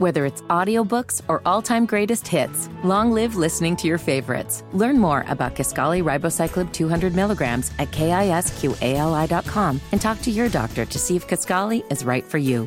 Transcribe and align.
Whether 0.00 0.24
it's 0.24 0.40
audiobooks 0.48 1.20
or 1.28 1.42
all-time 1.44 1.84
greatest 1.84 2.26
hits, 2.26 2.70
long 2.82 3.12
live 3.12 3.36
listening 3.36 3.76
to 3.76 3.86
your 3.86 3.98
favorites. 3.98 4.64
Learn 4.72 4.98
more 4.98 5.26
about 5.28 5.54
Kisqali 5.54 6.02
Ribociclib 6.02 6.72
200 6.72 7.14
milligrams 7.14 7.70
at 7.78 7.90
kisqali.com 7.90 9.80
and 9.92 10.00
talk 10.00 10.22
to 10.22 10.30
your 10.30 10.48
doctor 10.48 10.86
to 10.86 10.98
see 10.98 11.16
if 11.16 11.28
Kisqali 11.28 11.84
is 11.92 12.02
right 12.02 12.24
for 12.24 12.38
you. 12.38 12.66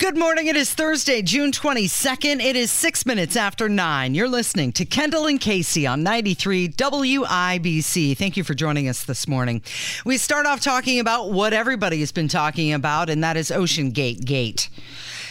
Good 0.00 0.16
morning. 0.16 0.46
It 0.46 0.56
is 0.56 0.72
Thursday, 0.72 1.20
June 1.20 1.52
22nd. 1.52 2.42
It 2.42 2.56
is 2.56 2.72
six 2.72 3.04
minutes 3.04 3.36
after 3.36 3.68
nine. 3.68 4.14
You're 4.14 4.28
listening 4.28 4.72
to 4.72 4.86
Kendall 4.86 5.26
and 5.26 5.38
Casey 5.38 5.86
on 5.86 6.02
93 6.02 6.70
WIBC. 6.70 8.16
Thank 8.16 8.38
you 8.38 8.44
for 8.44 8.54
joining 8.54 8.88
us 8.88 9.04
this 9.04 9.28
morning. 9.28 9.60
We 10.06 10.16
start 10.16 10.46
off 10.46 10.60
talking 10.60 11.00
about 11.00 11.32
what 11.32 11.52
everybody 11.52 12.00
has 12.00 12.12
been 12.12 12.28
talking 12.28 12.72
about, 12.72 13.10
and 13.10 13.22
that 13.22 13.36
is 13.36 13.50
Ocean 13.50 13.90
Gate 13.90 14.24
Gate. 14.24 14.70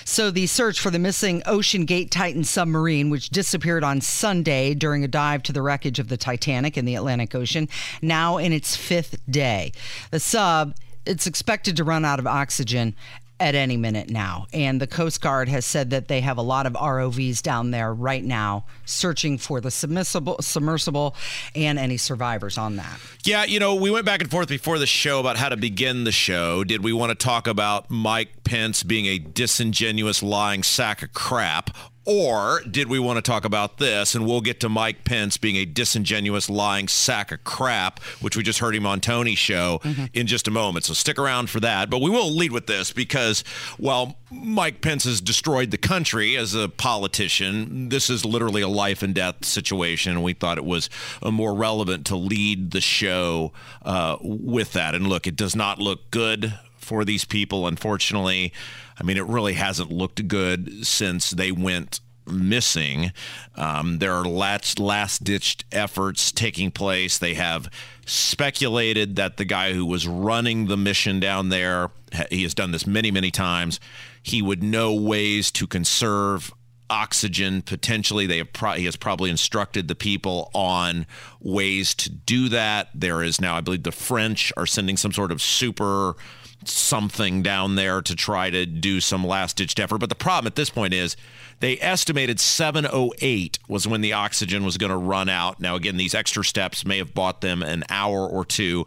So, 0.05 0.31
the 0.31 0.47
search 0.47 0.79
for 0.79 0.89
the 0.89 0.99
missing 0.99 1.41
Ocean 1.45 1.85
Gate 1.85 2.11
Titan 2.11 2.43
submarine, 2.43 3.09
which 3.09 3.29
disappeared 3.29 3.83
on 3.83 4.01
Sunday 4.01 4.73
during 4.73 5.03
a 5.03 5.07
dive 5.07 5.43
to 5.43 5.53
the 5.53 5.61
wreckage 5.61 5.99
of 5.99 6.07
the 6.07 6.17
Titanic 6.17 6.77
in 6.77 6.85
the 6.85 6.95
Atlantic 6.95 7.35
Ocean, 7.35 7.69
now 8.01 8.37
in 8.37 8.53
its 8.53 8.75
fifth 8.75 9.17
day. 9.29 9.71
The 10.11 10.19
sub 10.19 10.75
it's 11.05 11.25
expected 11.25 11.75
to 11.77 11.83
run 11.83 12.05
out 12.05 12.19
of 12.19 12.27
oxygen 12.27 12.95
at 13.41 13.55
any 13.55 13.75
minute 13.75 14.09
now. 14.09 14.45
And 14.53 14.79
the 14.79 14.87
Coast 14.87 15.19
Guard 15.19 15.49
has 15.49 15.65
said 15.65 15.89
that 15.89 16.07
they 16.07 16.21
have 16.21 16.37
a 16.37 16.43
lot 16.43 16.67
of 16.67 16.73
ROVs 16.73 17.41
down 17.41 17.71
there 17.71 17.91
right 17.91 18.23
now 18.23 18.65
searching 18.85 19.39
for 19.39 19.59
the 19.59 19.71
submersible, 19.71 20.37
submersible 20.41 21.15
and 21.55 21.79
any 21.79 21.97
survivors 21.97 22.59
on 22.59 22.75
that. 22.75 22.99
Yeah, 23.23 23.43
you 23.43 23.59
know, 23.59 23.73
we 23.75 23.89
went 23.89 24.05
back 24.05 24.21
and 24.21 24.29
forth 24.29 24.47
before 24.47 24.77
the 24.77 24.85
show 24.85 25.19
about 25.19 25.37
how 25.37 25.49
to 25.49 25.57
begin 25.57 26.03
the 26.03 26.11
show. 26.11 26.63
Did 26.63 26.83
we 26.83 26.93
want 26.93 27.09
to 27.09 27.15
talk 27.15 27.47
about 27.47 27.89
Mike 27.89 28.43
Pence 28.43 28.83
being 28.83 29.07
a 29.07 29.17
disingenuous, 29.17 30.21
lying 30.21 30.61
sack 30.61 31.01
of 31.01 31.11
crap? 31.13 31.75
Or 32.05 32.61
did 32.69 32.89
we 32.89 32.97
want 32.97 33.17
to 33.17 33.21
talk 33.21 33.45
about 33.45 33.77
this? 33.77 34.15
And 34.15 34.25
we'll 34.25 34.41
get 34.41 34.59
to 34.61 34.69
Mike 34.69 35.03
Pence 35.03 35.37
being 35.37 35.55
a 35.55 35.65
disingenuous, 35.65 36.49
lying 36.49 36.87
sack 36.87 37.31
of 37.31 37.43
crap, 37.43 37.99
which 38.21 38.35
we 38.35 38.41
just 38.41 38.59
heard 38.59 38.75
him 38.75 38.87
on 38.87 39.01
Tony's 39.01 39.37
show 39.37 39.79
mm-hmm. 39.83 40.05
in 40.13 40.25
just 40.25 40.47
a 40.47 40.51
moment. 40.51 40.85
So 40.85 40.93
stick 40.93 41.19
around 41.19 41.49
for 41.49 41.59
that. 41.59 41.89
But 41.91 42.01
we 42.01 42.09
will 42.09 42.31
lead 42.31 42.51
with 42.51 42.65
this 42.65 42.91
because 42.91 43.43
while 43.77 44.17
Mike 44.31 44.81
Pence 44.81 45.03
has 45.03 45.21
destroyed 45.21 45.69
the 45.69 45.77
country 45.77 46.35
as 46.37 46.55
a 46.55 46.69
politician, 46.69 47.89
this 47.89 48.09
is 48.09 48.25
literally 48.25 48.63
a 48.63 48.67
life 48.67 49.03
and 49.03 49.13
death 49.13 49.45
situation. 49.45 50.13
And 50.13 50.23
we 50.23 50.33
thought 50.33 50.57
it 50.57 50.65
was 50.65 50.89
more 51.23 51.53
relevant 51.53 52.07
to 52.07 52.15
lead 52.15 52.71
the 52.71 52.81
show 52.81 53.51
uh, 53.83 54.17
with 54.21 54.73
that. 54.73 54.95
And 54.95 55.07
look, 55.07 55.27
it 55.27 55.35
does 55.35 55.55
not 55.55 55.77
look 55.77 56.09
good 56.09 56.53
for 56.91 57.05
these 57.05 57.23
people, 57.23 57.67
unfortunately. 57.67 58.51
I 58.99 59.03
mean, 59.03 59.15
it 59.15 59.25
really 59.25 59.53
hasn't 59.53 59.93
looked 59.93 60.27
good 60.27 60.85
since 60.85 61.29
they 61.29 61.49
went 61.49 62.01
missing. 62.27 63.13
Um, 63.55 63.99
there 63.99 64.13
are 64.13 64.25
last 64.25 64.77
last 64.77 65.23
ditched 65.23 65.63
efforts 65.71 66.33
taking 66.33 66.69
place. 66.69 67.17
They 67.17 67.35
have 67.35 67.69
speculated 68.05 69.15
that 69.15 69.37
the 69.37 69.45
guy 69.45 69.71
who 69.71 69.85
was 69.85 70.05
running 70.05 70.67
the 70.67 70.75
mission 70.75 71.21
down 71.21 71.47
there, 71.47 71.91
he 72.29 72.43
has 72.43 72.53
done 72.53 72.71
this 72.71 72.85
many 72.85 73.09
many 73.09 73.31
times. 73.31 73.79
He 74.21 74.41
would 74.41 74.61
know 74.61 74.93
ways 74.93 75.49
to 75.51 75.67
conserve 75.67 76.51
oxygen 76.89 77.61
potentially 77.61 78.27
they 78.27 78.39
have 78.39 78.51
pro- 78.51 78.73
he 78.73 78.83
has 78.83 78.97
probably 78.97 79.29
instructed 79.29 79.87
the 79.87 79.95
people 79.95 80.51
on 80.53 81.07
ways 81.39 81.95
to 81.95 82.09
do 82.09 82.49
that 82.49 82.89
there 82.93 83.23
is 83.23 83.39
now 83.39 83.55
i 83.55 83.61
believe 83.61 83.83
the 83.83 83.93
french 83.93 84.51
are 84.57 84.65
sending 84.65 84.97
some 84.97 85.13
sort 85.13 85.31
of 85.31 85.41
super 85.41 86.17
something 86.65 87.41
down 87.41 87.75
there 87.75 88.01
to 88.01 88.15
try 88.15 88.49
to 88.49 88.65
do 88.65 88.99
some 88.99 89.25
last 89.25 89.57
ditched 89.57 89.79
effort. 89.79 89.99
But 89.99 90.09
the 90.09 90.15
problem 90.15 90.47
at 90.47 90.55
this 90.55 90.69
point 90.69 90.93
is 90.93 91.15
they 91.59 91.79
estimated 91.79 92.39
708 92.39 93.59
was 93.67 93.87
when 93.87 94.01
the 94.01 94.13
oxygen 94.13 94.63
was 94.63 94.77
going 94.77 94.91
to 94.91 94.97
run 94.97 95.29
out. 95.29 95.59
Now, 95.59 95.75
again, 95.75 95.97
these 95.97 96.15
extra 96.15 96.43
steps 96.43 96.85
may 96.85 96.97
have 96.97 97.13
bought 97.13 97.41
them 97.41 97.61
an 97.61 97.83
hour 97.89 98.27
or 98.27 98.43
two, 98.45 98.85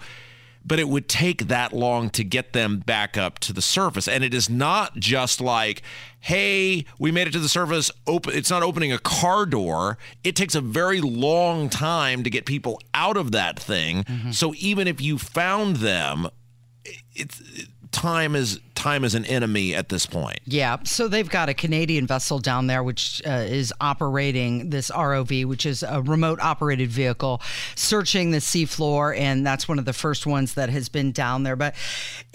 but 0.65 0.79
it 0.79 0.89
would 0.89 1.09
take 1.09 1.49
that 1.49 1.73
long 1.73 2.11
to 2.11 2.25
get 2.25 2.53
them 2.53 2.79
back 2.79 3.17
up 3.17 3.39
to 3.41 3.53
the 3.53 3.63
surface. 3.63 4.09
And 4.09 4.25
it 4.25 4.33
is 4.33 4.49
not 4.49 4.97
just 4.97 5.41
like, 5.41 5.83
hey, 6.21 6.87
we 6.99 7.13
made 7.13 7.27
it 7.29 7.33
to 7.33 7.39
the 7.39 7.49
surface. 7.49 7.91
Open, 8.07 8.35
it's 8.35 8.51
not 8.51 8.63
opening 8.63 8.93
a 8.93 8.99
car 8.99 9.47
door. 9.47 9.99
It 10.25 10.35
takes 10.35 10.55
a 10.55 10.61
very 10.61 11.01
long 11.01 11.69
time 11.69 12.25
to 12.25 12.31
get 12.31 12.47
people 12.47 12.81
out 12.95 13.17
of 13.17 13.33
that 13.33 13.59
thing. 13.59 14.05
Mm-hmm. 14.05 14.31
So 14.31 14.55
even 14.57 14.89
if 14.89 15.01
you 15.01 15.19
found 15.19 15.77
them, 15.77 16.29
it's 17.15 17.43
time 17.93 18.35
is 18.35 18.61
time 18.85 19.03
is 19.03 19.15
an 19.15 19.25
enemy 19.25 19.75
at 19.75 19.89
this 19.89 20.05
point. 20.05 20.41
Yeah. 20.45 20.77
So 20.85 21.09
they've 21.09 21.29
got 21.29 21.49
a 21.49 21.55
Canadian 21.55 22.07
vessel 22.07 22.39
down 22.39 22.67
there 22.67 22.83
which 22.83 23.23
uh, 23.27 23.31
is 23.31 23.73
operating 23.81 24.69
this 24.69 24.91
ROV, 24.91 25.47
which 25.47 25.65
is 25.65 25.83
a 25.83 26.03
remote 26.03 26.39
operated 26.41 26.91
vehicle, 26.91 27.41
searching 27.77 28.31
the 28.31 28.39
seafloor, 28.39 29.17
and 29.19 29.47
that's 29.47 29.67
one 29.67 29.79
of 29.79 29.87
the 29.87 29.95
first 29.95 30.27
ones 30.27 30.53
that 30.55 30.69
has 30.69 30.91
been 30.91 31.13
down 31.13 31.45
there. 31.45 31.57
But 31.57 31.75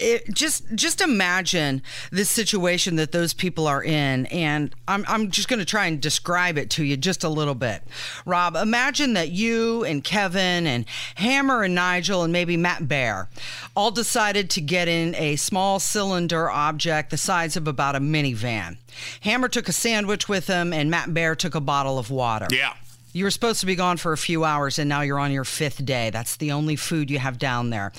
it, 0.00 0.34
just 0.34 0.64
just 0.74 1.00
imagine 1.00 1.82
this 2.10 2.28
situation 2.28 2.96
that 2.96 3.12
those 3.12 3.32
people 3.32 3.68
are 3.68 3.84
in, 3.84 4.26
and 4.26 4.74
I'm 4.88 5.04
I'm 5.06 5.30
just 5.30 5.46
going 5.46 5.60
to 5.60 5.64
try 5.64 5.86
and 5.86 6.00
describe 6.00 6.58
it 6.58 6.68
to 6.70 6.84
you 6.84 6.96
just 6.96 7.22
a 7.22 7.28
little 7.28 7.54
bit. 7.54 7.84
Rob, 8.26 8.56
imagine 8.56 9.12
that 9.12 9.30
you 9.30 9.84
and 9.84 10.02
Kevin 10.02 10.66
and 10.66 10.84
Hammer 11.14 11.62
and 11.62 11.76
Nigel 11.76 12.24
and 12.24 12.32
maybe 12.32 12.56
Matt 12.56 12.88
Bear 12.88 13.28
all 13.76 13.92
decided 13.92 14.50
to 14.50 14.60
get 14.60 14.88
in 14.88 15.14
a 15.14 15.36
small 15.36 15.78
cylinder 15.78 16.39
object 16.48 17.10
the 17.10 17.16
size 17.16 17.56
of 17.56 17.66
about 17.66 17.96
a 17.96 18.00
minivan. 18.00 18.76
Hammer 19.22 19.48
took 19.48 19.68
a 19.68 19.72
sandwich 19.72 20.28
with 20.28 20.46
him, 20.46 20.72
and 20.72 20.90
Matt 20.90 21.12
Bear 21.12 21.34
took 21.34 21.56
a 21.56 21.60
bottle 21.60 21.98
of 21.98 22.10
water. 22.10 22.46
Yeah. 22.50 22.74
You 23.12 23.24
were 23.24 23.32
supposed 23.32 23.58
to 23.60 23.66
be 23.66 23.74
gone 23.74 23.96
for 23.96 24.12
a 24.12 24.18
few 24.18 24.44
hours 24.44 24.78
and 24.78 24.88
now 24.88 25.00
you're 25.00 25.18
on 25.18 25.32
your 25.32 25.44
fifth 25.44 25.84
day. 25.84 26.10
That's 26.10 26.36
the 26.36 26.52
only 26.52 26.76
food 26.76 27.10
you 27.10 27.18
have 27.18 27.38
down 27.40 27.70
there. 27.70 27.92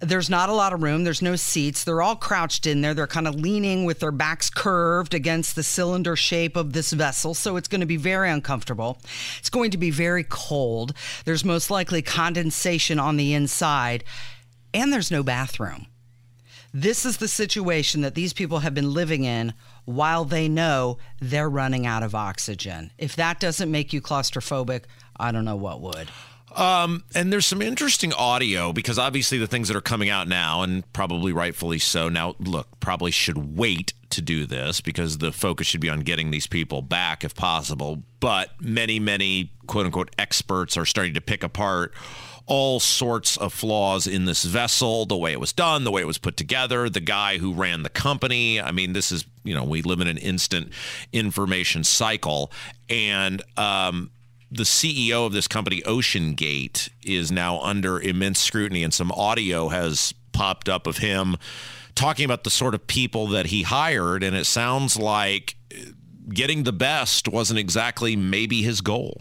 There's 0.00 0.28
not 0.28 0.50
a 0.50 0.52
lot 0.52 0.74
of 0.74 0.82
room. 0.82 1.04
There's 1.04 1.22
no 1.22 1.36
seats. 1.36 1.84
They're 1.84 2.02
all 2.02 2.16
crouched 2.16 2.66
in 2.66 2.82
there. 2.82 2.92
They're 2.92 3.06
kind 3.06 3.26
of 3.26 3.34
leaning 3.34 3.86
with 3.86 4.00
their 4.00 4.12
backs 4.12 4.50
curved 4.50 5.14
against 5.14 5.56
the 5.56 5.62
cylinder 5.62 6.16
shape 6.16 6.54
of 6.54 6.74
this 6.74 6.92
vessel. 6.92 7.32
So 7.32 7.56
it's 7.56 7.68
going 7.68 7.80
to 7.80 7.86
be 7.86 7.96
very 7.96 8.30
uncomfortable. 8.30 8.98
It's 9.38 9.48
going 9.48 9.70
to 9.70 9.78
be 9.78 9.90
very 9.90 10.24
cold. 10.24 10.92
There's 11.24 11.46
most 11.46 11.70
likely 11.70 12.02
condensation 12.02 12.98
on 12.98 13.16
the 13.16 13.32
inside. 13.32 14.04
And 14.74 14.92
there's 14.92 15.10
no 15.10 15.22
bathroom. 15.22 15.86
This 16.72 17.06
is 17.06 17.16
the 17.16 17.28
situation 17.28 18.02
that 18.02 18.14
these 18.14 18.32
people 18.32 18.58
have 18.58 18.74
been 18.74 18.92
living 18.92 19.24
in 19.24 19.54
while 19.84 20.24
they 20.24 20.48
know 20.48 20.98
they're 21.20 21.48
running 21.48 21.86
out 21.86 22.02
of 22.02 22.14
oxygen. 22.14 22.90
If 22.98 23.16
that 23.16 23.40
doesn't 23.40 23.70
make 23.70 23.92
you 23.92 24.02
claustrophobic, 24.02 24.82
I 25.16 25.32
don't 25.32 25.44
know 25.44 25.56
what 25.56 25.80
would. 25.80 26.08
Um, 26.54 27.04
and 27.14 27.32
there's 27.32 27.46
some 27.46 27.62
interesting 27.62 28.12
audio 28.12 28.72
because 28.72 28.98
obviously 28.98 29.38
the 29.38 29.46
things 29.46 29.68
that 29.68 29.76
are 29.76 29.82
coming 29.82 30.08
out 30.08 30.28
now, 30.28 30.62
and 30.62 30.90
probably 30.92 31.32
rightfully 31.32 31.78
so. 31.78 32.08
Now, 32.08 32.36
look, 32.38 32.80
probably 32.80 33.10
should 33.10 33.56
wait 33.56 33.92
to 34.10 34.22
do 34.22 34.46
this 34.46 34.80
because 34.80 35.18
the 35.18 35.32
focus 35.32 35.66
should 35.66 35.80
be 35.80 35.88
on 35.88 36.00
getting 36.00 36.30
these 36.30 36.46
people 36.46 36.82
back 36.82 37.24
if 37.24 37.34
possible. 37.34 38.02
But 38.20 38.50
many, 38.60 38.98
many 38.98 39.52
quote 39.66 39.86
unquote 39.86 40.14
experts 40.18 40.76
are 40.76 40.86
starting 40.86 41.14
to 41.14 41.20
pick 41.20 41.42
apart 41.42 41.92
all 42.48 42.80
sorts 42.80 43.36
of 43.36 43.52
flaws 43.52 44.06
in 44.06 44.24
this 44.24 44.42
vessel, 44.42 45.04
the 45.04 45.16
way 45.16 45.32
it 45.32 45.40
was 45.40 45.52
done, 45.52 45.84
the 45.84 45.90
way 45.90 46.00
it 46.00 46.06
was 46.06 46.16
put 46.16 46.36
together, 46.36 46.88
the 46.88 47.00
guy 47.00 47.36
who 47.36 47.52
ran 47.52 47.82
the 47.82 47.90
company. 47.90 48.60
I 48.60 48.72
mean, 48.72 48.94
this 48.94 49.12
is, 49.12 49.26
you 49.44 49.54
know, 49.54 49.64
we 49.64 49.82
live 49.82 50.00
in 50.00 50.08
an 50.08 50.16
instant 50.16 50.72
information 51.12 51.84
cycle. 51.84 52.50
And, 52.88 53.42
um, 53.58 54.10
the 54.50 54.62
CEO 54.62 55.26
of 55.26 55.34
this 55.34 55.46
company, 55.46 55.82
Ocean 55.84 56.32
Gate, 56.32 56.88
is 57.02 57.30
now 57.30 57.60
under 57.60 58.00
immense 58.00 58.40
scrutiny, 58.40 58.82
and 58.82 58.94
some 58.94 59.12
audio 59.12 59.68
has 59.68 60.14
popped 60.32 60.70
up 60.70 60.86
of 60.86 60.98
him 60.98 61.36
talking 61.98 62.24
about 62.24 62.44
the 62.44 62.50
sort 62.50 62.74
of 62.74 62.86
people 62.86 63.26
that 63.28 63.46
he 63.46 63.62
hired. 63.62 64.22
And 64.22 64.36
it 64.36 64.46
sounds 64.46 64.96
like 64.96 65.56
getting 66.28 66.62
the 66.62 66.72
best 66.72 67.28
wasn't 67.28 67.58
exactly 67.58 68.16
maybe 68.16 68.62
his 68.62 68.80
goal 68.80 69.20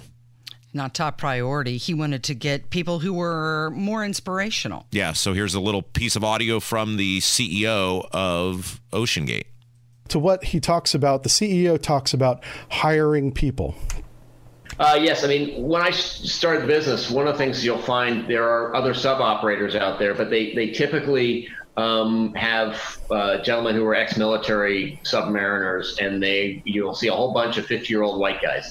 not 0.78 0.94
top 0.94 1.18
priority. 1.18 1.75
He 1.75 1.94
wanted 1.94 2.24
to 2.24 2.36
get 2.36 2.69
people 2.69 3.00
who 3.00 3.13
were 3.13 3.72
more 3.72 4.06
inspirational. 4.06 4.86
Yeah, 4.92 5.12
so 5.12 5.34
here's 5.34 5.56
a 5.56 5.60
little 5.60 5.81
piece 5.81 6.16
of 6.16 6.24
audio 6.24 6.62
from 6.62 6.96
the 6.96 7.19
CEO 7.19 8.07
of 8.12 8.80
OceanGate. 8.94 9.46
To 10.10 10.19
what 10.19 10.46
he 10.46 10.62
talks 10.62 10.94
about, 10.94 11.24
the 11.24 11.30
CEO 11.30 11.81
talks 11.81 12.13
about 12.13 12.44
hiring 12.69 13.34
people. 13.34 13.75
Uh, 14.80 14.98
yes, 15.02 15.24
I 15.24 15.28
mean, 15.28 15.62
when 15.63 15.81
I 15.81 15.90
started 15.90 16.63
the 16.63 16.68
business, 16.68 17.10
one 17.10 17.28
of 17.28 17.34
the 17.34 17.38
things 17.38 17.66
you'll 17.66 17.81
find 17.81 18.30
there 18.30 18.48
are 18.48 18.75
other 18.75 18.94
sub 18.94 19.19
operators 19.19 19.75
out 19.75 19.98
there, 19.98 20.13
but 20.13 20.30
they, 20.30 20.54
they 20.54 20.69
typically 20.69 21.50
um, 21.78 22.34
have 22.36 22.82
uh, 23.12 23.42
gentlemen 23.44 23.76
who 23.76 23.86
are 23.86 23.96
ex 23.96 24.18
military 24.18 25.00
submariners, 25.06 25.88
and 26.00 26.22
they 26.22 26.62
you'll 26.66 26.96
see 26.96 27.08
a 27.08 27.14
whole 27.14 27.34
bunch 27.34 27.58
of 27.58 27.66
50 27.66 27.92
year 27.92 28.04
old 28.04 28.20
white 28.20 28.42
guys 28.42 28.64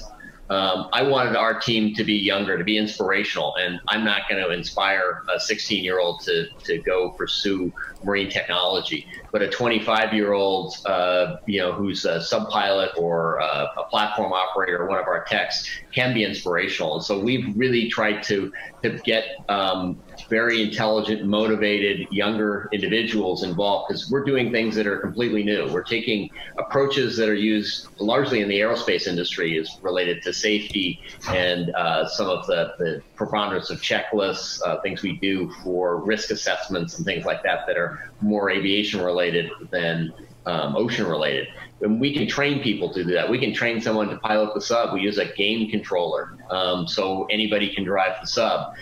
um, 0.49 0.87
I 0.93 1.03
wanted 1.03 1.35
our 1.35 1.59
team 1.59 1.93
to 1.95 2.05
be 2.05 2.13
younger, 2.13 2.57
to 2.57 2.63
be 2.63 2.77
inspirational, 2.77 3.53
and 3.59 3.79
I'm 3.89 4.05
not 4.05 4.21
going 4.29 4.41
to 4.41 4.51
inspire 4.51 5.21
a 5.35 5.39
16 5.39 5.83
year 5.83 5.99
old 5.99 6.21
to 6.25 6.45
to 6.65 6.81
go 6.83 7.11
pursue 7.17 7.73
marine 8.03 8.29
technology, 8.29 9.05
but 9.33 9.41
a 9.41 9.49
25 9.49 10.13
year 10.13 10.31
old, 10.31 10.73
uh, 10.85 11.35
you 11.47 11.59
know, 11.59 11.73
who's 11.73 12.05
a 12.05 12.21
sub 12.21 12.49
pilot 12.49 12.91
or 12.97 13.37
a, 13.39 13.67
a 13.77 13.83
platform 13.89 14.31
operator, 14.31 14.87
one 14.87 14.99
of 14.99 15.05
our 15.07 15.25
techs, 15.27 15.61
can 15.93 16.13
be 16.13 16.23
inspirational. 16.23 16.95
And 16.95 17.03
so 17.03 17.19
we've 17.19 17.53
really 17.57 17.89
tried 17.89 18.23
to 18.23 18.49
to 18.83 18.99
get 19.03 19.25
um, 19.49 20.01
very 20.23 20.61
intelligent, 20.61 21.25
motivated, 21.25 22.07
younger 22.11 22.69
individuals 22.71 23.43
involved 23.43 23.87
because 23.87 24.09
we're 24.09 24.23
doing 24.23 24.51
things 24.51 24.75
that 24.75 24.87
are 24.87 24.97
completely 24.97 25.43
new. 25.43 25.71
We're 25.71 25.83
taking 25.83 26.29
approaches 26.57 27.17
that 27.17 27.29
are 27.29 27.35
used 27.35 27.87
largely 27.99 28.41
in 28.41 28.49
the 28.49 28.59
aerospace 28.59 29.07
industry 29.07 29.57
is 29.57 29.77
related 29.81 30.21
to 30.23 30.33
safety 30.33 31.01
and 31.29 31.71
uh, 31.75 32.07
some 32.07 32.27
of 32.29 32.45
the, 32.47 32.73
the 32.79 33.01
preponderance 33.15 33.69
of 33.69 33.81
checklists, 33.81 34.61
uh, 34.65 34.81
things 34.81 35.01
we 35.01 35.17
do 35.17 35.51
for 35.63 36.03
risk 36.03 36.31
assessments 36.31 36.97
and 36.97 37.05
things 37.05 37.25
like 37.25 37.43
that 37.43 37.65
that 37.67 37.77
are 37.77 38.11
more 38.21 38.49
aviation 38.49 39.01
related 39.01 39.51
than 39.71 40.13
um, 40.47 40.75
ocean 40.75 41.05
related. 41.05 41.47
And 41.81 41.99
we 41.99 42.13
can 42.13 42.27
train 42.27 42.63
people 42.63 42.91
to 42.93 43.03
do 43.03 43.13
that. 43.13 43.29
We 43.29 43.37
can 43.37 43.53
train 43.53 43.81
someone 43.81 44.09
to 44.09 44.17
pilot 44.17 44.53
the 44.55 44.61
sub. 44.61 44.93
We 44.93 45.01
use 45.01 45.17
a 45.19 45.25
game 45.33 45.69
controller, 45.69 46.37
um, 46.49 46.87
so 46.87 47.25
anybody 47.25 47.73
can 47.73 47.83
drive 47.83 48.19
the 48.21 48.27
sub. 48.27 48.73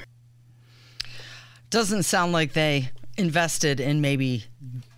Doesn't 1.76 2.04
sound 2.04 2.32
like 2.32 2.54
they 2.54 2.90
invested 3.18 3.82
in 3.82 4.00
maybe 4.00 4.46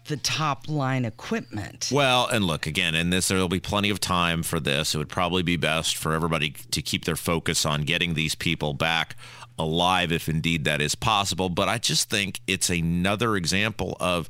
the 0.10 0.18
top 0.18 0.70
line 0.70 1.06
equipment. 1.06 1.90
Well, 1.92 2.28
and 2.28 2.46
look 2.46 2.68
again, 2.68 2.94
in 2.94 3.10
this 3.10 3.30
there'll 3.30 3.50
be 3.50 3.60
plenty 3.60 3.90
of 3.90 4.00
time 4.00 4.44
for 4.44 4.60
this. 4.60 4.94
It 4.94 5.00
would 5.00 5.10
probably 5.10 5.42
be 5.42 5.58
best 5.58 5.98
for 5.98 6.14
everybody 6.14 6.52
to 6.52 6.82
keep 6.84 7.06
their 7.06 7.16
focus 7.16 7.66
on 7.66 7.82
getting 7.82 8.14
these 8.14 8.36
people 8.36 8.76
back 8.76 9.16
alive 9.58 10.12
if 10.12 10.30
indeed 10.30 10.66
that 10.66 10.80
is 10.80 10.94
possible, 10.94 11.50
but 11.50 11.68
I 11.68 11.80
just 11.80 12.12
think 12.12 12.42
it's 12.46 12.70
another 12.70 13.36
example 13.36 13.98
of 14.00 14.30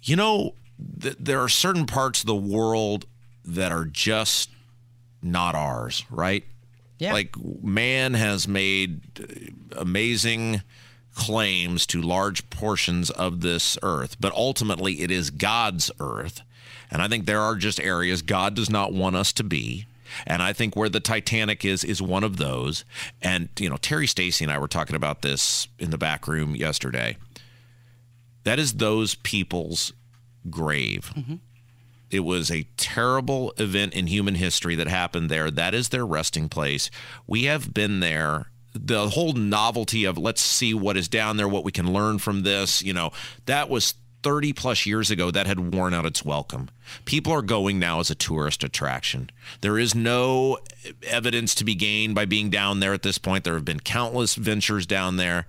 you 0.00 0.14
know 0.14 0.54
th- 1.00 1.16
there 1.18 1.40
are 1.40 1.48
certain 1.48 1.84
parts 1.84 2.20
of 2.20 2.28
the 2.28 2.36
world 2.36 3.06
that 3.44 3.72
are 3.72 3.86
just 3.86 4.50
not 5.20 5.56
ours, 5.56 6.04
right? 6.10 6.44
Yeah. 7.00 7.12
Like 7.12 7.34
man 7.60 8.14
has 8.14 8.46
made 8.46 9.00
amazing 9.76 10.62
claims 11.16 11.86
to 11.86 12.00
large 12.00 12.48
portions 12.50 13.10
of 13.10 13.40
this 13.40 13.76
earth, 13.82 14.16
but 14.20 14.32
ultimately 14.34 15.00
it 15.00 15.10
is 15.10 15.30
God's 15.30 15.90
earth. 15.98 16.42
And 16.90 17.02
I 17.02 17.08
think 17.08 17.26
there 17.26 17.40
are 17.40 17.56
just 17.56 17.80
areas 17.80 18.22
God 18.22 18.54
does 18.54 18.70
not 18.70 18.92
want 18.92 19.16
us 19.16 19.32
to 19.32 19.42
be. 19.42 19.86
And 20.26 20.40
I 20.40 20.52
think 20.52 20.76
where 20.76 20.88
the 20.88 21.00
Titanic 21.00 21.64
is 21.64 21.82
is 21.82 22.00
one 22.00 22.22
of 22.22 22.36
those. 22.36 22.84
And 23.20 23.48
you 23.58 23.68
know, 23.68 23.76
Terry 23.76 24.06
Stacy 24.06 24.44
and 24.44 24.52
I 24.52 24.58
were 24.58 24.68
talking 24.68 24.94
about 24.94 25.22
this 25.22 25.66
in 25.80 25.90
the 25.90 25.98
back 25.98 26.28
room 26.28 26.54
yesterday. 26.54 27.16
That 28.44 28.60
is 28.60 28.74
those 28.74 29.16
people's 29.16 29.92
grave. 30.48 31.12
Mm-hmm. 31.16 31.34
It 32.10 32.20
was 32.20 32.52
a 32.52 32.68
terrible 32.76 33.52
event 33.58 33.94
in 33.94 34.06
human 34.06 34.36
history 34.36 34.76
that 34.76 34.86
happened 34.86 35.28
there. 35.28 35.50
That 35.50 35.74
is 35.74 35.88
their 35.88 36.06
resting 36.06 36.48
place. 36.48 36.88
We 37.26 37.44
have 37.44 37.74
been 37.74 37.98
there 37.98 38.46
the 38.84 39.10
whole 39.10 39.32
novelty 39.32 40.04
of 40.04 40.18
let's 40.18 40.40
see 40.40 40.74
what 40.74 40.96
is 40.96 41.08
down 41.08 41.36
there, 41.36 41.48
what 41.48 41.64
we 41.64 41.72
can 41.72 41.92
learn 41.92 42.18
from 42.18 42.42
this, 42.42 42.82
you 42.82 42.92
know, 42.92 43.10
that 43.46 43.68
was 43.68 43.94
30 44.22 44.52
plus 44.52 44.86
years 44.86 45.10
ago 45.10 45.30
that 45.30 45.46
had 45.46 45.72
worn 45.72 45.94
out 45.94 46.04
its 46.04 46.24
welcome. 46.24 46.68
People 47.04 47.32
are 47.32 47.42
going 47.42 47.78
now 47.78 48.00
as 48.00 48.10
a 48.10 48.14
tourist 48.14 48.64
attraction. 48.64 49.30
There 49.60 49.78
is 49.78 49.94
no 49.94 50.58
evidence 51.06 51.54
to 51.56 51.64
be 51.64 51.74
gained 51.74 52.14
by 52.14 52.24
being 52.24 52.50
down 52.50 52.80
there 52.80 52.92
at 52.92 53.02
this 53.02 53.18
point. 53.18 53.44
There 53.44 53.54
have 53.54 53.64
been 53.64 53.80
countless 53.80 54.34
ventures 54.34 54.86
down 54.86 55.16
there. 55.16 55.46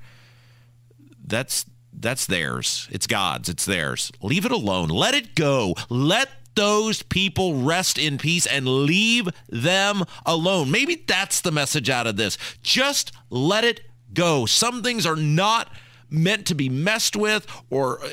That's 1.25 1.65
that's 1.91 2.27
theirs. 2.27 2.87
It's 2.91 3.07
God's. 3.07 3.49
It's 3.49 3.65
theirs. 3.65 4.11
Leave 4.21 4.45
it 4.45 4.51
alone. 4.51 4.89
Let 4.89 5.15
it 5.15 5.33
go. 5.33 5.73
Let 5.89 6.29
those 6.57 7.03
people 7.03 7.61
rest 7.61 7.97
in 7.97 8.17
peace 8.17 8.45
and 8.45 8.67
leave 8.67 9.29
them 9.47 10.03
alone. 10.25 10.71
Maybe 10.71 11.03
that's 11.07 11.39
the 11.39 11.51
message 11.51 11.89
out 11.89 12.07
of 12.07 12.17
this. 12.17 12.37
Just 12.61 13.11
let 13.29 13.63
it 13.63 13.81
go. 14.13 14.45
Some 14.45 14.81
things 14.83 15.05
are 15.05 15.15
not 15.15 15.69
meant 16.09 16.47
to 16.47 16.55
be 16.55 16.67
messed 16.67 17.15
with, 17.15 17.45
or, 17.69 18.03
uh, 18.03 18.09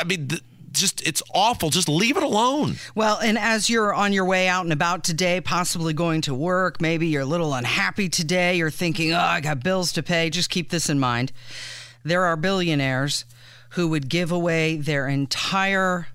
I 0.00 0.04
mean, 0.04 0.30
just 0.72 1.06
it's 1.06 1.22
awful. 1.34 1.70
Just 1.70 1.88
leave 1.88 2.16
it 2.16 2.22
alone. 2.22 2.76
Well, 2.94 3.18
and 3.18 3.36
as 3.36 3.68
you're 3.68 3.92
on 3.92 4.12
your 4.12 4.24
way 4.24 4.48
out 4.48 4.64
and 4.64 4.72
about 4.72 5.04
today, 5.04 5.40
possibly 5.40 5.92
going 5.92 6.22
to 6.22 6.34
work, 6.34 6.80
maybe 6.80 7.08
you're 7.08 7.22
a 7.22 7.26
little 7.26 7.52
unhappy 7.52 8.08
today, 8.08 8.56
you're 8.56 8.70
thinking, 8.70 9.12
oh, 9.12 9.18
I 9.18 9.40
got 9.40 9.62
bills 9.62 9.92
to 9.92 10.02
pay. 10.02 10.30
Just 10.30 10.48
keep 10.50 10.70
this 10.70 10.88
in 10.88 10.98
mind. 10.98 11.32
There 12.02 12.24
are 12.24 12.36
billionaires 12.36 13.24
who 13.70 13.88
would 13.88 14.08
give 14.08 14.32
away 14.32 14.76
their 14.76 15.06
entire 15.08 16.08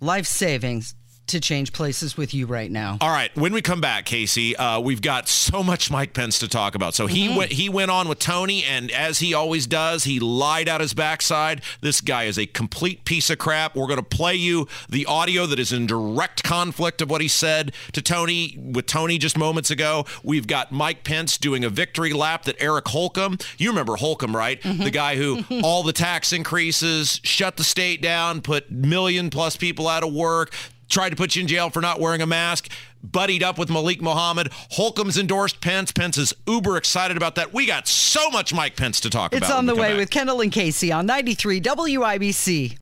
life 0.00 0.26
savings 0.26 0.94
to 1.28 1.40
change 1.40 1.72
places 1.72 2.16
with 2.16 2.34
you 2.34 2.46
right 2.46 2.70
now. 2.70 2.98
All 3.00 3.10
right, 3.10 3.34
when 3.36 3.52
we 3.52 3.62
come 3.62 3.80
back, 3.80 4.04
Casey, 4.04 4.56
uh, 4.56 4.80
we've 4.80 5.02
got 5.02 5.28
so 5.28 5.62
much 5.62 5.90
Mike 5.90 6.12
Pence 6.14 6.38
to 6.40 6.48
talk 6.48 6.74
about. 6.74 6.94
So 6.94 7.06
mm-hmm. 7.06 7.14
he 7.14 7.36
went 7.36 7.52
he 7.52 7.68
went 7.68 7.90
on 7.90 8.08
with 8.08 8.18
Tony, 8.18 8.64
and 8.64 8.90
as 8.90 9.18
he 9.20 9.34
always 9.34 9.66
does, 9.66 10.04
he 10.04 10.20
lied 10.20 10.68
out 10.68 10.80
his 10.80 10.94
backside. 10.94 11.62
This 11.80 12.00
guy 12.00 12.24
is 12.24 12.38
a 12.38 12.46
complete 12.46 13.04
piece 13.04 13.30
of 13.30 13.38
crap. 13.38 13.76
We're 13.76 13.86
going 13.86 13.98
to 13.98 14.02
play 14.02 14.34
you 14.34 14.66
the 14.88 15.06
audio 15.06 15.46
that 15.46 15.58
is 15.58 15.72
in 15.72 15.86
direct 15.86 16.42
conflict 16.42 17.02
of 17.02 17.10
what 17.10 17.20
he 17.20 17.28
said 17.28 17.72
to 17.92 18.02
Tony 18.02 18.56
with 18.58 18.86
Tony 18.86 19.18
just 19.18 19.36
moments 19.38 19.70
ago. 19.70 20.04
We've 20.22 20.46
got 20.46 20.72
Mike 20.72 21.04
Pence 21.04 21.38
doing 21.38 21.64
a 21.64 21.68
victory 21.68 22.12
lap 22.12 22.44
that 22.44 22.56
Eric 22.60 22.88
Holcomb. 22.88 23.38
You 23.56 23.70
remember 23.70 23.96
Holcomb, 23.96 24.34
right? 24.34 24.60
Mm-hmm. 24.60 24.82
The 24.82 24.90
guy 24.90 25.16
who 25.16 25.44
all 25.62 25.82
the 25.82 25.92
tax 25.92 26.32
increases, 26.32 27.20
shut 27.22 27.56
the 27.56 27.64
state 27.64 28.02
down, 28.02 28.42
put 28.42 28.70
million 28.70 29.30
plus 29.30 29.56
people 29.56 29.88
out 29.88 30.02
of 30.02 30.12
work 30.12 30.52
tried 30.88 31.10
to 31.10 31.16
put 31.16 31.36
you 31.36 31.42
in 31.42 31.48
jail 31.48 31.70
for 31.70 31.80
not 31.80 32.00
wearing 32.00 32.22
a 32.22 32.26
mask, 32.26 32.68
buddied 33.02 33.42
up 33.42 33.58
with 33.58 33.70
Malik 33.70 34.00
Mohammed. 34.00 34.48
Holcomb's 34.72 35.18
endorsed 35.18 35.60
Pence. 35.60 35.92
Pence 35.92 36.18
is 36.18 36.34
uber 36.46 36.76
excited 36.76 37.16
about 37.16 37.34
that. 37.36 37.52
We 37.52 37.66
got 37.66 37.86
so 37.86 38.30
much 38.30 38.52
Mike 38.52 38.76
Pence 38.76 39.00
to 39.00 39.10
talk 39.10 39.32
it's 39.32 39.38
about. 39.38 39.50
It's 39.50 39.58
on 39.58 39.66
the 39.66 39.74
way 39.74 39.90
back. 39.90 39.98
with 39.98 40.10
Kendall 40.10 40.40
and 40.40 40.52
Casey 40.52 40.90
on 40.92 41.06
93 41.06 41.60
WIBC. 41.60 42.78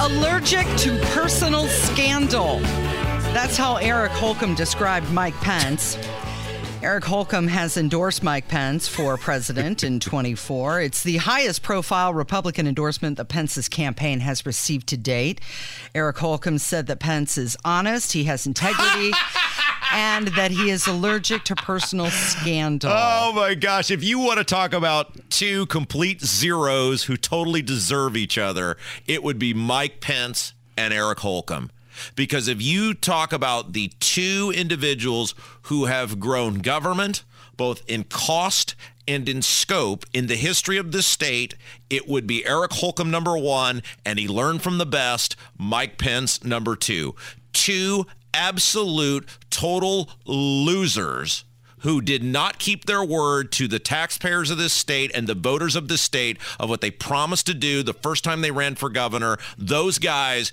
Allergic 0.00 0.66
to 0.76 0.98
personal 1.14 1.66
scandal. 1.68 2.58
That's 3.32 3.56
how 3.56 3.76
Eric 3.76 4.12
Holcomb 4.12 4.54
described 4.54 5.10
Mike 5.12 5.34
Pence. 5.36 5.96
Eric 6.84 7.04
Holcomb 7.04 7.48
has 7.48 7.78
endorsed 7.78 8.22
Mike 8.22 8.46
Pence 8.46 8.86
for 8.86 9.16
president 9.18 9.82
in 9.82 10.00
24. 10.00 10.82
It's 10.82 11.02
the 11.02 11.16
highest 11.16 11.62
profile 11.62 12.12
Republican 12.12 12.66
endorsement 12.66 13.16
that 13.16 13.30
Pence's 13.30 13.70
campaign 13.70 14.20
has 14.20 14.44
received 14.44 14.86
to 14.88 14.98
date. 14.98 15.40
Eric 15.94 16.18
Holcomb 16.18 16.58
said 16.58 16.86
that 16.88 17.00
Pence 17.00 17.38
is 17.38 17.56
honest, 17.64 18.12
he 18.12 18.24
has 18.24 18.46
integrity. 18.46 19.12
and 19.92 20.28
that 20.28 20.50
he 20.50 20.68
is 20.68 20.86
allergic 20.86 21.44
to 21.44 21.54
personal 21.54 22.10
scandal. 22.10 22.90
Oh 22.92 23.32
my 23.34 23.54
gosh. 23.54 23.90
If 23.90 24.04
you 24.04 24.18
want 24.18 24.38
to 24.38 24.44
talk 24.44 24.74
about 24.74 25.30
two 25.30 25.64
complete 25.66 26.20
zeros 26.20 27.04
who 27.04 27.16
totally 27.16 27.62
deserve 27.62 28.14
each 28.14 28.36
other, 28.36 28.76
it 29.06 29.22
would 29.22 29.38
be 29.38 29.54
Mike 29.54 30.00
Pence 30.00 30.52
and 30.76 30.92
Eric 30.92 31.20
Holcomb. 31.20 31.70
Because 32.14 32.48
if 32.48 32.60
you 32.60 32.94
talk 32.94 33.32
about 33.32 33.72
the 33.72 33.88
two 34.00 34.52
individuals 34.54 35.34
who 35.62 35.86
have 35.86 36.20
grown 36.20 36.58
government, 36.58 37.24
both 37.56 37.82
in 37.88 38.04
cost 38.04 38.74
and 39.06 39.28
in 39.28 39.42
scope 39.42 40.04
in 40.12 40.26
the 40.26 40.36
history 40.36 40.78
of 40.78 40.92
this 40.92 41.06
state, 41.06 41.54
it 41.90 42.08
would 42.08 42.26
be 42.26 42.46
Eric 42.46 42.72
Holcomb 42.72 43.10
number 43.10 43.36
one, 43.36 43.82
and 44.04 44.18
he 44.18 44.28
learned 44.28 44.62
from 44.62 44.78
the 44.78 44.86
best, 44.86 45.36
Mike 45.58 45.98
Pence 45.98 46.42
number 46.42 46.76
two. 46.76 47.14
Two 47.52 48.06
absolute 48.32 49.28
total 49.50 50.10
losers 50.26 51.44
who 51.80 52.00
did 52.00 52.24
not 52.24 52.58
keep 52.58 52.86
their 52.86 53.04
word 53.04 53.52
to 53.52 53.68
the 53.68 53.78
taxpayers 53.78 54.50
of 54.50 54.56
this 54.56 54.72
state 54.72 55.10
and 55.14 55.26
the 55.26 55.34
voters 55.34 55.76
of 55.76 55.86
this 55.86 56.00
state 56.00 56.38
of 56.58 56.70
what 56.70 56.80
they 56.80 56.90
promised 56.90 57.44
to 57.44 57.52
do 57.52 57.82
the 57.82 57.92
first 57.92 58.24
time 58.24 58.40
they 58.40 58.50
ran 58.50 58.74
for 58.74 58.88
governor. 58.88 59.36
Those 59.58 59.98
guys 59.98 60.50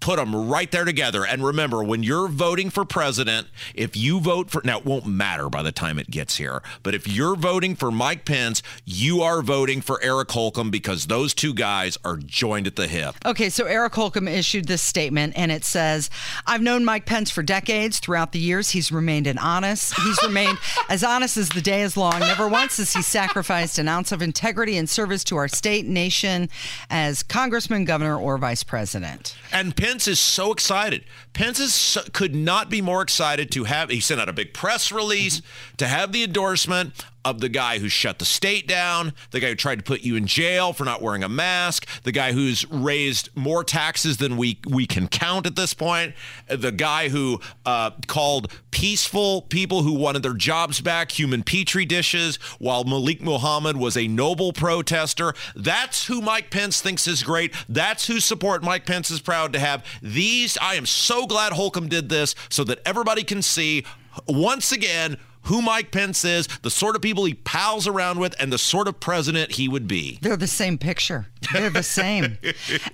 put 0.00 0.16
them 0.16 0.48
right 0.48 0.70
there 0.70 0.84
together. 0.84 1.24
And 1.24 1.44
remember, 1.44 1.82
when 1.82 2.02
you're 2.02 2.28
voting 2.28 2.70
for 2.70 2.84
president, 2.84 3.48
if 3.74 3.96
you 3.96 4.20
vote 4.20 4.50
for 4.50 4.62
now, 4.64 4.78
it 4.78 4.84
won't 4.84 5.06
matter 5.06 5.48
by 5.48 5.62
the 5.62 5.72
time 5.72 5.98
it 5.98 6.10
gets 6.10 6.36
here, 6.36 6.62
but 6.82 6.94
if 6.94 7.06
you're 7.06 7.36
voting 7.36 7.76
for 7.76 7.90
Mike 7.90 8.24
Pence, 8.24 8.62
you 8.84 9.22
are 9.22 9.42
voting 9.42 9.80
for 9.80 10.02
Eric 10.02 10.30
Holcomb 10.30 10.70
because 10.70 11.06
those 11.06 11.34
two 11.34 11.54
guys 11.54 11.96
are 12.04 12.16
joined 12.16 12.66
at 12.66 12.76
the 12.76 12.88
hip. 12.88 13.14
Okay, 13.24 13.48
so 13.48 13.66
Eric 13.66 13.94
Holcomb 13.94 14.28
issued 14.28 14.66
this 14.66 14.82
statement 14.82 15.34
and 15.36 15.52
it 15.52 15.64
says, 15.64 16.10
I've 16.46 16.62
known 16.62 16.84
Mike 16.84 17.06
Pence 17.06 17.30
for 17.30 17.42
decades. 17.42 18.00
Throughout 18.00 18.32
the 18.32 18.38
years, 18.38 18.70
he's 18.70 18.90
remained 18.90 19.26
an 19.26 19.38
honest. 19.38 19.94
He's 20.00 20.18
remained 20.22 20.58
as 20.88 21.04
honest 21.04 21.36
as 21.36 21.48
the 21.50 21.60
day 21.60 21.82
is 21.82 21.96
long. 21.96 22.20
Never 22.20 22.48
once 22.48 22.78
has 22.78 22.92
he 22.92 23.02
sacrificed 23.02 23.78
an 23.78 23.88
ounce 23.88 24.12
of 24.12 24.22
integrity 24.22 24.76
and 24.76 24.88
service 24.88 25.22
to 25.24 25.36
our 25.36 25.48
state, 25.48 25.86
nation 25.86 26.48
as 26.88 27.22
congressman, 27.22 27.84
governor, 27.84 28.18
or 28.18 28.38
vice 28.38 28.64
president. 28.64 29.36
And 29.52 29.59
And 29.60 29.76
Pence 29.76 30.08
is 30.08 30.18
so 30.18 30.52
excited. 30.52 31.04
Pence 31.34 31.60
is 31.60 31.74
so, 31.74 32.00
could 32.14 32.34
not 32.34 32.70
be 32.70 32.80
more 32.80 33.02
excited 33.02 33.50
to 33.50 33.64
have, 33.64 33.90
he 33.90 34.00
sent 34.00 34.18
out 34.18 34.26
a 34.26 34.32
big 34.32 34.54
press 34.54 34.90
release 34.90 35.42
to 35.76 35.86
have 35.86 36.12
the 36.12 36.24
endorsement 36.24 36.94
of 37.24 37.40
the 37.40 37.48
guy 37.48 37.78
who 37.78 37.88
shut 37.88 38.18
the 38.18 38.24
state 38.24 38.66
down, 38.66 39.12
the 39.30 39.40
guy 39.40 39.48
who 39.48 39.54
tried 39.54 39.76
to 39.76 39.84
put 39.84 40.00
you 40.00 40.16
in 40.16 40.26
jail 40.26 40.72
for 40.72 40.84
not 40.84 41.02
wearing 41.02 41.22
a 41.22 41.28
mask, 41.28 41.86
the 42.02 42.12
guy 42.12 42.32
who's 42.32 42.68
raised 42.70 43.28
more 43.36 43.62
taxes 43.62 44.16
than 44.16 44.36
we 44.36 44.58
we 44.66 44.86
can 44.86 45.06
count 45.08 45.46
at 45.46 45.56
this 45.56 45.74
point, 45.74 46.14
the 46.48 46.72
guy 46.72 47.08
who 47.08 47.40
uh, 47.66 47.90
called 48.06 48.50
peaceful 48.70 49.42
people 49.42 49.82
who 49.82 49.92
wanted 49.92 50.22
their 50.22 50.34
jobs 50.34 50.80
back 50.80 51.12
human 51.12 51.42
petri 51.42 51.84
dishes, 51.84 52.36
while 52.58 52.84
Malik 52.84 53.20
Muhammad 53.20 53.76
was 53.76 53.96
a 53.96 54.08
noble 54.08 54.52
protester. 54.52 55.34
That's 55.54 56.06
who 56.06 56.20
Mike 56.20 56.50
Pence 56.50 56.80
thinks 56.80 57.06
is 57.06 57.22
great. 57.22 57.54
That's 57.68 58.06
who 58.06 58.20
support 58.20 58.62
Mike 58.62 58.86
Pence 58.86 59.10
is 59.10 59.20
proud 59.20 59.52
to 59.52 59.58
have. 59.58 59.84
These, 60.00 60.56
I 60.60 60.74
am 60.76 60.86
so 60.86 61.26
glad 61.26 61.52
Holcomb 61.52 61.88
did 61.88 62.08
this 62.08 62.34
so 62.48 62.64
that 62.64 62.80
everybody 62.86 63.24
can 63.24 63.42
see 63.42 63.84
once 64.26 64.72
again 64.72 65.16
who 65.42 65.62
Mike 65.62 65.90
Pence 65.90 66.24
is, 66.24 66.46
the 66.62 66.70
sort 66.70 66.96
of 66.96 67.02
people 67.02 67.24
he 67.24 67.34
pals 67.34 67.86
around 67.86 68.18
with, 68.18 68.34
and 68.38 68.52
the 68.52 68.58
sort 68.58 68.88
of 68.88 69.00
president 69.00 69.52
he 69.52 69.68
would 69.68 69.88
be. 69.88 70.18
They're 70.20 70.36
the 70.36 70.46
same 70.46 70.78
picture. 70.78 71.26
They're 71.52 71.70
the 71.70 71.82
same. 71.82 72.38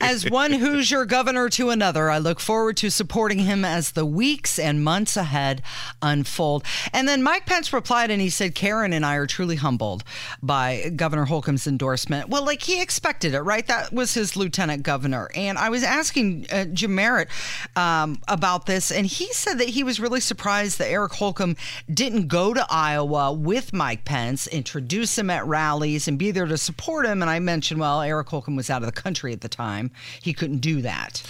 as 0.00 0.30
one 0.30 0.52
Hoosier 0.52 1.04
governor 1.04 1.48
to 1.50 1.70
another, 1.70 2.10
I 2.10 2.18
look 2.18 2.40
forward 2.40 2.76
to 2.78 2.90
supporting 2.90 3.40
him 3.40 3.64
as 3.64 3.92
the 3.92 4.06
weeks 4.06 4.58
and 4.58 4.82
months 4.84 5.16
ahead 5.16 5.62
unfold. 6.00 6.64
And 6.92 7.08
then 7.08 7.22
Mike 7.22 7.46
Pence 7.46 7.72
replied 7.72 8.10
and 8.10 8.20
he 8.20 8.30
said, 8.30 8.54
Karen 8.54 8.92
and 8.92 9.04
I 9.04 9.16
are 9.16 9.26
truly 9.26 9.56
humbled 9.56 10.04
by 10.42 10.92
Governor 10.94 11.24
Holcomb's 11.24 11.66
endorsement. 11.66 12.28
Well, 12.28 12.44
like 12.44 12.62
he 12.62 12.80
expected 12.80 13.34
it, 13.34 13.40
right? 13.40 13.66
That 13.66 13.92
was 13.92 14.14
his 14.14 14.36
lieutenant 14.36 14.84
governor. 14.84 15.28
And 15.34 15.58
I 15.58 15.68
was 15.68 15.82
asking 15.82 16.46
uh, 16.52 16.66
Jim 16.66 16.94
Merritt 16.94 17.28
um, 17.74 18.20
about 18.28 18.66
this, 18.66 18.92
and 18.92 19.06
he 19.06 19.32
said 19.32 19.58
that 19.58 19.70
he 19.70 19.82
was 19.82 19.98
really 19.98 20.20
surprised 20.20 20.78
that 20.78 20.88
Eric 20.88 21.12
Holcomb 21.14 21.56
didn't 21.92 22.28
go 22.28 22.35
to 22.36 22.66
Iowa 22.68 23.32
with 23.32 23.72
Mike 23.72 24.04
Pence, 24.04 24.46
introduce 24.46 25.16
him 25.16 25.30
at 25.30 25.46
rallies, 25.46 26.06
and 26.06 26.18
be 26.18 26.30
there 26.32 26.44
to 26.44 26.58
support 26.58 27.06
him. 27.06 27.22
And 27.22 27.30
I 27.30 27.38
mentioned, 27.38 27.80
well, 27.80 28.02
Eric 28.02 28.28
Holcomb 28.28 28.56
was 28.56 28.68
out 28.68 28.82
of 28.82 28.86
the 28.86 29.00
country 29.00 29.32
at 29.32 29.40
the 29.40 29.48
time. 29.48 29.90
He 30.20 30.34
couldn't 30.34 30.58
do 30.58 30.82
that. 30.82 31.22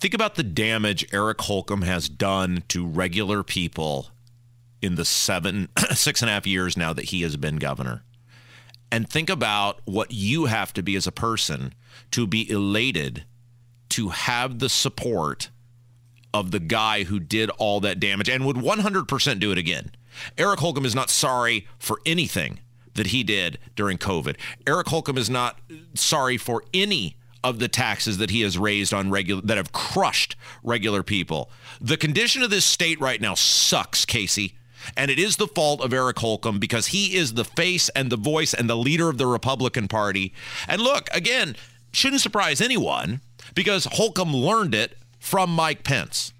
Think 0.00 0.14
about 0.14 0.36
the 0.36 0.42
damage 0.42 1.06
Eric 1.12 1.42
Holcomb 1.42 1.82
has 1.82 2.08
done 2.08 2.64
to 2.68 2.86
regular 2.86 3.42
people 3.42 4.08
in 4.80 4.94
the 4.94 5.04
seven, 5.04 5.68
six 5.90 6.22
and 6.22 6.30
a 6.30 6.32
half 6.32 6.46
years 6.46 6.74
now 6.74 6.94
that 6.94 7.06
he 7.06 7.20
has 7.20 7.36
been 7.36 7.56
governor. 7.56 8.02
And 8.90 9.08
think 9.08 9.28
about 9.28 9.80
what 9.84 10.10
you 10.10 10.46
have 10.46 10.72
to 10.72 10.82
be 10.82 10.96
as 10.96 11.06
a 11.06 11.12
person 11.12 11.74
to 12.12 12.26
be 12.26 12.50
elated 12.50 13.24
to 13.90 14.08
have 14.08 14.58
the 14.58 14.70
support 14.70 15.50
of 16.32 16.50
the 16.50 16.60
guy 16.60 17.04
who 17.04 17.20
did 17.20 17.50
all 17.50 17.80
that 17.80 18.00
damage 18.00 18.30
and 18.30 18.46
would 18.46 18.56
100% 18.56 19.38
do 19.38 19.52
it 19.52 19.58
again. 19.58 19.90
Eric 20.38 20.60
Holcomb 20.60 20.84
is 20.84 20.94
not 20.94 21.10
sorry 21.10 21.66
for 21.78 22.00
anything 22.04 22.60
that 22.94 23.08
he 23.08 23.22
did 23.22 23.58
during 23.76 23.98
COVID. 23.98 24.36
Eric 24.66 24.88
Holcomb 24.88 25.18
is 25.18 25.30
not 25.30 25.58
sorry 25.94 26.36
for 26.36 26.64
any 26.74 27.16
of 27.42 27.58
the 27.58 27.68
taxes 27.68 28.18
that 28.18 28.30
he 28.30 28.42
has 28.42 28.58
raised 28.58 28.92
on 28.92 29.10
regular 29.10 29.40
that 29.42 29.56
have 29.56 29.72
crushed 29.72 30.36
regular 30.62 31.02
people. 31.02 31.50
The 31.80 31.96
condition 31.96 32.42
of 32.42 32.50
this 32.50 32.64
state 32.64 33.00
right 33.00 33.20
now 33.20 33.34
sucks, 33.34 34.04
Casey. 34.04 34.56
And 34.96 35.10
it 35.10 35.18
is 35.18 35.36
the 35.36 35.46
fault 35.46 35.82
of 35.82 35.92
Eric 35.92 36.18
Holcomb 36.18 36.58
because 36.58 36.88
he 36.88 37.14
is 37.16 37.34
the 37.34 37.44
face 37.44 37.90
and 37.90 38.10
the 38.10 38.16
voice 38.16 38.54
and 38.54 38.68
the 38.68 38.76
leader 38.76 39.08
of 39.10 39.18
the 39.18 39.26
Republican 39.26 39.88
Party. 39.88 40.32
And 40.68 40.80
look, 40.80 41.08
again, 41.12 41.54
shouldn't 41.92 42.22
surprise 42.22 42.60
anyone 42.60 43.20
because 43.54 43.86
Holcomb 43.92 44.34
learned 44.34 44.74
it 44.74 44.96
from 45.18 45.50
Mike 45.50 45.84
Pence. 45.84 46.32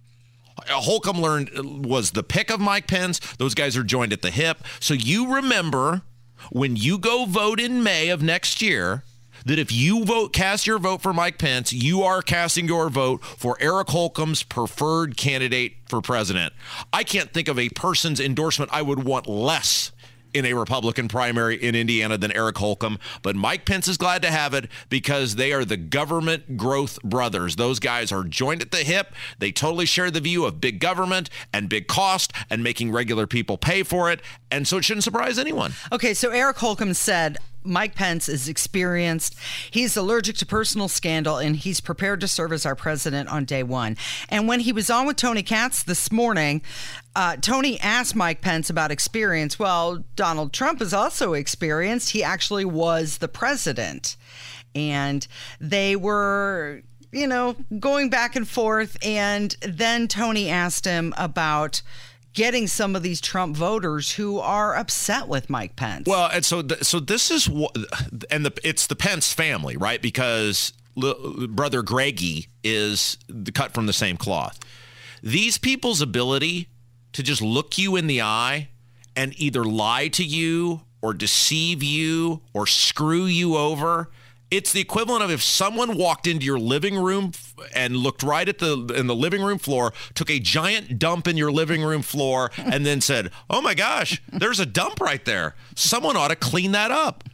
Holcomb 0.68 1.20
learned 1.20 1.50
uh, 1.56 1.62
was 1.62 2.12
the 2.12 2.22
pick 2.22 2.50
of 2.50 2.60
Mike 2.60 2.86
Pence. 2.86 3.18
Those 3.36 3.54
guys 3.54 3.76
are 3.76 3.82
joined 3.82 4.12
at 4.12 4.22
the 4.22 4.30
hip. 4.30 4.62
So 4.78 4.94
you 4.94 5.34
remember 5.34 6.02
when 6.50 6.76
you 6.76 6.98
go 6.98 7.26
vote 7.26 7.60
in 7.60 7.82
May 7.82 8.08
of 8.08 8.22
next 8.22 8.62
year 8.62 9.04
that 9.46 9.58
if 9.58 9.72
you 9.72 10.04
vote 10.04 10.32
cast 10.32 10.66
your 10.66 10.78
vote 10.78 11.02
for 11.02 11.12
Mike 11.12 11.38
Pence, 11.38 11.72
you 11.72 12.02
are 12.02 12.22
casting 12.22 12.66
your 12.66 12.90
vote 12.90 13.24
for 13.24 13.56
Eric 13.60 13.88
Holcomb's 13.88 14.42
preferred 14.42 15.16
candidate 15.16 15.76
for 15.88 16.00
president. 16.00 16.52
I 16.92 17.04
can't 17.04 17.32
think 17.32 17.48
of 17.48 17.58
a 17.58 17.68
person's 17.70 18.20
endorsement 18.20 18.70
I 18.72 18.82
would 18.82 19.04
want 19.04 19.26
less 19.26 19.92
in 20.34 20.44
a 20.46 20.54
Republican 20.54 21.08
primary 21.08 21.56
in 21.56 21.74
Indiana 21.74 22.18
than 22.18 22.32
Eric 22.32 22.58
Holcomb. 22.58 22.98
But 23.22 23.36
Mike 23.36 23.64
Pence 23.64 23.88
is 23.88 23.96
glad 23.96 24.22
to 24.22 24.30
have 24.30 24.54
it 24.54 24.68
because 24.88 25.36
they 25.36 25.52
are 25.52 25.64
the 25.64 25.76
government 25.76 26.56
growth 26.56 27.00
brothers. 27.02 27.56
Those 27.56 27.78
guys 27.78 28.12
are 28.12 28.24
joined 28.24 28.62
at 28.62 28.70
the 28.70 28.78
hip. 28.78 29.14
They 29.38 29.52
totally 29.52 29.86
share 29.86 30.10
the 30.10 30.20
view 30.20 30.44
of 30.44 30.60
big 30.60 30.80
government 30.80 31.30
and 31.52 31.68
big 31.68 31.86
cost 31.86 32.32
and 32.48 32.62
making 32.62 32.92
regular 32.92 33.26
people 33.26 33.58
pay 33.58 33.82
for 33.82 34.10
it. 34.10 34.20
And 34.50 34.66
so 34.66 34.78
it 34.78 34.84
shouldn't 34.84 35.04
surprise 35.04 35.38
anyone. 35.38 35.74
Okay, 35.92 36.14
so 36.14 36.30
Eric 36.30 36.58
Holcomb 36.58 36.94
said, 36.94 37.38
Mike 37.62 37.94
Pence 37.94 38.28
is 38.28 38.48
experienced. 38.48 39.36
He's 39.70 39.96
allergic 39.96 40.36
to 40.36 40.46
personal 40.46 40.88
scandal 40.88 41.38
and 41.38 41.56
he's 41.56 41.80
prepared 41.80 42.20
to 42.20 42.28
serve 42.28 42.52
as 42.52 42.64
our 42.64 42.74
president 42.74 43.28
on 43.28 43.44
day 43.44 43.62
one. 43.62 43.96
And 44.28 44.48
when 44.48 44.60
he 44.60 44.72
was 44.72 44.90
on 44.90 45.06
with 45.06 45.16
Tony 45.16 45.42
Katz 45.42 45.82
this 45.82 46.10
morning, 46.10 46.62
uh, 47.14 47.36
Tony 47.36 47.78
asked 47.80 48.16
Mike 48.16 48.40
Pence 48.40 48.70
about 48.70 48.90
experience. 48.90 49.58
Well, 49.58 50.04
Donald 50.16 50.52
Trump 50.52 50.80
is 50.80 50.94
also 50.94 51.34
experienced. 51.34 52.10
He 52.10 52.22
actually 52.22 52.64
was 52.64 53.18
the 53.18 53.28
president. 53.28 54.16
And 54.74 55.26
they 55.60 55.96
were, 55.96 56.82
you 57.12 57.26
know, 57.26 57.56
going 57.78 58.08
back 58.08 58.36
and 58.36 58.48
forth. 58.48 58.96
And 59.04 59.56
then 59.60 60.08
Tony 60.08 60.48
asked 60.48 60.84
him 60.84 61.12
about 61.16 61.82
getting 62.34 62.66
some 62.66 62.94
of 62.94 63.02
these 63.02 63.20
Trump 63.20 63.56
voters 63.56 64.12
who 64.12 64.38
are 64.38 64.74
upset 64.74 65.28
with 65.28 65.50
Mike 65.50 65.76
Pence. 65.76 66.06
Well, 66.06 66.28
and 66.32 66.44
so 66.44 66.62
th- 66.62 66.82
so 66.84 67.00
this 67.00 67.30
is 67.30 67.48
what, 67.48 67.76
and 68.30 68.44
the 68.44 68.52
it's 68.62 68.86
the 68.86 68.96
Pence 68.96 69.32
family, 69.32 69.76
right? 69.76 70.00
Because 70.00 70.72
l- 71.00 71.46
brother 71.48 71.82
Greggy 71.82 72.48
is 72.62 73.18
cut 73.54 73.72
from 73.72 73.86
the 73.86 73.92
same 73.92 74.16
cloth. 74.16 74.58
These 75.22 75.58
people's 75.58 76.00
ability 76.00 76.68
to 77.12 77.22
just 77.22 77.42
look 77.42 77.76
you 77.76 77.96
in 77.96 78.06
the 78.06 78.22
eye 78.22 78.68
and 79.16 79.38
either 79.38 79.64
lie 79.64 80.08
to 80.08 80.24
you 80.24 80.82
or 81.02 81.12
deceive 81.12 81.82
you 81.82 82.42
or 82.54 82.66
screw 82.66 83.24
you 83.24 83.56
over 83.56 84.10
it's 84.50 84.72
the 84.72 84.80
equivalent 84.80 85.22
of 85.22 85.30
if 85.30 85.42
someone 85.42 85.96
walked 85.96 86.26
into 86.26 86.44
your 86.44 86.58
living 86.58 86.96
room 86.96 87.32
and 87.74 87.96
looked 87.96 88.22
right 88.22 88.48
at 88.48 88.58
the 88.58 88.92
in 88.96 89.06
the 89.06 89.14
living 89.14 89.42
room 89.42 89.58
floor, 89.58 89.92
took 90.14 90.30
a 90.30 90.38
giant 90.38 90.98
dump 90.98 91.26
in 91.26 91.36
your 91.36 91.52
living 91.52 91.82
room 91.82 92.02
floor, 92.02 92.50
and 92.56 92.84
then 92.84 93.00
said, 93.00 93.30
"Oh 93.48 93.60
my 93.60 93.74
gosh, 93.74 94.22
there's 94.32 94.60
a 94.60 94.66
dump 94.66 95.00
right 95.00 95.24
there. 95.24 95.54
Someone 95.74 96.16
ought 96.16 96.28
to 96.28 96.36
clean 96.36 96.72
that 96.72 96.90
up." 96.90 97.24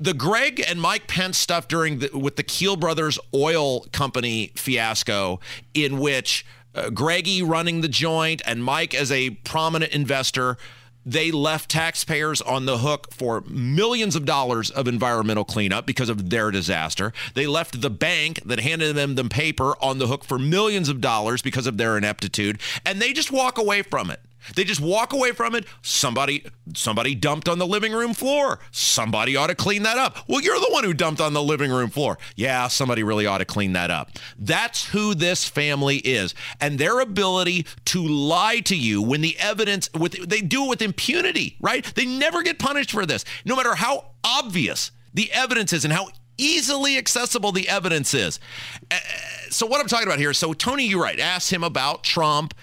The 0.00 0.14
Greg 0.14 0.62
and 0.66 0.80
Mike 0.80 1.08
Pence 1.08 1.38
stuff 1.38 1.66
during 1.66 1.98
the, 1.98 2.10
with 2.16 2.36
the 2.36 2.44
Kiel 2.44 2.76
Brothers 2.76 3.18
oil 3.34 3.80
company 3.92 4.52
fiasco, 4.54 5.40
in 5.74 5.98
which 5.98 6.46
uh, 6.74 6.90
Greggy 6.90 7.42
running 7.42 7.80
the 7.80 7.88
joint 7.88 8.40
and 8.46 8.62
Mike 8.62 8.94
as 8.94 9.10
a 9.10 9.30
prominent 9.30 9.92
investor 9.92 10.56
they 11.08 11.30
left 11.30 11.70
taxpayers 11.70 12.42
on 12.42 12.66
the 12.66 12.78
hook 12.78 13.06
for 13.14 13.42
millions 13.48 14.14
of 14.14 14.26
dollars 14.26 14.70
of 14.70 14.86
environmental 14.86 15.44
cleanup 15.44 15.86
because 15.86 16.10
of 16.10 16.28
their 16.28 16.50
disaster. 16.50 17.14
They 17.32 17.46
left 17.46 17.80
the 17.80 17.88
bank 17.88 18.42
that 18.44 18.60
handed 18.60 18.94
them 18.94 19.14
the 19.14 19.24
paper 19.24 19.74
on 19.80 19.98
the 19.98 20.06
hook 20.06 20.22
for 20.22 20.38
millions 20.38 20.90
of 20.90 21.00
dollars 21.00 21.40
because 21.40 21.66
of 21.66 21.78
their 21.78 21.96
ineptitude, 21.96 22.60
and 22.84 23.00
they 23.00 23.14
just 23.14 23.32
walk 23.32 23.56
away 23.56 23.80
from 23.80 24.10
it. 24.10 24.20
They 24.54 24.64
just 24.64 24.80
walk 24.80 25.12
away 25.12 25.32
from 25.32 25.54
it. 25.54 25.64
Somebody 25.82 26.44
somebody 26.74 27.14
dumped 27.14 27.48
on 27.48 27.58
the 27.58 27.66
living 27.66 27.92
room 27.92 28.14
floor. 28.14 28.58
Somebody 28.70 29.36
ought 29.36 29.48
to 29.48 29.54
clean 29.54 29.82
that 29.84 29.98
up. 29.98 30.18
Well, 30.28 30.40
you're 30.40 30.60
the 30.60 30.70
one 30.70 30.84
who 30.84 30.94
dumped 30.94 31.20
on 31.20 31.32
the 31.32 31.42
living 31.42 31.70
room 31.70 31.90
floor. 31.90 32.18
Yeah, 32.36 32.68
somebody 32.68 33.02
really 33.02 33.26
ought 33.26 33.38
to 33.38 33.44
clean 33.44 33.72
that 33.72 33.90
up. 33.90 34.10
That's 34.38 34.86
who 34.86 35.14
this 35.14 35.48
family 35.48 35.96
is. 35.98 36.34
And 36.60 36.78
their 36.78 37.00
ability 37.00 37.66
to 37.86 38.02
lie 38.02 38.60
to 38.60 38.76
you 38.76 39.02
when 39.02 39.20
the 39.20 39.38
evidence 39.38 39.88
with 39.94 40.28
they 40.28 40.40
do 40.40 40.64
it 40.64 40.68
with 40.68 40.82
impunity, 40.82 41.56
right? 41.60 41.84
They 41.94 42.06
never 42.06 42.42
get 42.42 42.58
punished 42.58 42.90
for 42.90 43.06
this. 43.06 43.24
No 43.44 43.56
matter 43.56 43.74
how 43.74 44.12
obvious 44.24 44.90
the 45.14 45.32
evidence 45.32 45.72
is 45.72 45.84
and 45.84 45.92
how 45.92 46.08
easily 46.38 46.96
accessible 46.96 47.52
the 47.52 47.68
evidence 47.68 48.14
is. 48.14 48.38
Uh, 48.90 48.98
so 49.50 49.66
what 49.66 49.80
I'm 49.80 49.88
talking 49.88 50.06
about 50.06 50.20
here, 50.20 50.32
so 50.32 50.52
Tony, 50.52 50.86
you're 50.86 51.02
right, 51.02 51.18
asked 51.18 51.52
him 51.52 51.64
about 51.64 52.04
Trump 52.04 52.54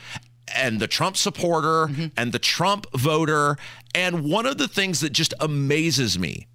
and 0.53 0.79
the 0.79 0.87
Trump 0.87 1.17
supporter 1.17 1.87
mm-hmm. 1.87 2.07
and 2.17 2.31
the 2.31 2.39
Trump 2.39 2.87
voter. 2.93 3.57
And 3.93 4.23
one 4.23 4.45
of 4.45 4.57
the 4.57 4.67
things 4.67 4.99
that 5.01 5.11
just 5.11 5.33
amazes 5.39 6.19
me 6.19 6.47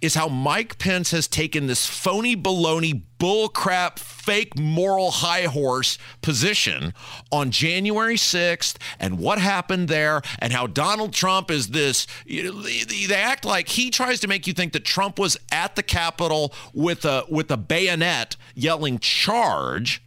is 0.00 0.14
how 0.14 0.28
Mike 0.28 0.78
Pence 0.78 1.10
has 1.10 1.28
taken 1.28 1.66
this 1.66 1.86
phony 1.86 2.36
baloney 2.36 3.02
bullcrap 3.18 3.98
fake 3.98 4.58
moral 4.58 5.10
high 5.10 5.44
horse 5.44 5.96
position 6.20 6.92
on 7.30 7.50
January 7.50 8.16
6th 8.16 8.76
and 8.98 9.18
what 9.18 9.38
happened 9.38 9.88
there 9.88 10.20
and 10.40 10.52
how 10.52 10.66
Donald 10.66 11.12
Trump 11.12 11.50
is 11.50 11.68
this 11.68 12.06
you 12.26 12.42
know, 12.42 12.62
they 12.62 13.14
act 13.14 13.44
like 13.44 13.68
he 13.68 13.90
tries 13.90 14.20
to 14.20 14.28
make 14.28 14.46
you 14.46 14.52
think 14.52 14.72
that 14.72 14.84
Trump 14.84 15.18
was 15.18 15.36
at 15.50 15.76
the 15.76 15.82
Capitol 15.82 16.52
with 16.74 17.04
a 17.04 17.24
with 17.28 17.50
a 17.50 17.56
bayonet 17.56 18.36
yelling 18.54 18.98
charge 18.98 20.02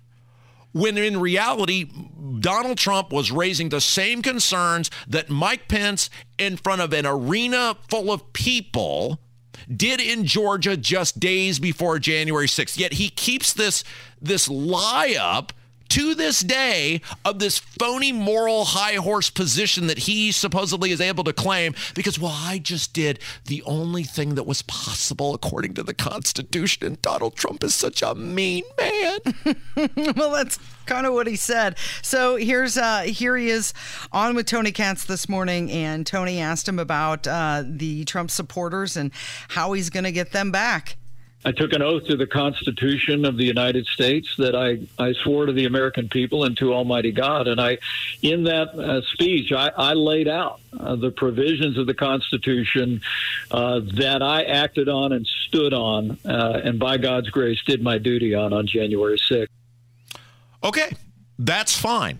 when 0.72 0.98
in 0.98 1.20
reality, 1.20 1.90
Donald 2.40 2.78
Trump 2.78 3.12
was 3.12 3.32
raising 3.32 3.70
the 3.70 3.82
same 3.82 4.22
concerns 4.22 4.90
that 5.08 5.30
Mike 5.30 5.68
Pence, 5.68 6.10
in 6.38 6.58
front 6.58 6.82
of 6.82 6.94
an 6.94 7.06
arena 7.06 7.78
full 7.90 8.12
of 8.12 8.34
people, 8.34 9.20
did 9.74 10.00
in 10.00 10.26
Georgia 10.26 10.78
just 10.78 11.20
days 11.20 11.60
before 11.60 12.00
January 12.00 12.48
6th. 12.48 12.78
Yet 12.78 12.94
he 12.94 13.10
keeps 13.10 13.54
this 13.54 13.84
this 14.22 14.50
lie 14.50 15.16
up 15.20 15.54
to 15.90 16.16
this 16.16 16.42
day 16.42 17.02
of 17.26 17.40
this 17.40 17.60
phony 17.60 18.12
moral 18.12 18.66
high 18.66 18.96
horse 18.96 19.30
position 19.30 19.88
that 19.88 20.00
he 20.00 20.32
supposedly 20.32 20.92
is 20.92 21.02
able 21.02 21.24
to 21.24 21.34
claim 21.34 21.74
because, 21.96 22.20
well, 22.20 22.36
I 22.36 22.60
just 22.60 22.94
did 22.94 23.20
the 23.46 23.64
only 23.64 24.04
thing 24.04 24.36
that 24.36 24.46
was 24.46 24.62
possible 24.62 25.34
according 25.34 25.74
to 25.76 25.84
the 25.84 25.94
Constitution, 25.94 26.86
and 26.86 27.02
Donald 27.02 27.36
Trump 27.36 27.64
is 27.64 27.76
such 27.76 28.02
a 28.02 28.16
mean 28.16 28.64
man. 28.78 29.20
well, 30.16 30.32
that's 30.32 30.60
kind 30.86 31.06
of 31.06 31.14
what 31.14 31.28
he 31.28 31.36
said. 31.36 31.78
So 32.02 32.36
here's 32.36 32.78
uh, 32.78 33.02
here 33.02 33.36
he 33.36 33.50
is 33.50 33.74
on 34.12 34.36
with 34.36 34.46
Tony 34.46 34.72
Katz 34.72 35.06
this 35.06 35.28
morning, 35.28 35.72
and 35.72 36.06
Tony 36.06 36.40
asked 36.40 36.68
him 36.68 36.80
about 36.80 37.28
uh, 37.28 37.64
the 37.66 38.06
Trump 38.06 38.32
supporters 38.32 38.96
and 38.96 39.12
how 39.50 39.74
he's 39.74 39.90
going 39.90 40.04
to 40.04 40.12
get 40.12 40.32
them 40.32 40.52
back. 40.52 40.98
I 41.46 41.54
took 41.54 41.72
an 41.72 41.82
oath 41.82 42.06
to 42.08 42.18
the 42.18 42.28
Constitution 42.28 43.24
of 43.24 43.38
the 43.38 43.46
United 43.46 43.86
States 43.86 44.36
that 44.38 44.56
I, 44.56 44.80
I 45.02 45.14
swore 45.14 45.46
to 45.46 45.54
the 45.54 45.66
American 45.66 46.10
people 46.10 46.44
and 46.44 46.58
to 46.58 46.74
Almighty 46.74 47.14
God. 47.14 47.48
And 47.48 47.62
I, 47.62 47.78
in 48.22 48.44
that 48.44 48.70
uh, 48.70 49.02
speech, 49.14 49.54
I, 49.54 49.72
I, 49.78 49.94
laid 49.94 50.28
out 50.28 50.60
uh, 50.78 50.98
the 50.98 51.12
provisions 51.12 51.78
of 51.78 51.88
the 51.88 51.94
Constitution 51.94 53.02
uh, 53.52 53.80
that 53.96 54.22
I 54.22 54.44
acted 54.44 54.90
on 54.90 55.14
and 55.14 55.26
stood 55.48 55.74
on, 55.74 56.18
uh, 56.26 56.60
and 56.64 56.78
by 56.78 56.98
God's 56.98 57.30
grace, 57.30 57.60
did 57.66 57.82
my 57.82 57.98
duty 57.98 58.36
on 58.36 58.52
on 58.52 58.68
January 58.68 59.18
6th. 59.18 59.48
Okay, 60.62 60.92
that's 61.38 61.78
fine. 61.78 62.20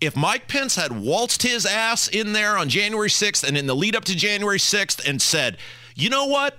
If 0.00 0.16
Mike 0.16 0.48
Pence 0.48 0.74
had 0.74 0.90
waltzed 0.90 1.42
his 1.42 1.64
ass 1.66 2.08
in 2.08 2.32
there 2.32 2.58
on 2.58 2.68
January 2.68 3.08
6th 3.08 3.46
and 3.46 3.56
in 3.56 3.66
the 3.66 3.76
lead 3.76 3.94
up 3.94 4.04
to 4.06 4.16
January 4.16 4.58
6th 4.58 5.08
and 5.08 5.22
said, 5.22 5.56
you 5.94 6.10
know 6.10 6.26
what? 6.26 6.58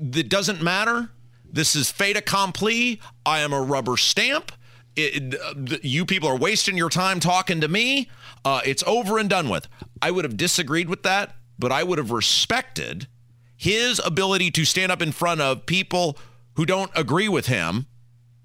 That 0.00 0.28
doesn't 0.28 0.62
matter. 0.62 1.10
This 1.52 1.76
is 1.76 1.90
fait 1.90 2.16
accompli. 2.16 3.00
I 3.26 3.40
am 3.40 3.52
a 3.52 3.60
rubber 3.60 3.96
stamp. 3.96 4.52
It, 4.96 5.84
you 5.84 6.04
people 6.04 6.28
are 6.28 6.36
wasting 6.36 6.76
your 6.76 6.90
time 6.90 7.20
talking 7.20 7.60
to 7.60 7.68
me. 7.68 8.08
Uh, 8.44 8.60
it's 8.64 8.82
over 8.86 9.18
and 9.18 9.28
done 9.30 9.48
with. 9.48 9.68
I 10.02 10.10
would 10.10 10.24
have 10.24 10.36
disagreed 10.36 10.88
with 10.88 11.02
that, 11.04 11.36
but 11.58 11.70
I 11.70 11.84
would 11.84 11.98
have 11.98 12.10
respected 12.10 13.06
his 13.56 14.00
ability 14.04 14.50
to 14.52 14.64
stand 14.64 14.90
up 14.90 15.02
in 15.02 15.12
front 15.12 15.40
of 15.40 15.66
people 15.66 16.18
who 16.54 16.66
don't 16.66 16.90
agree 16.96 17.28
with 17.28 17.46
him 17.46 17.86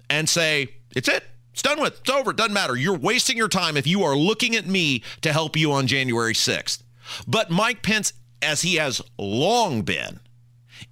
and 0.08 0.28
say, 0.28 0.68
it's 0.94 1.08
it. 1.08 1.24
It's 1.52 1.62
done 1.62 1.80
with. 1.80 2.00
It's 2.00 2.10
over. 2.10 2.32
It 2.32 2.36
doesn't 2.36 2.52
matter. 2.52 2.76
You're 2.76 2.98
wasting 2.98 3.36
your 3.36 3.48
time 3.48 3.76
if 3.78 3.86
you 3.86 4.02
are 4.02 4.14
looking 4.14 4.54
at 4.54 4.66
me 4.66 5.02
to 5.22 5.32
help 5.32 5.56
you 5.56 5.72
on 5.72 5.86
January 5.86 6.34
6th. 6.34 6.82
But 7.26 7.50
Mike 7.50 7.82
Pence, 7.82 8.12
as 8.42 8.62
he 8.62 8.74
has 8.74 9.00
long 9.18 9.82
been, 9.82 10.20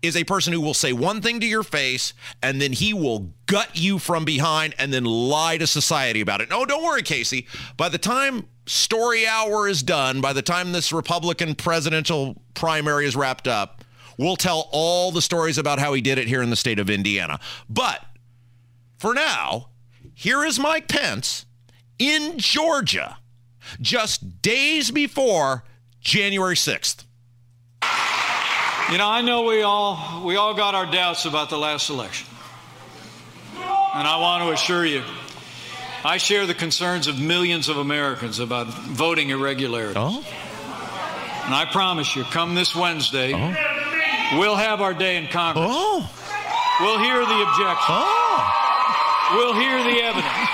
is 0.02 0.16
a 0.16 0.24
person 0.24 0.52
who 0.52 0.60
will 0.60 0.74
say 0.74 0.92
one 0.92 1.20
thing 1.20 1.40
to 1.40 1.46
your 1.46 1.62
face 1.62 2.14
and 2.42 2.60
then 2.60 2.72
he 2.72 2.92
will 2.92 3.30
gut 3.46 3.70
you 3.74 3.98
from 3.98 4.24
behind 4.24 4.74
and 4.78 4.92
then 4.92 5.04
lie 5.04 5.58
to 5.58 5.66
society 5.66 6.20
about 6.20 6.40
it. 6.40 6.50
No, 6.50 6.64
don't 6.64 6.84
worry, 6.84 7.02
Casey. 7.02 7.46
By 7.76 7.88
the 7.88 7.98
time 7.98 8.46
story 8.66 9.26
hour 9.26 9.68
is 9.68 9.82
done, 9.82 10.20
by 10.20 10.32
the 10.32 10.42
time 10.42 10.72
this 10.72 10.92
Republican 10.92 11.54
presidential 11.54 12.40
primary 12.54 13.06
is 13.06 13.16
wrapped 13.16 13.48
up, 13.48 13.84
we'll 14.18 14.36
tell 14.36 14.68
all 14.72 15.10
the 15.10 15.22
stories 15.22 15.58
about 15.58 15.78
how 15.78 15.92
he 15.92 16.00
did 16.00 16.18
it 16.18 16.28
here 16.28 16.42
in 16.42 16.50
the 16.50 16.56
state 16.56 16.78
of 16.78 16.90
Indiana. 16.90 17.40
But 17.68 18.04
for 18.98 19.14
now, 19.14 19.68
here 20.14 20.44
is 20.44 20.58
Mike 20.58 20.88
Pence 20.88 21.46
in 21.98 22.38
Georgia 22.38 23.18
just 23.80 24.42
days 24.42 24.90
before 24.90 25.64
January 26.00 26.54
6th. 26.54 27.03
You 28.92 28.98
know, 28.98 29.08
I 29.08 29.22
know 29.22 29.44
we 29.44 29.62
all 29.62 30.22
we 30.24 30.36
all 30.36 30.52
got 30.54 30.74
our 30.74 30.84
doubts 30.84 31.24
about 31.24 31.48
the 31.48 31.58
last 31.58 31.88
election. 31.88 32.28
And 33.56 34.08
I 34.08 34.18
want 34.20 34.44
to 34.44 34.50
assure 34.52 34.84
you, 34.84 35.02
I 36.04 36.18
share 36.18 36.46
the 36.46 36.54
concerns 36.54 37.06
of 37.06 37.18
millions 37.18 37.68
of 37.68 37.78
Americans 37.78 38.40
about 38.40 38.66
voting 38.66 39.30
irregularities. 39.30 39.96
Oh. 39.96 40.22
And 41.46 41.54
I 41.54 41.66
promise 41.70 42.14
you, 42.14 42.24
come 42.24 42.54
this 42.54 42.74
Wednesday, 42.74 43.32
oh. 43.32 44.38
we'll 44.38 44.56
have 44.56 44.80
our 44.80 44.92
day 44.92 45.16
in 45.16 45.28
Congress. 45.28 45.66
Oh. 45.66 46.10
We'll 46.80 46.98
hear 46.98 47.20
the 47.20 47.42
objections. 47.42 47.88
Oh. 47.88 48.64
We'll 49.34 49.54
hear 49.54 49.82
the 49.82 50.02
evidence. 50.02 50.53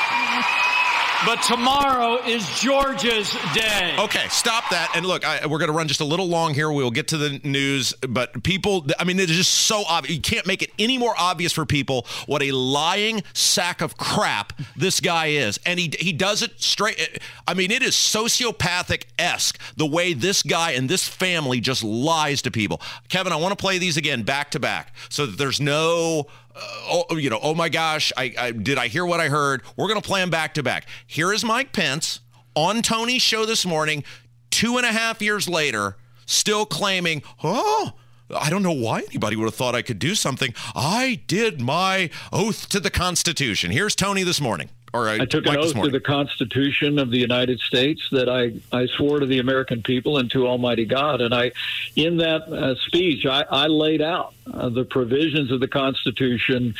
But 1.26 1.42
tomorrow 1.42 2.16
is 2.24 2.48
Georgia's 2.58 3.30
day. 3.52 3.94
Okay, 3.98 4.26
stop 4.30 4.70
that. 4.70 4.92
And 4.96 5.04
look, 5.04 5.22
I, 5.26 5.46
we're 5.46 5.58
going 5.58 5.70
to 5.70 5.76
run 5.76 5.86
just 5.86 6.00
a 6.00 6.04
little 6.04 6.26
long 6.26 6.54
here. 6.54 6.72
We'll 6.72 6.90
get 6.90 7.08
to 7.08 7.18
the 7.18 7.38
news. 7.44 7.92
But 8.08 8.42
people, 8.42 8.86
I 8.98 9.04
mean, 9.04 9.20
it 9.20 9.28
is 9.28 9.36
just 9.36 9.52
so 9.52 9.84
obvious. 9.86 10.16
You 10.16 10.22
can't 10.22 10.46
make 10.46 10.62
it 10.62 10.70
any 10.78 10.96
more 10.96 11.14
obvious 11.18 11.52
for 11.52 11.66
people 11.66 12.06
what 12.26 12.42
a 12.42 12.52
lying 12.52 13.22
sack 13.34 13.82
of 13.82 13.98
crap 13.98 14.54
this 14.76 15.00
guy 15.00 15.26
is. 15.26 15.60
And 15.66 15.78
he, 15.78 15.92
he 15.98 16.14
does 16.14 16.42
it 16.42 16.60
straight. 16.60 17.20
I 17.46 17.52
mean, 17.52 17.70
it 17.70 17.82
is 17.82 17.94
sociopathic 17.94 19.04
esque 19.18 19.60
the 19.76 19.86
way 19.86 20.14
this 20.14 20.42
guy 20.42 20.70
and 20.72 20.88
this 20.88 21.06
family 21.06 21.60
just 21.60 21.84
lies 21.84 22.40
to 22.42 22.50
people. 22.50 22.80
Kevin, 23.10 23.32
I 23.32 23.36
want 23.36 23.52
to 23.52 23.60
play 23.60 23.76
these 23.76 23.98
again 23.98 24.22
back 24.22 24.52
to 24.52 24.60
back 24.60 24.94
so 25.10 25.26
that 25.26 25.36
there's 25.36 25.60
no 25.60 26.28
Uh, 26.60 27.02
oh, 27.10 27.16
you 27.16 27.30
know, 27.30 27.40
oh 27.42 27.54
my 27.54 27.68
gosh, 27.68 28.12
I, 28.16 28.34
I 28.38 28.50
did 28.52 28.78
I 28.78 28.88
hear 28.88 29.06
what 29.06 29.20
I 29.20 29.28
heard? 29.28 29.62
We're 29.76 29.88
going 29.88 30.00
to 30.00 30.06
play 30.06 30.20
them 30.20 30.30
back 30.30 30.54
to 30.54 30.62
back. 30.62 30.86
Here 31.06 31.32
is 31.32 31.44
Mike 31.44 31.72
Pence 31.72 32.20
on 32.54 32.82
Tony's 32.82 33.22
show 33.22 33.46
this 33.46 33.64
morning, 33.64 34.04
two 34.50 34.76
and 34.76 34.84
a 34.84 34.92
half 34.92 35.22
years 35.22 35.48
later, 35.48 35.96
still 36.26 36.66
claiming, 36.66 37.22
oh, 37.42 37.92
I 38.36 38.50
don't 38.50 38.62
know 38.62 38.72
why 38.72 39.00
anybody 39.00 39.36
would 39.36 39.44
have 39.44 39.54
thought 39.54 39.74
I 39.74 39.82
could 39.82 39.98
do 39.98 40.14
something. 40.14 40.54
I 40.74 41.20
did 41.26 41.60
my 41.60 42.10
oath 42.32 42.68
to 42.70 42.80
the 42.80 42.90
Constitution. 42.90 43.70
Here's 43.70 43.94
Tony 43.94 44.22
this 44.22 44.40
morning. 44.40 44.70
Or 44.92 45.08
I, 45.08 45.20
I 45.20 45.24
took 45.24 45.46
an 45.46 45.56
oath 45.56 45.72
to 45.72 45.88
the 45.88 46.00
Constitution 46.00 46.98
of 46.98 47.10
the 47.10 47.18
United 47.18 47.60
States 47.60 48.02
that 48.10 48.28
I, 48.28 48.54
I 48.76 48.86
swore 48.86 49.20
to 49.20 49.26
the 49.26 49.38
American 49.38 49.82
people 49.82 50.18
and 50.18 50.28
to 50.32 50.48
Almighty 50.48 50.84
God. 50.84 51.20
And 51.20 51.32
I, 51.32 51.52
in 51.94 52.16
that 52.16 52.42
uh, 52.42 52.74
speech, 52.86 53.24
I, 53.24 53.44
I 53.48 53.66
laid 53.68 54.02
out 54.02 54.34
uh, 54.52 54.68
the 54.68 54.84
provisions 54.84 55.52
of 55.52 55.60
the 55.60 55.68
Constitution 55.68 56.74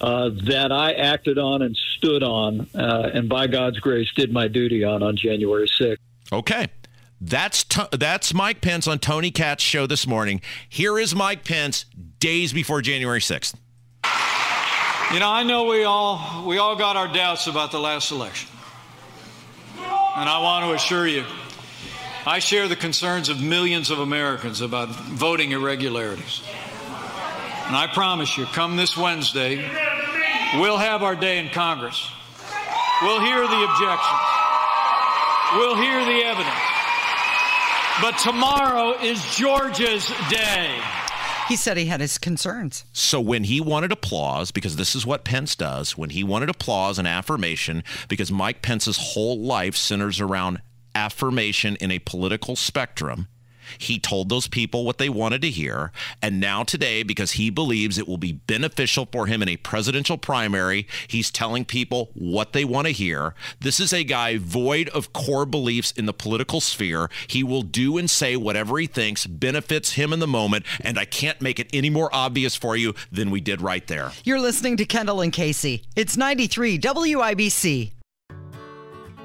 uh, 0.00 0.30
that 0.44 0.70
I 0.70 0.92
acted 0.92 1.38
on 1.38 1.62
and 1.62 1.76
stood 1.96 2.22
on, 2.22 2.68
uh, 2.72 3.10
and 3.12 3.28
by 3.28 3.48
God's 3.48 3.80
grace, 3.80 4.12
did 4.14 4.32
my 4.32 4.46
duty 4.46 4.84
on 4.84 5.02
on 5.02 5.16
January 5.16 5.66
6th. 5.66 5.96
Okay. 6.32 6.68
That's 7.20 7.64
that's 7.92 8.34
Mike 8.34 8.60
Pence 8.60 8.86
on 8.86 8.98
Tony 8.98 9.30
Katz 9.30 9.62
show 9.62 9.86
this 9.86 10.06
morning. 10.06 10.42
Here 10.68 10.98
is 10.98 11.14
Mike 11.14 11.44
Pence 11.44 11.86
days 12.18 12.52
before 12.52 12.82
January 12.82 13.20
6th. 13.20 13.54
You 15.12 15.20
know, 15.20 15.30
I 15.30 15.44
know 15.44 15.66
we 15.66 15.84
all 15.84 16.46
we 16.46 16.58
all 16.58 16.76
got 16.76 16.96
our 16.96 17.12
doubts 17.12 17.46
about 17.46 17.70
the 17.72 17.80
last 17.80 18.10
election. 18.10 18.50
And 19.78 20.28
I 20.28 20.40
want 20.42 20.64
to 20.66 20.72
assure 20.72 21.06
you, 21.06 21.24
I 22.26 22.38
share 22.38 22.68
the 22.68 22.76
concerns 22.76 23.28
of 23.28 23.42
millions 23.42 23.90
of 23.90 23.98
Americans 23.98 24.60
about 24.62 24.88
voting 24.88 25.52
irregularities. 25.52 26.42
And 27.66 27.76
I 27.76 27.86
promise 27.92 28.36
you, 28.36 28.46
come 28.46 28.76
this 28.76 28.96
Wednesday, 28.96 29.56
we'll 30.54 30.78
have 30.78 31.02
our 31.02 31.14
day 31.14 31.38
in 31.38 31.50
Congress. 31.50 32.10
We'll 33.02 33.20
hear 33.20 33.40
the 33.46 33.64
objections. 33.64 34.20
We'll 35.54 35.76
hear 35.76 36.04
the 36.04 36.24
evidence. 36.24 36.75
But 38.02 38.18
tomorrow 38.18 38.92
is 39.00 39.24
Georgia's 39.34 40.12
day. 40.28 40.78
He 41.48 41.56
said 41.56 41.78
he 41.78 41.86
had 41.86 42.00
his 42.00 42.18
concerns. 42.18 42.84
So 42.92 43.20
when 43.20 43.44
he 43.44 43.58
wanted 43.60 43.90
applause, 43.90 44.50
because 44.50 44.76
this 44.76 44.94
is 44.94 45.06
what 45.06 45.24
Pence 45.24 45.54
does, 45.54 45.96
when 45.96 46.10
he 46.10 46.22
wanted 46.22 46.50
applause 46.50 46.98
and 46.98 47.08
affirmation, 47.08 47.82
because 48.08 48.30
Mike 48.30 48.60
Pence's 48.60 48.98
whole 48.98 49.40
life 49.40 49.76
centers 49.76 50.20
around 50.20 50.60
affirmation 50.94 51.76
in 51.76 51.90
a 51.90 51.98
political 52.00 52.54
spectrum, 52.54 53.28
he 53.78 53.98
told 53.98 54.28
those 54.28 54.48
people 54.48 54.84
what 54.84 54.98
they 54.98 55.08
wanted 55.08 55.42
to 55.42 55.50
hear. 55.50 55.92
And 56.22 56.40
now, 56.40 56.62
today, 56.62 57.02
because 57.02 57.32
he 57.32 57.50
believes 57.50 57.98
it 57.98 58.08
will 58.08 58.18
be 58.18 58.32
beneficial 58.32 59.08
for 59.10 59.26
him 59.26 59.42
in 59.42 59.48
a 59.48 59.56
presidential 59.56 60.18
primary, 60.18 60.86
he's 61.08 61.30
telling 61.30 61.64
people 61.64 62.10
what 62.14 62.52
they 62.52 62.64
want 62.64 62.86
to 62.86 62.92
hear. 62.92 63.34
This 63.60 63.80
is 63.80 63.92
a 63.92 64.04
guy 64.04 64.38
void 64.38 64.88
of 64.90 65.12
core 65.12 65.46
beliefs 65.46 65.92
in 65.92 66.06
the 66.06 66.12
political 66.12 66.60
sphere. 66.60 67.10
He 67.26 67.42
will 67.42 67.62
do 67.62 67.98
and 67.98 68.08
say 68.10 68.36
whatever 68.36 68.78
he 68.78 68.86
thinks 68.86 69.26
benefits 69.26 69.92
him 69.92 70.12
in 70.12 70.20
the 70.20 70.26
moment. 70.26 70.64
And 70.80 70.98
I 70.98 71.04
can't 71.04 71.40
make 71.40 71.58
it 71.58 71.70
any 71.72 71.90
more 71.90 72.10
obvious 72.12 72.56
for 72.56 72.76
you 72.76 72.94
than 73.10 73.30
we 73.30 73.40
did 73.40 73.60
right 73.60 73.86
there. 73.86 74.12
You're 74.24 74.40
listening 74.40 74.76
to 74.78 74.84
Kendall 74.84 75.20
and 75.20 75.32
Casey. 75.32 75.82
It's 75.94 76.16
93 76.16 76.78
WIBC. 76.78 77.95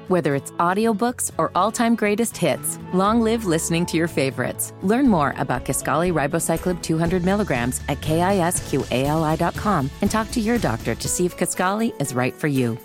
Whether 0.08 0.34
it's 0.34 0.50
audiobooks 0.52 1.30
or 1.38 1.52
all-time 1.54 1.94
greatest 1.94 2.36
hits, 2.36 2.78
long 2.92 3.20
live 3.20 3.44
listening 3.44 3.86
to 3.86 3.96
your 3.96 4.08
favorites. 4.08 4.72
Learn 4.82 5.08
more 5.08 5.34
about 5.38 5.64
Kisqali 5.64 6.12
Ribociclib 6.12 6.82
200 6.82 7.24
milligrams 7.24 7.80
at 7.88 8.00
kisqali.com 8.00 9.90
and 10.00 10.10
talk 10.10 10.30
to 10.32 10.40
your 10.40 10.58
doctor 10.58 10.94
to 10.94 11.08
see 11.08 11.24
if 11.24 11.36
Kisqali 11.36 12.00
is 12.00 12.14
right 12.14 12.34
for 12.34 12.48
you. 12.48 12.78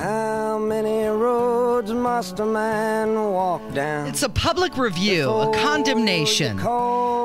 How 0.00 0.58
many 0.58 1.06
roads 1.08 1.92
must 1.92 2.40
a 2.40 2.46
man 2.46 3.14
walk 3.14 3.74
down? 3.74 4.06
It's 4.06 4.22
a 4.22 4.28
public 4.28 4.76
review, 4.76 5.28
a 5.28 5.52
condemnation. 5.54 6.58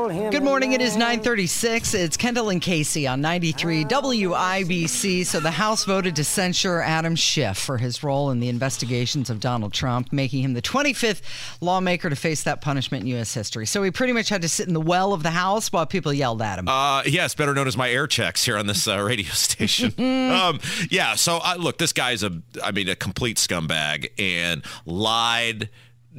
Good 0.06 0.44
morning. 0.44 0.74
It 0.74 0.82
is 0.82 0.96
936. 0.96 1.96
It's 1.96 2.16
Kendall 2.16 2.50
and 2.50 2.62
Casey 2.62 3.08
on 3.08 3.22
93 3.22 3.86
WIBC. 3.86 5.26
So 5.26 5.40
the 5.40 5.50
House 5.50 5.84
voted 5.84 6.16
to 6.18 6.24
censure 6.24 6.80
Adam 6.80 7.16
Schiff 7.16 7.58
for 7.58 7.80
his 7.80 8.04
role 8.04 8.30
in 8.30 8.40
the 8.40 8.48
investigations 8.48 9.32
of 9.32 9.40
Donald 9.40 9.74
Trump, 9.74 10.14
making 10.14 10.44
him 10.44 10.54
the 10.54 10.62
25th 10.62 11.22
lawmaker 11.60 12.12
to 12.12 12.16
face 12.16 12.44
that 12.44 12.62
punishment 12.62 13.02
in 13.02 13.08
U.S. 13.08 13.34
history. 13.34 13.66
So 13.66 13.82
he 13.82 13.90
pretty 13.90 14.14
much 14.14 14.30
had 14.30 14.44
to 14.44 14.50
sit 14.50 14.68
in 14.68 14.76
the 14.76 14.82
well 14.82 15.12
of 15.12 15.24
the 15.24 15.32
House 15.32 15.72
while 15.72 15.88
people 15.88 16.14
yelled 16.14 16.44
at 16.44 16.60
him. 16.60 16.68
Uh, 16.68 17.02
yes, 17.08 17.34
better 17.34 17.56
known 17.56 17.68
as 17.68 17.76
my 17.76 17.90
air 17.90 18.06
checks 18.06 18.46
here 18.46 18.58
on 18.58 18.68
this 18.68 18.88
uh, 18.88 19.00
radio 19.02 19.32
station. 19.32 19.92
um, 20.32 20.60
yeah. 20.92 21.16
So 21.16 21.40
uh, 21.44 21.56
look, 21.58 21.80
this 21.80 21.94
guy's 21.94 22.22
a, 22.22 22.44
I 22.64 22.72
mean, 22.72 22.90
a 22.90 22.96
complete 22.96 23.38
scumbag 23.38 24.12
and 24.20 24.64
lied 24.86 25.70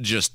just 0.01 0.33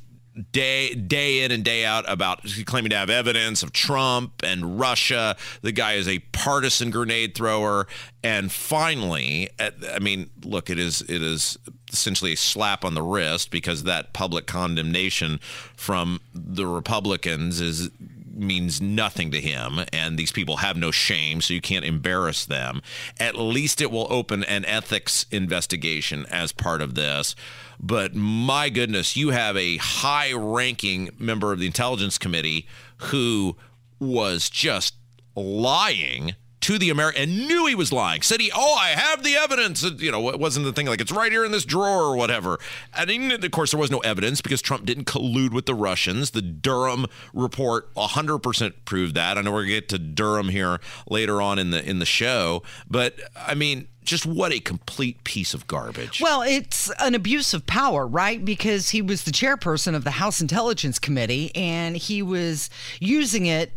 day 0.52 0.94
day 0.94 1.42
in 1.42 1.50
and 1.50 1.64
day 1.64 1.84
out 1.84 2.04
about 2.08 2.40
claiming 2.64 2.90
to 2.90 2.96
have 2.96 3.10
evidence 3.10 3.62
of 3.62 3.72
Trump 3.72 4.42
and 4.42 4.78
Russia. 4.78 5.36
The 5.62 5.72
guy 5.72 5.94
is 5.94 6.08
a 6.08 6.20
partisan 6.32 6.90
grenade 6.90 7.34
thrower, 7.34 7.86
and 8.22 8.50
finally, 8.50 9.50
uh, 9.58 9.70
I 9.92 9.98
mean, 9.98 10.30
look, 10.44 10.70
it 10.70 10.78
is 10.78 11.02
it 11.02 11.22
is 11.22 11.58
essentially 11.92 12.32
a 12.32 12.36
slap 12.36 12.84
on 12.84 12.94
the 12.94 13.02
wrist 13.02 13.50
because 13.50 13.84
that 13.84 14.12
public 14.12 14.46
condemnation 14.46 15.38
from 15.76 16.20
the 16.34 16.66
Republicans 16.66 17.60
is 17.60 17.90
means 18.34 18.80
nothing 18.80 19.30
to 19.30 19.40
him 19.40 19.80
and 19.92 20.18
these 20.18 20.32
people 20.32 20.58
have 20.58 20.76
no 20.76 20.90
shame 20.90 21.40
so 21.40 21.54
you 21.54 21.60
can't 21.60 21.84
embarrass 21.84 22.44
them. 22.44 22.82
At 23.18 23.36
least 23.36 23.80
it 23.80 23.90
will 23.90 24.06
open 24.10 24.44
an 24.44 24.64
ethics 24.64 25.26
investigation 25.30 26.26
as 26.30 26.52
part 26.52 26.82
of 26.82 26.94
this. 26.94 27.34
But 27.80 28.14
my 28.14 28.68
goodness, 28.68 29.16
you 29.16 29.30
have 29.30 29.56
a 29.56 29.76
high 29.78 30.32
ranking 30.32 31.10
member 31.18 31.52
of 31.52 31.58
the 31.58 31.66
Intelligence 31.66 32.18
Committee 32.18 32.66
who 32.98 33.56
was 33.98 34.48
just 34.48 34.94
lying 35.34 36.34
to 36.62 36.78
the 36.78 36.90
American 36.90 37.22
and 37.22 37.48
knew 37.48 37.66
he 37.66 37.74
was 37.74 37.92
lying. 37.92 38.22
Said 38.22 38.40
he, 38.40 38.50
oh, 38.54 38.74
I 38.74 38.90
have 38.90 39.22
the 39.22 39.34
evidence. 39.34 39.82
You 39.82 40.10
know, 40.10 40.30
it 40.30 40.40
wasn't 40.40 40.64
the 40.64 40.72
thing 40.72 40.86
like 40.86 41.00
it's 41.00 41.12
right 41.12 41.30
here 41.30 41.44
in 41.44 41.52
this 41.52 41.64
drawer 41.64 42.02
or 42.02 42.16
whatever. 42.16 42.58
And 42.96 43.32
of 43.32 43.50
course, 43.50 43.72
there 43.72 43.80
was 43.80 43.90
no 43.90 43.98
evidence 43.98 44.40
because 44.40 44.62
Trump 44.62 44.84
didn't 44.84 45.04
collude 45.04 45.52
with 45.52 45.66
the 45.66 45.74
Russians. 45.74 46.30
The 46.30 46.42
Durham 46.42 47.06
report 47.34 47.92
100% 47.94 48.72
proved 48.84 49.14
that. 49.14 49.36
I 49.36 49.42
know 49.42 49.52
we're 49.52 49.64
to 49.64 49.68
get 49.68 49.88
to 49.90 49.98
Durham 49.98 50.48
here 50.48 50.80
later 51.08 51.42
on 51.42 51.58
in 51.58 51.70
the 51.70 51.88
in 51.88 51.98
the 51.98 52.06
show, 52.06 52.62
but 52.88 53.20
I 53.36 53.54
mean, 53.54 53.88
just 54.04 54.26
what 54.26 54.52
a 54.52 54.60
complete 54.60 55.22
piece 55.24 55.54
of 55.54 55.66
garbage. 55.66 56.20
Well, 56.20 56.42
it's 56.42 56.90
an 57.00 57.14
abuse 57.14 57.54
of 57.54 57.66
power, 57.66 58.06
right? 58.06 58.44
Because 58.44 58.90
he 58.90 59.02
was 59.02 59.24
the 59.24 59.30
chairperson 59.30 59.94
of 59.94 60.04
the 60.04 60.12
House 60.12 60.40
Intelligence 60.40 60.98
Committee 60.98 61.54
and 61.54 61.96
he 61.96 62.22
was 62.22 62.68
using 63.00 63.46
it 63.46 63.72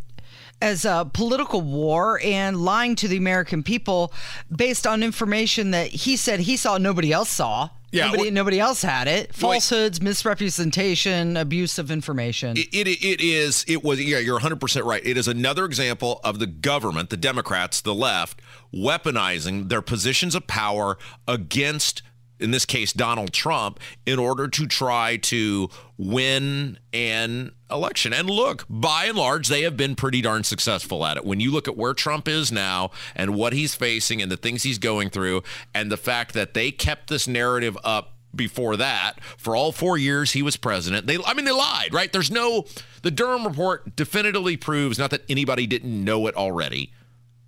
as 0.61 0.85
a 0.85 1.09
political 1.13 1.61
war 1.61 2.19
and 2.23 2.57
lying 2.63 2.95
to 2.95 3.07
the 3.07 3.17
American 3.17 3.63
people 3.63 4.13
based 4.53 4.87
on 4.87 5.03
information 5.03 5.71
that 5.71 5.87
he 5.87 6.15
said 6.17 6.39
he 6.39 6.57
saw 6.57 6.77
nobody 6.77 7.11
else 7.11 7.29
saw. 7.29 7.69
Yeah, 7.91 8.07
nobody, 8.07 8.29
nobody 8.29 8.59
else 8.59 8.81
had 8.81 9.07
it. 9.07 9.33
Falsehoods, 9.33 9.99
wait, 9.99 10.03
misrepresentation, 10.03 11.37
abuse 11.37 11.79
of 11.79 11.89
information. 11.89 12.57
It, 12.57 12.67
it, 12.73 12.87
it 12.87 13.21
is. 13.21 13.63
It 13.69 13.85
was. 13.85 14.03
Yeah, 14.03 14.17
you're 14.19 14.35
100 14.35 14.59
percent 14.59 14.85
right. 14.85 15.05
It 15.05 15.17
is 15.17 15.29
another 15.29 15.63
example 15.63 16.19
of 16.23 16.39
the 16.39 16.47
government, 16.47 17.09
the 17.09 17.15
Democrats, 17.15 17.79
the 17.79 17.95
left, 17.95 18.41
weaponizing 18.73 19.69
their 19.69 19.81
positions 19.81 20.35
of 20.35 20.45
power 20.45 20.97
against 21.25 22.01
in 22.39 22.51
this 22.51 22.65
case, 22.65 22.93
Donald 22.93 23.31
Trump, 23.31 23.79
in 24.05 24.19
order 24.19 24.47
to 24.47 24.67
try 24.67 25.17
to 25.17 25.69
win 25.97 26.77
an 26.93 27.51
election. 27.71 28.13
And 28.13 28.29
look, 28.29 28.65
by 28.69 29.05
and 29.05 29.17
large, 29.17 29.47
they 29.47 29.61
have 29.61 29.77
been 29.77 29.95
pretty 29.95 30.21
darn 30.21 30.43
successful 30.43 31.05
at 31.05 31.17
it. 31.17 31.25
When 31.25 31.39
you 31.39 31.51
look 31.51 31.67
at 31.67 31.77
where 31.77 31.93
Trump 31.93 32.27
is 32.27 32.51
now 32.51 32.91
and 33.15 33.35
what 33.35 33.53
he's 33.53 33.75
facing 33.75 34.21
and 34.21 34.31
the 34.31 34.37
things 34.37 34.63
he's 34.63 34.77
going 34.77 35.09
through, 35.09 35.43
and 35.73 35.91
the 35.91 35.97
fact 35.97 36.33
that 36.33 36.53
they 36.53 36.71
kept 36.71 37.09
this 37.09 37.27
narrative 37.27 37.77
up 37.83 38.11
before 38.35 38.75
that 38.75 39.13
for 39.37 39.55
all 39.55 39.71
four 39.71 39.97
years 39.97 40.33
he 40.33 40.41
was 40.41 40.57
president 40.57 41.07
they 41.07 41.17
i 41.25 41.33
mean 41.33 41.45
they 41.45 41.53
lied 41.53 41.93
right 41.93 42.11
there's 42.11 42.29
no 42.29 42.65
the 43.01 43.09
durham 43.09 43.47
report 43.47 43.95
definitively 43.95 44.57
proves 44.57 44.99
not 44.99 45.09
that 45.09 45.23
anybody 45.29 45.65
didn't 45.65 46.03
know 46.03 46.27
it 46.27 46.35
already 46.35 46.91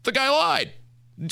the 0.03 0.13
guy 0.13 0.29
lied 0.29 0.71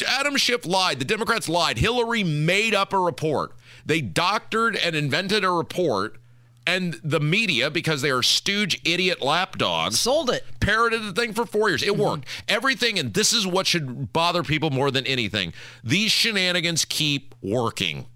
Adam 0.07 0.35
Schiff 0.37 0.65
lied. 0.65 0.99
The 0.99 1.05
Democrats 1.05 1.47
lied. 1.47 1.77
Hillary 1.77 2.23
made 2.23 2.73
up 2.73 2.93
a 2.93 2.99
report. 2.99 3.53
They 3.85 4.01
doctored 4.01 4.75
and 4.75 4.95
invented 4.95 5.43
a 5.43 5.51
report, 5.51 6.17
and 6.65 6.99
the 7.03 7.19
media, 7.19 7.69
because 7.69 8.01
they 8.01 8.09
are 8.09 8.23
stooge 8.23 8.81
idiot 8.83 9.21
lapdogs, 9.21 9.99
sold 9.99 10.29
it. 10.31 10.43
Parroted 10.59 11.03
the 11.03 11.13
thing 11.13 11.33
for 11.33 11.45
four 11.45 11.69
years. 11.69 11.83
It 11.83 11.91
mm-hmm. 11.93 12.01
worked. 12.01 12.27
Everything, 12.47 12.97
and 12.97 13.13
this 13.13 13.31
is 13.31 13.45
what 13.45 13.67
should 13.67 14.11
bother 14.11 14.41
people 14.41 14.71
more 14.71 14.89
than 14.89 15.05
anything. 15.05 15.53
These 15.83 16.11
shenanigans 16.11 16.85
keep 16.85 17.35
working. 17.41 18.07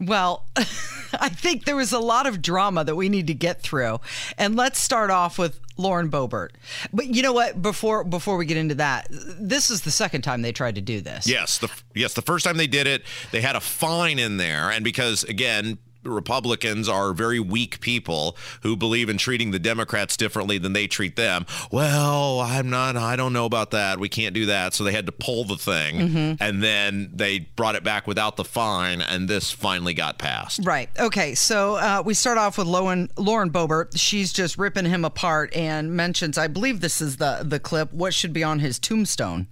Well, 0.00 0.46
I 0.56 1.28
think 1.28 1.66
there 1.66 1.76
was 1.76 1.92
a 1.92 1.98
lot 1.98 2.26
of 2.26 2.40
drama 2.40 2.84
that 2.84 2.96
we 2.96 3.10
need 3.10 3.26
to 3.26 3.34
get 3.34 3.60
through. 3.60 4.00
And 4.38 4.56
let's 4.56 4.80
start 4.80 5.10
off 5.10 5.38
with 5.38 5.60
Lauren 5.80 6.10
Boebert. 6.10 6.50
But 6.92 7.06
you 7.06 7.22
know 7.22 7.32
what? 7.32 7.60
Before 7.60 8.04
before 8.04 8.36
we 8.36 8.46
get 8.46 8.56
into 8.56 8.74
that, 8.76 9.08
this 9.10 9.70
is 9.70 9.82
the 9.82 9.90
second 9.90 10.22
time 10.22 10.42
they 10.42 10.52
tried 10.52 10.76
to 10.76 10.80
do 10.80 11.00
this. 11.00 11.26
Yes, 11.26 11.58
the 11.58 11.70
yes, 11.94 12.14
the 12.14 12.22
first 12.22 12.44
time 12.44 12.56
they 12.56 12.66
did 12.66 12.86
it, 12.86 13.02
they 13.32 13.40
had 13.40 13.56
a 13.56 13.60
fine 13.60 14.18
in 14.18 14.36
there 14.36 14.70
and 14.70 14.84
because 14.84 15.24
again, 15.24 15.78
Republicans 16.02 16.88
are 16.88 17.12
very 17.12 17.40
weak 17.40 17.80
people 17.80 18.36
who 18.62 18.76
believe 18.76 19.08
in 19.08 19.18
treating 19.18 19.50
the 19.50 19.58
Democrats 19.58 20.16
differently 20.16 20.58
than 20.58 20.72
they 20.72 20.86
treat 20.86 21.16
them. 21.16 21.46
Well, 21.70 22.40
I'm 22.40 22.70
not, 22.70 22.96
I 22.96 23.16
don't 23.16 23.32
know 23.32 23.44
about 23.44 23.70
that. 23.72 23.98
We 24.00 24.08
can't 24.08 24.34
do 24.34 24.46
that. 24.46 24.74
So 24.74 24.84
they 24.84 24.92
had 24.92 25.06
to 25.06 25.12
pull 25.12 25.44
the 25.44 25.56
thing. 25.56 25.96
Mm-hmm. 25.96 26.42
And 26.42 26.62
then 26.62 27.10
they 27.14 27.40
brought 27.40 27.74
it 27.74 27.84
back 27.84 28.06
without 28.06 28.36
the 28.36 28.44
fine. 28.44 29.00
And 29.00 29.28
this 29.28 29.50
finally 29.50 29.94
got 29.94 30.18
passed. 30.18 30.60
Right. 30.64 30.88
Okay. 30.98 31.34
So 31.34 31.76
uh, 31.76 32.02
we 32.04 32.14
start 32.14 32.38
off 32.38 32.58
with 32.58 32.66
Lauren, 32.66 33.10
Lauren 33.16 33.50
Boebert. 33.50 33.98
She's 33.98 34.32
just 34.32 34.58
ripping 34.58 34.86
him 34.86 35.04
apart 35.04 35.54
and 35.54 35.92
mentions, 35.92 36.38
I 36.38 36.46
believe 36.48 36.80
this 36.80 37.00
is 37.00 37.18
the, 37.18 37.40
the 37.44 37.60
clip, 37.60 37.92
what 37.92 38.14
should 38.14 38.32
be 38.32 38.42
on 38.42 38.60
his 38.60 38.78
tombstone. 38.78 39.48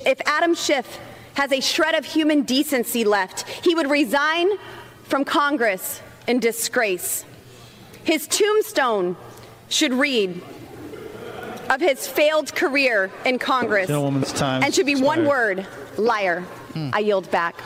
If 0.00 0.20
Adam 0.26 0.54
Schiff 0.54 0.98
has 1.34 1.52
a 1.52 1.60
shred 1.60 1.94
of 1.94 2.04
human 2.04 2.42
decency 2.42 3.04
left, 3.04 3.48
he 3.48 3.74
would 3.74 3.88
resign 3.88 4.50
from 5.08 5.24
Congress 5.24 6.00
in 6.26 6.38
disgrace. 6.38 7.24
His 8.04 8.28
tombstone 8.28 9.16
should 9.68 9.92
read 9.92 10.40
of 11.68 11.80
his 11.80 12.06
failed 12.06 12.54
career 12.54 13.10
in 13.24 13.38
Congress 13.38 13.90
and 13.90 14.74
should 14.74 14.86
be 14.86 14.94
one 14.94 15.26
word 15.26 15.66
liar. 15.96 16.40
Hmm. 16.72 16.90
I 16.92 17.00
yield 17.00 17.30
back. 17.30 17.60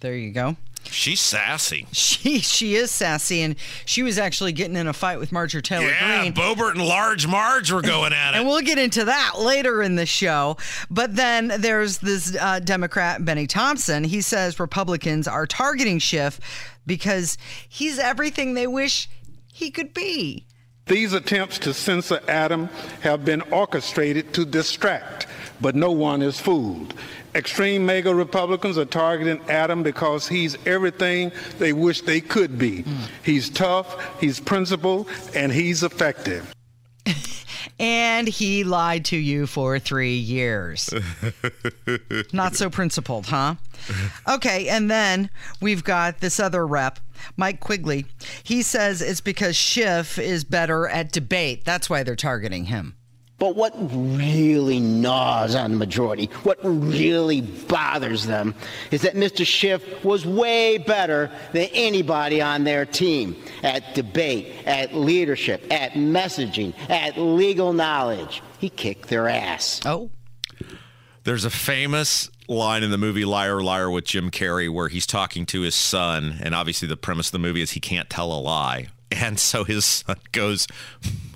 There 0.00 0.14
you 0.14 0.32
go. 0.32 0.56
She's 0.90 1.20
sassy. 1.20 1.86
She 1.92 2.40
she 2.40 2.74
is 2.74 2.90
sassy, 2.90 3.42
and 3.42 3.56
she 3.84 4.02
was 4.02 4.18
actually 4.18 4.52
getting 4.52 4.76
in 4.76 4.86
a 4.86 4.92
fight 4.92 5.18
with 5.18 5.32
Marjorie 5.32 5.62
Taylor 5.62 5.86
yeah, 5.86 6.20
Greene. 6.20 6.32
Boebert 6.32 6.72
and 6.72 6.86
Large 6.86 7.26
Marge 7.26 7.72
were 7.72 7.82
going 7.82 8.12
at 8.12 8.34
it, 8.34 8.38
and 8.38 8.46
we'll 8.46 8.60
get 8.62 8.78
into 8.78 9.04
that 9.04 9.38
later 9.38 9.82
in 9.82 9.96
the 9.96 10.06
show. 10.06 10.56
But 10.90 11.16
then 11.16 11.52
there's 11.58 11.98
this 11.98 12.36
uh, 12.40 12.60
Democrat 12.60 13.24
Bennie 13.24 13.46
Thompson. 13.46 14.04
He 14.04 14.20
says 14.20 14.60
Republicans 14.60 15.26
are 15.26 15.46
targeting 15.46 15.98
Schiff 15.98 16.40
because 16.86 17.36
he's 17.68 17.98
everything 17.98 18.54
they 18.54 18.66
wish 18.66 19.08
he 19.52 19.70
could 19.70 19.94
be. 19.94 20.46
These 20.86 21.14
attempts 21.14 21.58
to 21.60 21.72
censor 21.72 22.20
Adam 22.28 22.66
have 23.00 23.24
been 23.24 23.40
orchestrated 23.42 24.34
to 24.34 24.44
distract, 24.44 25.26
but 25.60 25.74
no 25.74 25.90
one 25.90 26.22
is 26.22 26.40
fooled. 26.40 26.94
Extreme 27.34 27.84
mega 27.84 28.14
Republicans 28.14 28.78
are 28.78 28.84
targeting 28.84 29.40
Adam 29.48 29.82
because 29.82 30.28
he's 30.28 30.56
everything 30.66 31.32
they 31.58 31.72
wish 31.72 32.02
they 32.02 32.20
could 32.20 32.58
be. 32.58 32.84
Mm. 32.84 32.96
He's 33.24 33.50
tough, 33.50 34.20
he's 34.20 34.38
principled, 34.38 35.08
and 35.34 35.50
he's 35.52 35.82
effective. 35.82 36.54
and 37.78 38.28
he 38.28 38.62
lied 38.62 39.04
to 39.06 39.16
you 39.16 39.46
for 39.46 39.80
three 39.80 40.14
years. 40.14 40.92
Not 42.32 42.54
so 42.54 42.70
principled, 42.70 43.26
huh? 43.26 43.56
Okay, 44.28 44.68
and 44.68 44.90
then 44.90 45.28
we've 45.60 45.84
got 45.84 46.20
this 46.20 46.38
other 46.38 46.66
rep, 46.66 47.00
Mike 47.36 47.60
Quigley. 47.60 48.06
He 48.42 48.62
says 48.62 49.02
it's 49.02 49.20
because 49.20 49.56
Schiff 49.56 50.18
is 50.18 50.44
better 50.44 50.88
at 50.88 51.12
debate. 51.12 51.64
That's 51.64 51.90
why 51.90 52.02
they're 52.02 52.16
targeting 52.16 52.66
him. 52.66 52.96
But 53.44 53.56
what 53.56 53.74
really 53.78 54.80
gnaws 54.80 55.54
on 55.54 55.72
the 55.72 55.76
majority, 55.76 56.30
what 56.44 56.56
really 56.62 57.42
bothers 57.42 58.24
them, 58.24 58.54
is 58.90 59.02
that 59.02 59.16
Mr. 59.16 59.44
Schiff 59.44 60.02
was 60.02 60.24
way 60.24 60.78
better 60.78 61.30
than 61.52 61.68
anybody 61.74 62.40
on 62.40 62.64
their 62.64 62.86
team 62.86 63.36
at 63.62 63.94
debate, 63.94 64.54
at 64.64 64.94
leadership, 64.94 65.62
at 65.70 65.92
messaging, 65.92 66.72
at 66.88 67.18
legal 67.18 67.74
knowledge. 67.74 68.42
He 68.60 68.70
kicked 68.70 69.10
their 69.10 69.28
ass. 69.28 69.82
Oh. 69.84 70.08
There's 71.24 71.44
a 71.44 71.50
famous 71.50 72.30
line 72.48 72.82
in 72.82 72.90
the 72.90 72.96
movie 72.96 73.26
Liar 73.26 73.62
Liar 73.62 73.90
with 73.90 74.06
Jim 74.06 74.30
Carrey 74.30 74.72
where 74.72 74.88
he's 74.88 75.06
talking 75.06 75.44
to 75.46 75.60
his 75.60 75.74
son 75.74 76.38
and 76.40 76.54
obviously 76.54 76.88
the 76.88 76.96
premise 76.96 77.28
of 77.28 77.32
the 77.32 77.38
movie 77.40 77.60
is 77.60 77.72
he 77.72 77.80
can't 77.80 78.08
tell 78.08 78.32
a 78.32 78.40
lie. 78.40 78.86
And 79.14 79.38
so 79.38 79.64
his 79.64 79.84
son 79.84 80.16
goes, 80.32 80.66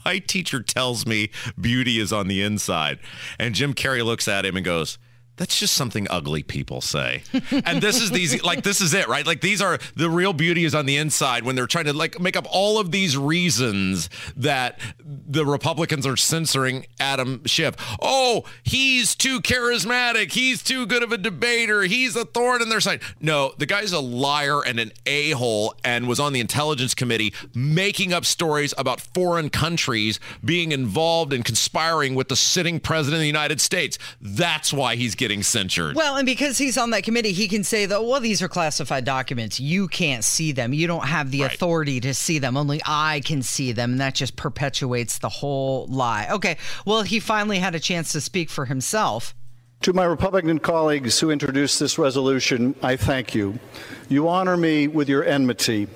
"My 0.05 0.19
teacher 0.19 0.63
tells 0.63 1.07
me 1.07 1.31
beauty 1.61 1.99
is 1.99 2.13
on 2.13 2.29
the 2.29 2.43
inside." 2.43 2.99
And 3.39 3.55
Jim 3.55 3.73
Carrey 3.75 4.05
looks 4.05 4.29
at 4.29 4.45
him 4.45 4.57
and 4.57 4.65
goes, 4.65 4.99
that's 5.39 5.59
just 5.59 5.75
something 5.75 6.07
ugly 6.11 6.43
people 6.43 6.81
say. 6.81 7.23
and 7.65 7.81
this 7.81 8.01
is 8.01 8.11
these 8.11 8.43
like 8.45 8.63
this 8.63 8.81
is 8.81 8.93
it, 8.93 9.09
right? 9.09 9.27
Like 9.27 9.41
these 9.41 9.63
are 9.63 9.79
the 9.97 10.11
real 10.11 10.33
beauty 10.33 10.65
is 10.65 10.75
on 10.75 10.85
the 10.85 10.97
inside 10.97 11.45
when 11.45 11.57
they're 11.57 11.67
trying 11.67 11.87
to 11.87 11.93
like 11.93 12.21
make 12.21 12.37
up 12.37 12.47
all 12.51 12.79
of 12.79 12.91
these 12.91 13.17
reasons 13.17 14.11
that 14.37 14.79
the 15.05 15.47
Republicans 15.47 16.07
are 16.07 16.17
censoring 16.17 16.87
Adam 17.01 17.43
Schiff. 17.47 17.77
Oh, 18.03 18.45
he's 18.63 19.15
too 19.15 19.41
charismatic. 19.41 20.33
He's 20.33 20.63
too 20.63 20.87
good 20.87 21.03
of 21.03 21.13
a 21.13 21.19
debater. 21.19 21.83
He's 21.83 22.17
a 22.17 22.25
thorn 22.25 22.61
in 22.61 22.69
their 22.69 22.81
side. 22.81 23.01
No, 23.21 23.55
the 23.59 23.67
guy's 23.67 23.93
a 23.93 24.01
liar 24.01 24.61
and 24.65 24.81
an 24.81 24.93
a-hole 25.07 25.75
and 25.85 26.09
was 26.09 26.19
on 26.19 26.33
the 26.33 26.41
intelligence 26.41 26.95
committee 26.95 27.33
making 27.55 28.13
up 28.13 28.25
stories 28.25 28.75
about 28.77 29.01
foreign 29.01 29.51
countries 29.51 30.19
being 30.45 30.73
involved 30.73 31.33
and 31.33 31.45
conspiring 31.45 32.15
with 32.17 32.29
the 32.29 32.37
sitting 32.37 32.81
president 32.81 33.17
of 33.17 33.21
the 33.21 33.27
United 33.27 33.61
States. 33.61 33.99
That's 34.21 34.73
why 34.73 34.97
he's 34.97 35.15
getting 35.15 35.28
censured. 35.43 35.95
Well, 35.95 36.17
and 36.17 36.27
because 36.27 36.59
he's 36.59 36.79
on 36.79 36.91
that 36.91 37.03
committee, 37.05 37.33
he 37.33 37.49
can 37.49 37.63
say 37.65 37.87
that, 37.87 38.05
well, 38.05 38.21
these 38.21 38.43
are 38.43 38.49
classified 38.49 39.05
documents. 39.05 39.61
You 39.61 39.89
can't 39.89 40.25
see 40.25 40.53
them. 40.53 40.73
You 40.73 40.87
don't 40.87 41.07
have 41.07 41.31
the 41.31 41.43
Right. 41.43 41.55
authority 41.55 42.01
to 42.01 42.15
see 42.15 42.39
them. 42.39 42.57
Only 42.57 42.81
I 42.87 43.21
can 43.25 43.43
see 43.43 43.73
them. 43.73 43.93
And 43.93 44.01
that 44.01 44.15
just 44.15 44.37
perpetuates 44.37 45.19
the 45.19 45.29
whole 45.29 45.87
lie. 45.89 46.27
Okay. 46.31 46.57
Well, 46.85 47.03
he 47.03 47.21
finally 47.21 47.59
had 47.59 47.75
a 47.75 47.81
chance 47.81 48.13
to 48.13 48.21
speak 48.21 48.51
for 48.51 48.65
himself. 48.65 49.35
To 49.83 49.93
my 49.93 50.05
Republican 50.05 50.59
colleagues 50.59 51.21
who 51.21 51.31
introduced 51.31 51.79
this 51.79 51.99
resolution, 51.99 52.75
I 52.83 52.97
thank 52.97 53.35
you. 53.35 53.61
You 54.09 54.29
honor 54.29 54.57
me 54.57 54.89
with 54.89 55.09
your 55.09 55.25
enmity. 55.25 55.87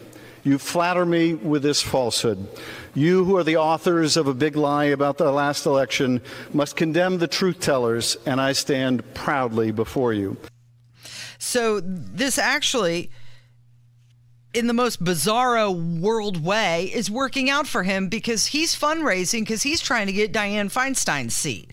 You 0.44 0.58
flatter 0.58 1.06
me 1.06 1.34
with 1.34 1.62
this 1.62 1.80
falsehood. 1.82 2.48
You, 2.94 3.24
who 3.24 3.36
are 3.36 3.44
the 3.44 3.56
authors 3.58 4.16
of 4.16 4.26
a 4.26 4.34
big 4.34 4.56
lie 4.56 4.86
about 4.86 5.16
the 5.18 5.30
last 5.30 5.66
election, 5.66 6.20
must 6.52 6.74
condemn 6.76 7.18
the 7.18 7.28
truth 7.28 7.60
tellers, 7.60 8.16
and 8.26 8.40
I 8.40 8.52
stand 8.52 9.14
proudly 9.14 9.70
before 9.70 10.12
you. 10.12 10.36
So 11.38 11.80
this 11.80 12.38
actually, 12.38 13.10
in 14.52 14.66
the 14.66 14.74
most 14.74 15.02
bizarro 15.02 16.00
world 16.00 16.44
way, 16.44 16.90
is 16.92 17.10
working 17.10 17.48
out 17.48 17.66
for 17.66 17.82
him 17.84 18.08
because 18.08 18.46
he's 18.46 18.74
fundraising 18.78 19.40
because 19.40 19.62
he's 19.62 19.80
trying 19.80 20.06
to 20.08 20.12
get 20.12 20.32
Dianne 20.32 20.72
Feinstein's 20.72 21.36
seat. 21.36 21.70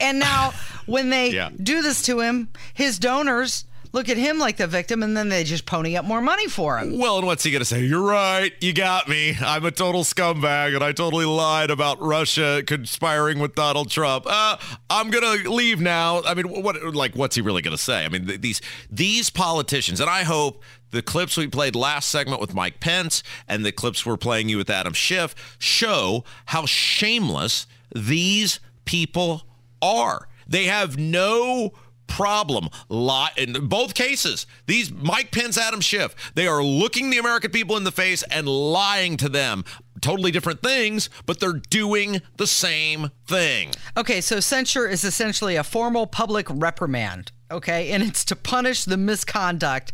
And 0.00 0.18
now, 0.18 0.52
when 0.86 1.10
they 1.10 1.30
Yeah. 1.30 1.50
do 1.62 1.80
this 1.82 2.02
to 2.02 2.20
him, 2.20 2.48
his 2.74 2.98
donors 2.98 3.64
look 3.92 4.08
at 4.08 4.16
him 4.16 4.38
like 4.38 4.56
the 4.56 4.66
victim, 4.66 5.02
and 5.02 5.16
then 5.16 5.28
they 5.28 5.44
just 5.44 5.66
pony 5.66 5.96
up 5.96 6.04
more 6.04 6.20
money 6.20 6.48
for 6.48 6.78
him. 6.78 6.98
Well, 6.98 7.18
and 7.18 7.26
what's 7.26 7.44
he 7.44 7.50
going 7.50 7.60
to 7.60 7.66
say? 7.66 7.82
You're 7.82 8.02
right. 8.02 8.52
You 8.60 8.72
got 8.72 9.08
me. 9.08 9.36
I'm 9.40 9.64
a 9.64 9.70
total 9.70 10.04
scumbag, 10.04 10.74
and 10.74 10.82
I 10.82 10.92
totally 10.92 11.24
lied 11.24 11.70
about 11.70 12.00
Russia 12.00 12.62
conspiring 12.66 13.38
with 13.38 13.54
Donald 13.54 13.90
Trump. 13.90 14.26
Uh, 14.28 14.56
I'm 14.90 15.10
going 15.10 15.42
to 15.42 15.50
leave 15.50 15.80
now. 15.80 16.22
I 16.22 16.34
mean, 16.34 16.48
what? 16.48 16.82
Like, 16.94 17.14
what's 17.14 17.36
he 17.36 17.42
really 17.42 17.62
going 17.62 17.76
to 17.76 17.82
say? 17.82 18.04
I 18.04 18.08
mean, 18.08 18.26
th- 18.26 18.40
these 18.40 18.60
these 18.90 19.30
politicians, 19.30 20.00
and 20.00 20.10
I 20.10 20.22
hope 20.22 20.62
the 20.90 21.02
clips 21.02 21.36
we 21.36 21.48
played 21.48 21.74
last 21.74 22.08
segment 22.08 22.40
with 22.40 22.54
Mike 22.54 22.78
Pence 22.80 23.22
and 23.48 23.64
the 23.64 23.72
clips 23.72 24.04
we're 24.04 24.16
playing 24.16 24.48
you 24.48 24.58
with 24.58 24.70
Adam 24.70 24.92
Schiff 24.92 25.56
show 25.58 26.22
how 26.46 26.66
shameless 26.66 27.66
these 27.94 28.60
people 28.84 29.46
are. 29.80 30.28
They 30.46 30.64
have 30.64 30.98
no 30.98 31.72
problem 32.12 32.68
lie 32.88 33.30
in 33.36 33.68
both 33.68 33.94
cases. 33.94 34.46
These 34.66 34.92
mike 34.92 35.30
pence 35.30 35.56
adam 35.56 35.80
schiff 35.80 36.14
they 36.34 36.46
are 36.46 36.62
looking 36.62 37.10
the 37.10 37.18
american 37.18 37.50
people 37.50 37.76
in 37.76 37.84
the 37.84 37.92
face 37.92 38.22
and 38.24 38.46
lying 38.46 39.16
to 39.16 39.28
them 39.28 39.64
totally 40.02 40.30
different 40.30 40.62
things 40.62 41.08
but 41.24 41.40
they're 41.40 41.60
doing 41.70 42.20
the 42.36 42.46
same 42.46 43.10
thing 43.26 43.70
Okay, 43.94 44.22
so 44.22 44.40
censure 44.40 44.88
is 44.88 45.04
essentially 45.04 45.56
a 45.56 45.62
formal 45.62 46.06
public 46.06 46.46
reprimand. 46.48 47.30
Okay, 47.50 47.90
and 47.90 48.02
it's 48.02 48.24
to 48.24 48.36
punish 48.36 48.84
the 48.84 48.96
misconduct 48.96 49.92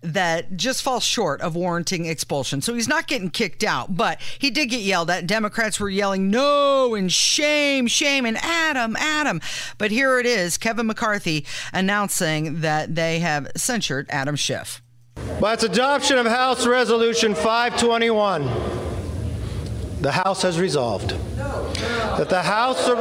that 0.00 0.56
just 0.56 0.82
falls 0.82 1.04
short 1.04 1.42
of 1.42 1.54
warranting 1.54 2.06
expulsion. 2.06 2.62
So 2.62 2.72
he's 2.72 2.88
not 2.88 3.06
getting 3.06 3.28
kicked 3.28 3.62
out, 3.62 3.94
but 3.94 4.18
he 4.38 4.50
did 4.50 4.70
get 4.70 4.80
yelled 4.80 5.10
at. 5.10 5.26
Democrats 5.26 5.78
were 5.78 5.90
yelling 5.90 6.30
no 6.30 6.94
and 6.94 7.12
shame, 7.12 7.86
shame, 7.86 8.24
and 8.24 8.38
Adam, 8.38 8.96
Adam. 8.96 9.42
But 9.76 9.90
here 9.90 10.18
it 10.18 10.24
is 10.24 10.56
Kevin 10.56 10.86
McCarthy 10.86 11.44
announcing 11.74 12.62
that 12.62 12.94
they 12.94 13.18
have 13.18 13.52
censured 13.54 14.06
Adam 14.08 14.36
Schiff. 14.36 14.80
By 15.38 15.52
its 15.52 15.64
adoption 15.64 16.16
of 16.16 16.24
House 16.24 16.66
Resolution 16.66 17.34
521, 17.34 18.48
the 20.04 20.12
House 20.12 20.42
has 20.42 20.60
resolved 20.60 21.16
that 21.38 22.28
the 22.28 22.42
House 22.42 22.88
of 22.88 22.98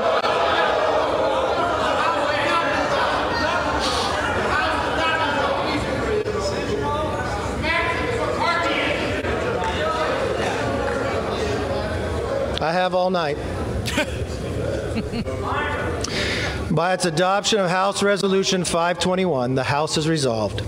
I 12.61 12.71
have 12.71 12.95
all 12.95 13.09
night. 13.09 13.35
By 16.73 16.93
its 16.93 17.03
adoption 17.03 17.59
of 17.59 17.69
House 17.69 18.01
Resolution 18.01 18.63
521, 18.63 19.55
the 19.55 19.63
House 19.63 19.95
has 19.95 20.07
resolved 20.07 20.61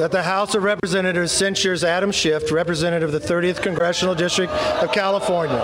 that 0.00 0.10
the 0.12 0.22
House 0.22 0.54
of 0.54 0.62
Representatives 0.62 1.30
censures 1.30 1.84
Adam 1.84 2.10
Schiff, 2.10 2.50
representative 2.50 3.12
of 3.12 3.20
the 3.20 3.28
30th 3.34 3.60
Congressional 3.60 4.14
District 4.14 4.50
of 4.50 4.90
California, 4.92 5.60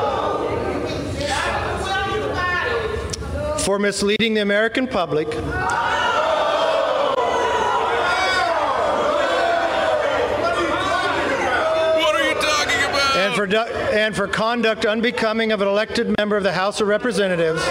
for 3.61 3.79
misleading 3.79 4.35
the 4.35 4.43
American 4.43 4.87
public. 4.87 5.29
what 5.29 5.39
are 12.15 12.29
you 12.29 12.35
talking 12.35 12.85
about 12.85 13.17
And 13.17 13.35
for, 13.35 13.47
and 13.57 14.15
for 14.15 14.29
conduct 14.29 14.85
unbecoming 14.85 15.51
of 15.53 15.63
an 15.63 15.69
elected 15.69 16.15
member 16.19 16.37
of 16.37 16.43
the 16.43 16.53
House 16.53 16.83
of 16.83 16.89
Representatives. 16.89 17.63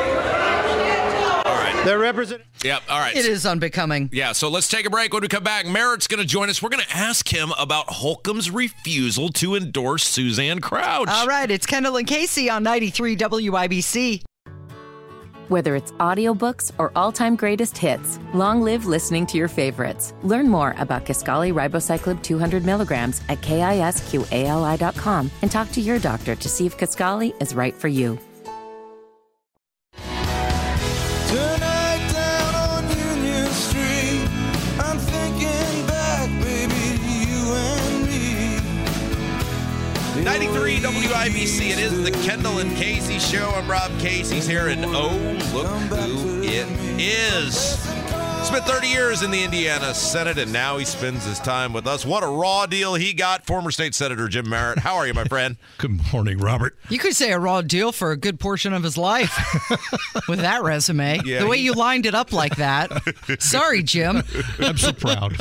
Their 1.85 1.99
represent- 1.99 2.41
yep 2.63 2.81
all 2.89 2.99
right 2.99 3.15
It 3.15 3.25
is 3.25 3.45
unbecoming. 3.45 4.09
yeah, 4.11 4.31
so 4.31 4.49
let's 4.49 4.67
take 4.67 4.85
a 4.85 4.89
break. 4.89 5.13
When 5.13 5.21
we 5.21 5.27
come 5.27 5.43
back, 5.43 5.65
Merritt's 5.65 6.07
going 6.07 6.19
to 6.21 6.27
join 6.27 6.49
us. 6.49 6.61
We're 6.61 6.69
going 6.69 6.83
to 6.83 6.95
ask 6.97 7.27
him 7.31 7.51
about 7.57 7.87
Holcomb's 7.89 8.49
refusal 8.51 9.29
to 9.29 9.55
endorse 9.55 10.03
Suzanne 10.05 10.59
Crouch. 10.59 11.07
All 11.09 11.27
right, 11.27 11.49
it's 11.49 11.65
Kendall 11.65 11.97
and 11.97 12.07
Casey 12.07 12.49
on 12.49 12.63
93 12.63 13.15
WIBC. 13.15 14.23
Whether 15.47 15.75
it's 15.75 15.91
audiobooks 15.93 16.71
or 16.79 16.91
all-time 16.95 17.35
greatest 17.35 17.77
hits, 17.77 18.17
long 18.33 18.61
live 18.63 18.87
listening 18.87 19.27
to 19.27 19.37
your 19.37 19.47
favorites. 19.47 20.15
Learn 20.23 20.49
more 20.49 20.73
about 20.79 21.05
Kisqali 21.05 21.53
Ribociclib 21.53 22.23
200 22.23 22.65
milligrams 22.65 23.21
at 23.29 23.41
kisqali.com 23.41 25.29
and 25.43 25.51
talk 25.51 25.71
to 25.73 25.81
your 25.81 25.99
doctor 25.99 26.35
to 26.35 26.49
see 26.49 26.65
if 26.65 26.75
Kisqali 26.79 27.39
is 27.39 27.53
right 27.53 27.75
for 27.75 27.87
you. 27.89 28.17
WIBC. 41.15 41.69
It 41.69 41.80
is 41.80 42.04
the 42.04 42.12
Kendall 42.12 42.60
and 42.60 42.75
Casey 42.75 43.19
show. 43.19 43.49
I'm 43.56 43.71
Rob 43.71 43.89
Casey's 43.99 44.45
here, 44.45 44.67
and 44.67 44.84
oh, 44.84 45.15
look 45.54 45.65
who 45.93 46.43
it 46.43 46.67
is. 46.99 48.14
Spent 48.45 48.65
30 48.67 48.88
years 48.88 49.21
in 49.23 49.31
the 49.31 49.43
Indiana 49.43 49.93
Senate, 49.93 50.38
and 50.38 50.53
now 50.53 50.77
he 50.77 50.86
spends 50.86 51.25
his 51.25 51.39
time 51.39 51.73
with 51.73 51.88
us. 51.88 52.05
What 52.05 52.23
a 52.23 52.27
raw 52.27 52.67
deal 52.67 52.93
he 52.93 53.12
got. 53.12 53.45
Former 53.45 53.69
State 53.71 53.93
Senator 53.95 54.27
Jim 54.29 54.47
Merritt. 54.47 54.79
How 54.79 54.95
are 54.95 55.05
you, 55.08 55.13
my 55.15 55.23
friend? 55.25 55.58
Good 55.79 55.99
morning, 56.13 56.38
Robert. 56.38 56.77
You 56.89 56.99
could 56.99 57.15
say 57.15 57.31
a 57.34 57.39
raw 57.39 57.62
deal 57.63 57.91
for 57.91 58.12
a 58.12 58.17
good 58.17 58.39
portion 58.39 58.71
of 58.71 58.84
his 58.84 58.97
life 58.97 59.36
with 60.29 60.39
that 60.39 60.62
resume. 60.63 61.19
Yeah, 61.25 61.39
the 61.39 61.47
way 61.47 61.58
he- 61.58 61.63
you 61.65 61.73
lined 61.73 62.05
it 62.05 62.13
up 62.15 62.31
like 62.31 62.55
that. 62.58 62.91
Sorry, 63.39 63.81
Jim. 63.84 64.23
I'm 64.60 64.77
so 64.77 64.93
proud. 64.93 65.36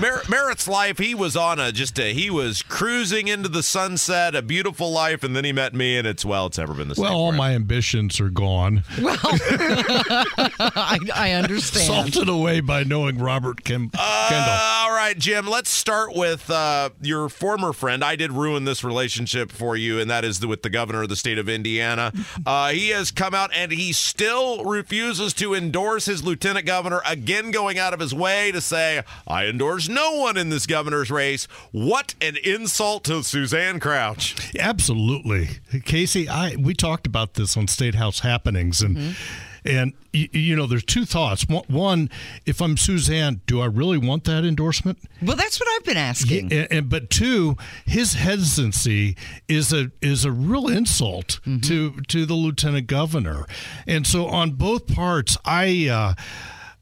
Mer- 0.00 0.22
Merritt's 0.28 0.66
life, 0.68 0.98
he 0.98 1.14
was 1.14 1.34
on 1.36 1.58
a 1.60 1.70
just 1.72 1.98
a, 2.00 2.12
he 2.12 2.28
was 2.30 2.62
cruising 2.62 3.28
into 3.28 3.48
the 3.48 3.62
sunset, 3.62 4.34
a 4.34 4.42
beautiful 4.42 4.90
life, 4.90 5.22
and 5.22 5.34
then 5.36 5.44
he 5.44 5.52
met 5.52 5.72
me, 5.72 5.96
and 5.96 6.06
it's, 6.06 6.24
well, 6.24 6.46
it's 6.46 6.58
ever 6.58 6.74
been 6.74 6.88
the 6.88 6.96
same. 6.96 7.04
Well, 7.04 7.14
all 7.16 7.32
my 7.32 7.54
ambitions 7.54 8.20
are 8.20 8.28
gone. 8.28 8.82
Well, 9.00 9.16
I, 9.22 10.98
I 11.14 11.30
understand. 11.30 11.43
Salted 11.86 12.28
away 12.28 12.60
by 12.60 12.84
knowing 12.84 13.18
Robert 13.18 13.64
Kim- 13.64 13.90
Kendall. 13.90 14.00
Uh, 14.00 14.84
all 14.88 14.94
right. 14.94 15.18
Jim, 15.18 15.46
let's 15.46 15.70
start 15.70 16.14
with 16.14 16.50
uh, 16.50 16.90
your 17.02 17.28
former 17.28 17.72
friend. 17.72 18.02
I 18.04 18.16
did 18.16 18.32
ruin 18.32 18.64
this 18.64 18.82
relationship 18.84 19.52
for 19.52 19.76
you, 19.76 20.00
and 20.00 20.10
that 20.10 20.24
is 20.24 20.40
the, 20.40 20.48
with 20.48 20.62
the 20.62 20.70
governor 20.70 21.02
of 21.02 21.08
the 21.08 21.16
state 21.16 21.38
of 21.38 21.48
Indiana. 21.48 22.12
Uh, 22.46 22.70
he 22.70 22.88
has 22.90 23.10
come 23.10 23.32
out 23.32 23.50
and 23.54 23.70
he 23.72 23.92
still 23.92 24.64
refuses 24.64 25.32
to 25.32 25.54
endorse 25.54 26.04
his 26.06 26.22
lieutenant 26.24 26.66
governor, 26.66 27.00
again, 27.06 27.50
going 27.50 27.78
out 27.78 27.94
of 27.94 28.00
his 28.00 28.12
way 28.14 28.50
to 28.52 28.60
say, 28.60 29.02
I 29.26 29.46
endorse 29.46 29.88
no 29.88 30.16
one 30.16 30.36
in 30.36 30.48
this 30.50 30.66
governor's 30.66 31.10
race. 31.10 31.44
What 31.70 32.14
an 32.20 32.36
insult 32.44 33.04
to 33.04 33.22
Suzanne 33.22 33.80
Crouch. 33.80 34.34
Absolutely, 34.58 35.48
Casey. 35.84 36.28
I 36.28 36.56
we 36.56 36.74
talked 36.74 37.06
about 37.06 37.34
this 37.34 37.56
on 37.56 37.66
State 37.68 37.94
House 37.94 38.20
happenings, 38.20 38.82
and 38.82 39.16
and 39.64 39.92
you, 40.12 40.28
you 40.32 40.56
know, 40.56 40.66
there's 40.66 40.84
two 40.84 41.04
thoughts. 41.04 41.46
One- 41.48 42.10
if 42.46 42.60
I'm 42.60 42.76
Suzanne, 42.76 43.40
do 43.46 43.60
I 43.60 43.66
really 43.66 43.98
want 43.98 44.24
that 44.24 44.44
endorsement? 44.44 44.98
Well, 45.22 45.36
that's 45.36 45.58
what 45.58 45.68
I've 45.74 45.84
been 45.84 45.96
asking. 45.96 46.50
Yeah, 46.50 46.58
and, 46.62 46.72
and- 46.72 46.88
but 46.90 47.10
two, 47.10 47.56
his 47.86 48.14
hesitancy 48.14 49.16
is 49.48 49.72
a 49.72 49.90
is 50.00 50.24
a 50.24 50.30
real 50.32 50.68
insult 50.68 51.40
to 51.62 51.92
to 52.08 52.26
the 52.26 52.34
lieutenant 52.34 52.86
governor, 52.86 53.46
and 53.86 54.06
so 54.06 54.26
on 54.26 54.52
both 54.52 54.86
parts, 54.86 55.36
I. 55.44 55.88
Uh, 55.88 56.14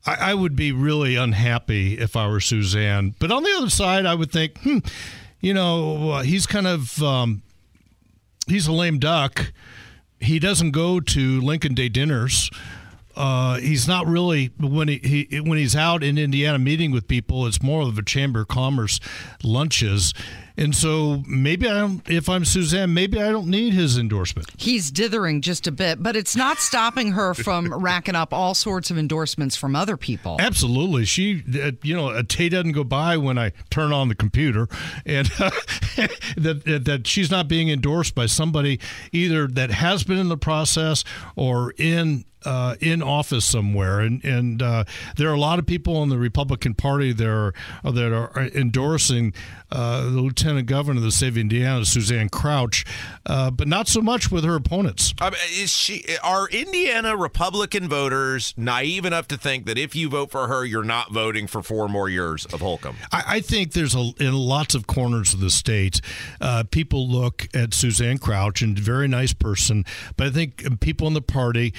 I 0.05 0.33
I 0.33 0.35
would 0.35 0.57
be 0.57 0.73
really 0.73 1.15
unhappy 1.15 1.97
if 1.97 2.17
I 2.17 2.27
were 2.27 2.41
Suzanne. 2.41 3.15
But 3.21 3.31
on 3.31 3.45
the 3.45 3.55
other 3.57 3.71
side, 3.71 4.05
I 4.05 4.17
would 4.17 4.33
think, 4.33 4.59
hmm, 4.59 4.79
you 5.41 5.55
know, 5.55 6.11
uh, 6.11 6.23
he's 6.25 6.45
kind 6.45 6.67
of 6.67 7.01
um, 7.05 7.43
he's 8.49 8.67
a 8.67 8.73
lame 8.73 8.99
duck. 8.99 9.53
He 10.23 10.39
doesn't 10.39 10.71
go 10.71 11.01
to 11.01 11.41
Lincoln 11.41 11.75
Day 11.75 11.89
dinners. 11.89 12.51
Uh, 13.15 13.57
he's 13.57 13.87
not 13.87 14.07
really 14.07 14.47
when 14.59 14.89
he, 14.89 15.27
he 15.29 15.41
when 15.41 15.59
he's 15.59 15.77
out 15.77 16.03
in 16.03 16.17
Indiana 16.17 16.59
meeting 16.59 16.93
with 16.93 17.07
people. 17.09 17.47
It's 17.47 17.63
more 17.63 17.83
of 17.83 17.99
a 17.99 18.03
chamber 18.03 18.41
of 18.41 18.49
commerce 18.49 19.01
lunches, 19.43 20.15
and 20.57 20.75
so 20.75 21.23
maybe 21.27 21.69
I 21.69 21.81
don't. 21.81 22.09
If 22.09 22.29
I'm 22.29 22.45
Suzanne, 22.45 22.93
maybe 22.95 23.21
I 23.21 23.31
don't 23.31 23.49
need 23.49 23.73
his 23.73 23.97
endorsement. 23.99 24.49
He's 24.59 24.91
dithering 24.91 25.41
just 25.41 25.67
a 25.67 25.73
bit, 25.73 26.03
but 26.03 26.17
it's 26.17 26.37
not 26.37 26.59
stopping 26.59 27.13
her 27.13 27.35
from 27.35 27.73
racking 27.83 28.15
up 28.15 28.33
all 28.33 28.55
sorts 28.55 28.91
of 28.91 28.99
endorsements 28.99 29.57
from 29.57 29.75
other 29.75 29.97
people. 29.97 30.37
Absolutely, 30.41 31.05
she 31.05 31.43
uh, 31.61 31.73
you 31.83 31.95
know 31.95 32.11
a 32.11 32.23
day 32.23 32.49
doesn't 32.49 32.73
go 32.73 32.85
by 32.85 33.17
when 33.17 33.39
I 33.39 33.53
turn 33.71 33.93
on 33.93 34.09
the 34.09 34.15
computer, 34.15 34.69
and 35.07 35.27
that, 35.29 36.13
that 36.37 36.85
that 36.85 37.07
she's 37.07 37.31
not 37.31 37.49
being 37.49 37.69
endorsed 37.69 38.15
by 38.15 38.27
somebody 38.27 38.81
either 39.13 39.47
that 39.47 39.71
has 39.71 40.05
been 40.05 40.19
in 40.19 40.29
the 40.29 40.37
process 40.37 41.05
or 41.37 41.73
in. 41.79 42.25
Uh, 42.45 42.75
in 42.81 43.03
office 43.03 43.45
somewhere, 43.45 44.01
and 44.01 44.25
and 44.25 44.63
uh, 44.63 44.85
there 45.17 45.29
are 45.29 45.35
a 45.35 45.41
lot 45.41 45.59
of 45.59 45.67
people 45.67 46.03
in 46.03 46.09
the 46.09 46.19
Republican 46.19 46.75
Party 46.75 47.13
that 47.13 47.29
are 47.29 47.55
that 47.85 48.13
are 48.13 48.51
endorsing 48.55 49.33
uh, 49.71 50.03
the 50.03 50.21
Lieutenant 50.21 50.67
Governor 50.67 50.99
of 50.99 51.05
the 51.05 51.11
state 51.11 51.29
of 51.29 51.39
Indiana, 51.39 51.85
Suzanne 51.85 52.29
Crouch, 52.29 52.85
uh, 53.27 53.51
but 53.51 53.69
not 53.69 53.89
so 53.89 54.01
much 54.01 54.31
with 54.31 54.45
her 54.45 54.55
opponents. 54.55 55.15
I 55.21 55.31
mean, 55.31 55.39
is 55.53 55.71
she? 55.73 56.05
Are 56.23 56.49
Indiana 56.49 57.17
Republican 57.17 57.89
voters 57.89 58.55
naive 58.57 59.05
enough 59.05 59.29
to 59.29 59.37
think 59.37 59.67
that 59.67 59.79
if 59.79 59.95
you 59.95 60.09
vote 60.09 60.31
for 60.31 60.49
her, 60.49 60.65
you're 60.65 60.85
not 60.85 61.13
voting 61.13 61.47
for 61.47 61.63
four 61.63 61.89
more 61.89 62.09
years 62.09 62.45
of 62.47 62.61
Holcomb? 62.61 62.97
I, 63.13 63.25
I 63.27 63.41
think 63.41 63.73
there's 63.73 63.95
a 63.95 64.13
in 64.19 64.35
lots 64.35 64.75
of 64.75 64.87
corners 64.87 65.33
of 65.33 65.41
the 65.41 65.51
state, 65.51 66.01
uh, 66.41 66.65
people 66.71 67.09
look 67.09 67.49
at 67.55 67.75
Suzanne 67.75 68.19
Crouch 68.19 68.63
and 68.63 68.79
very 68.79 69.09
nice 69.09 69.33
person, 69.33 69.85
but 70.17 70.27
I 70.27 70.31
think 70.31 70.81
people 70.81 71.07
in 71.07 71.15
the 71.15 71.23
party 71.23 71.73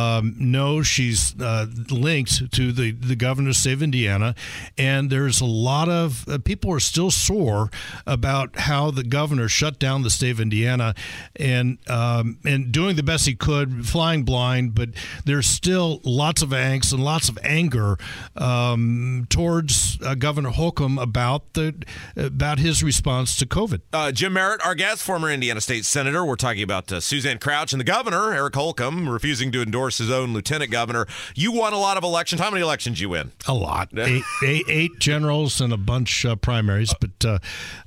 um, 0.00 0.34
know 0.38 0.82
she's 0.82 1.34
uh, 1.40 1.66
linked 1.90 2.52
to 2.52 2.72
the 2.72 2.92
the 2.92 3.16
governor 3.16 3.50
of 3.50 3.56
state 3.56 3.82
Indiana, 3.82 4.34
and 4.78 5.10
there's 5.10 5.40
a 5.40 5.46
lot 5.46 5.88
of 5.88 6.28
uh, 6.28 6.38
people 6.38 6.72
are 6.72 6.80
still 6.80 7.10
sore 7.10 7.70
about 8.06 8.58
how 8.60 8.90
the 8.90 9.02
governor 9.02 9.48
shut 9.48 9.78
down 9.78 10.02
the 10.02 10.10
state 10.10 10.30
of 10.30 10.40
Indiana, 10.40 10.94
and 11.36 11.78
um, 11.88 12.38
and 12.44 12.72
doing 12.72 12.96
the 12.96 13.02
best 13.02 13.26
he 13.26 13.34
could, 13.34 13.86
flying 13.86 14.24
blind, 14.24 14.74
but 14.74 14.90
there's 15.24 15.46
still 15.46 16.00
lots 16.04 16.42
of 16.42 16.50
angst 16.50 16.92
and 16.92 17.04
lots 17.04 17.28
of 17.28 17.38
anger 17.42 17.96
um, 18.36 19.26
towards 19.28 19.98
uh, 20.02 20.14
Governor 20.14 20.50
Holcomb 20.50 20.98
about 20.98 21.54
the 21.54 21.74
about 22.16 22.58
his 22.58 22.82
response 22.82 23.36
to 23.36 23.46
COVID. 23.46 23.80
Uh, 23.92 24.12
Jim 24.12 24.32
Merritt, 24.32 24.64
our 24.64 24.74
guest, 24.74 25.02
former 25.02 25.30
Indiana 25.30 25.60
State 25.60 25.84
Senator. 25.84 26.24
We're 26.24 26.36
talking 26.36 26.62
about 26.62 26.90
uh, 26.92 27.00
Suzanne 27.00 27.38
Crouch 27.38 27.72
and 27.72 27.80
the 27.80 27.84
governor, 27.84 28.32
Eric 28.32 28.54
Holcomb, 28.54 29.08
refusing 29.08 29.52
to 29.52 29.62
endorse 29.62 29.89
his 29.98 30.10
own 30.10 30.32
lieutenant 30.32 30.70
governor. 30.70 31.06
You 31.34 31.52
won 31.52 31.72
a 31.72 31.78
lot 31.78 31.96
of 31.96 32.04
elections. 32.04 32.40
How 32.40 32.50
many 32.50 32.62
elections 32.62 33.00
you 33.00 33.08
win? 33.08 33.32
A 33.46 33.54
lot, 33.54 33.90
eight, 33.96 34.24
eight, 34.44 34.64
eight 34.68 34.98
generals 34.98 35.60
and 35.60 35.72
a 35.72 35.76
bunch 35.76 36.24
uh, 36.24 36.36
primaries, 36.36 36.94
but 37.00 37.24
uh, 37.24 37.38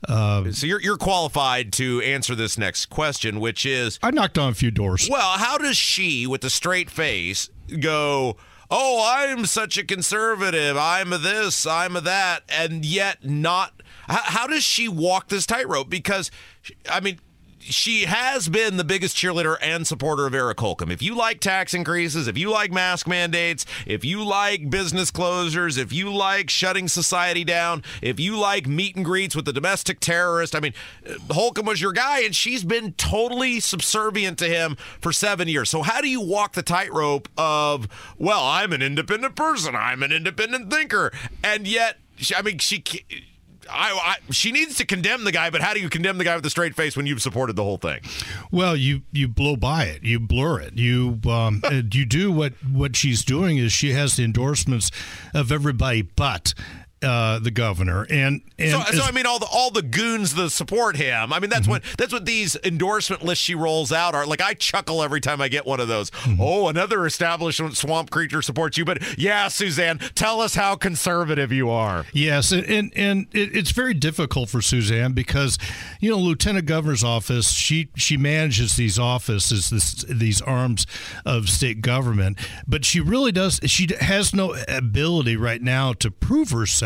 uh, 0.07 0.51
So 0.51 0.65
you're 0.67 0.81
you're 0.81 0.97
qualified 0.97 1.73
to 1.73 2.01
answer 2.01 2.35
this 2.35 2.57
next 2.57 2.87
question, 2.87 3.39
which 3.39 3.65
is 3.65 3.99
I 4.01 4.11
knocked 4.11 4.37
on 4.37 4.49
a 4.49 4.55
few 4.55 4.71
doors. 4.71 5.07
Well, 5.09 5.37
how 5.37 5.57
does 5.57 5.77
she, 5.77 6.27
with 6.27 6.43
a 6.43 6.49
straight 6.49 6.89
face, 6.89 7.49
go? 7.79 8.37
Oh, 8.71 9.03
I'm 9.05 9.45
such 9.45 9.77
a 9.77 9.83
conservative. 9.83 10.77
I'm 10.77 11.13
a 11.13 11.17
this. 11.17 11.67
I'm 11.67 11.95
a 11.95 12.01
that, 12.01 12.43
and 12.49 12.83
yet 12.83 13.23
not. 13.23 13.81
How, 14.07 14.21
how 14.23 14.47
does 14.47 14.63
she 14.63 14.87
walk 14.87 15.27
this 15.27 15.45
tightrope? 15.45 15.89
Because, 15.89 16.31
I 16.89 16.99
mean. 16.99 17.19
She 17.65 18.05
has 18.05 18.49
been 18.49 18.77
the 18.77 18.83
biggest 18.83 19.15
cheerleader 19.15 19.57
and 19.61 19.87
supporter 19.87 20.25
of 20.25 20.35
Eric 20.35 20.59
Holcomb. 20.59 20.91
If 20.91 21.01
you 21.01 21.15
like 21.15 21.39
tax 21.39 21.73
increases, 21.73 22.27
if 22.27 22.37
you 22.37 22.49
like 22.49 22.71
mask 22.71 23.07
mandates, 23.07 23.65
if 23.85 24.03
you 24.03 24.23
like 24.23 24.69
business 24.69 25.11
closures, 25.11 25.77
if 25.77 25.93
you 25.93 26.13
like 26.13 26.49
shutting 26.49 26.87
society 26.87 27.43
down, 27.43 27.83
if 28.01 28.19
you 28.19 28.37
like 28.37 28.67
meet 28.67 28.95
and 28.95 29.05
greets 29.05 29.35
with 29.35 29.45
the 29.45 29.53
domestic 29.53 29.99
terrorist, 29.99 30.55
I 30.55 30.59
mean, 30.59 30.73
uh, 31.09 31.33
Holcomb 31.33 31.65
was 31.65 31.81
your 31.81 31.93
guy, 31.93 32.21
and 32.21 32.35
she's 32.35 32.63
been 32.63 32.93
totally 32.93 33.59
subservient 33.59 34.37
to 34.39 34.45
him 34.45 34.75
for 34.99 35.13
seven 35.13 35.47
years. 35.47 35.69
So, 35.69 35.81
how 35.83 36.01
do 36.01 36.09
you 36.09 36.21
walk 36.21 36.53
the 36.53 36.63
tightrope 36.63 37.29
of, 37.37 37.87
well, 38.17 38.43
I'm 38.43 38.73
an 38.73 38.81
independent 38.81 39.35
person, 39.35 39.75
I'm 39.75 40.03
an 40.03 40.11
independent 40.11 40.69
thinker, 40.69 41.11
and 41.43 41.67
yet, 41.67 41.97
I 42.35 42.41
mean, 42.41 42.59
she. 42.59 42.83
I, 43.69 43.91
I, 43.91 44.31
she 44.31 44.51
needs 44.51 44.75
to 44.77 44.85
condemn 44.85 45.23
the 45.23 45.31
guy, 45.31 45.49
but 45.49 45.61
how 45.61 45.73
do 45.73 45.79
you 45.79 45.89
condemn 45.89 46.17
the 46.17 46.23
guy 46.23 46.35
with 46.35 46.45
a 46.45 46.49
straight 46.49 46.75
face 46.75 46.95
when 46.95 47.05
you've 47.05 47.21
supported 47.21 47.55
the 47.55 47.63
whole 47.63 47.77
thing? 47.77 48.01
Well, 48.51 48.75
you 48.75 49.01
you 49.11 49.27
blow 49.27 49.55
by 49.55 49.85
it, 49.85 50.03
you 50.03 50.19
blur 50.19 50.61
it, 50.61 50.77
you 50.77 51.19
um, 51.27 51.61
uh, 51.65 51.81
you 51.91 52.05
do 52.05 52.31
what 52.31 52.53
what 52.63 52.95
she's 52.95 53.23
doing 53.23 53.57
is 53.57 53.71
she 53.71 53.93
has 53.93 54.15
the 54.15 54.23
endorsements 54.23 54.91
of 55.33 55.51
everybody 55.51 56.01
but 56.01 56.53
uh, 57.03 57.39
the 57.39 57.51
governor, 57.51 58.05
and 58.09 58.41
and 58.57 58.71
so, 58.71 58.79
as- 58.81 58.97
so 58.97 59.03
I 59.03 59.11
mean, 59.11 59.25
all 59.25 59.39
the 59.39 59.47
all 59.51 59.69
the 59.71 59.81
goons 59.81 60.35
that 60.35 60.49
support 60.51 60.95
him. 60.95 61.33
I 61.33 61.39
mean, 61.39 61.49
that's 61.49 61.63
Mm-hmm. 61.63 61.69
what 61.71 61.83
that's 61.97 62.11
what 62.13 62.25
these 62.25 62.55
endorsement 62.63 63.23
lists 63.23 63.43
she 63.43 63.55
rolls 63.55 63.91
out 63.91 64.15
are. 64.15 64.25
Like, 64.25 64.41
I 64.41 64.53
chuckle 64.53 65.01
every 65.03 65.21
time 65.21 65.39
I 65.41 65.47
get 65.47 65.65
one 65.65 65.79
of 65.79 65.87
those. 65.87 66.09
Mm-hmm. 66.11 66.41
Oh, 66.41 66.67
another 66.67 67.05
establishment 67.05 67.77
swamp 67.77 68.09
creature 68.09 68.41
supports 68.41 68.77
you, 68.77 68.85
but 68.85 69.17
yeah, 69.17 69.47
Suzanne, 69.47 69.99
tell 70.15 70.41
us 70.41 70.55
how 70.55 70.75
conservative 70.75 71.51
you 71.51 71.69
are. 71.69 72.05
Yes, 72.13 72.51
and 72.51 72.65
and, 72.65 72.91
and 72.95 73.27
it, 73.33 73.55
it's 73.55 73.71
very 73.71 73.93
difficult 73.93 74.49
for 74.49 74.61
Suzanne 74.61 75.13
because, 75.13 75.57
you 75.99 76.09
know, 76.11 76.17
Lieutenant 76.17 76.65
Governor's 76.65 77.03
office. 77.03 77.51
She 77.51 77.89
she 77.95 78.17
manages 78.17 78.75
these 78.75 78.97
offices, 78.99 79.69
this, 79.69 80.03
these 80.09 80.41
arms 80.41 80.85
of 81.25 81.49
state 81.49 81.81
government, 81.81 82.37
but 82.67 82.85
she 82.85 82.99
really 82.99 83.31
does. 83.31 83.59
She 83.65 83.87
has 83.99 84.33
no 84.33 84.55
ability 84.67 85.35
right 85.37 85.61
now 85.61 85.93
to 85.93 86.11
prove 86.11 86.51
herself, 86.51 86.83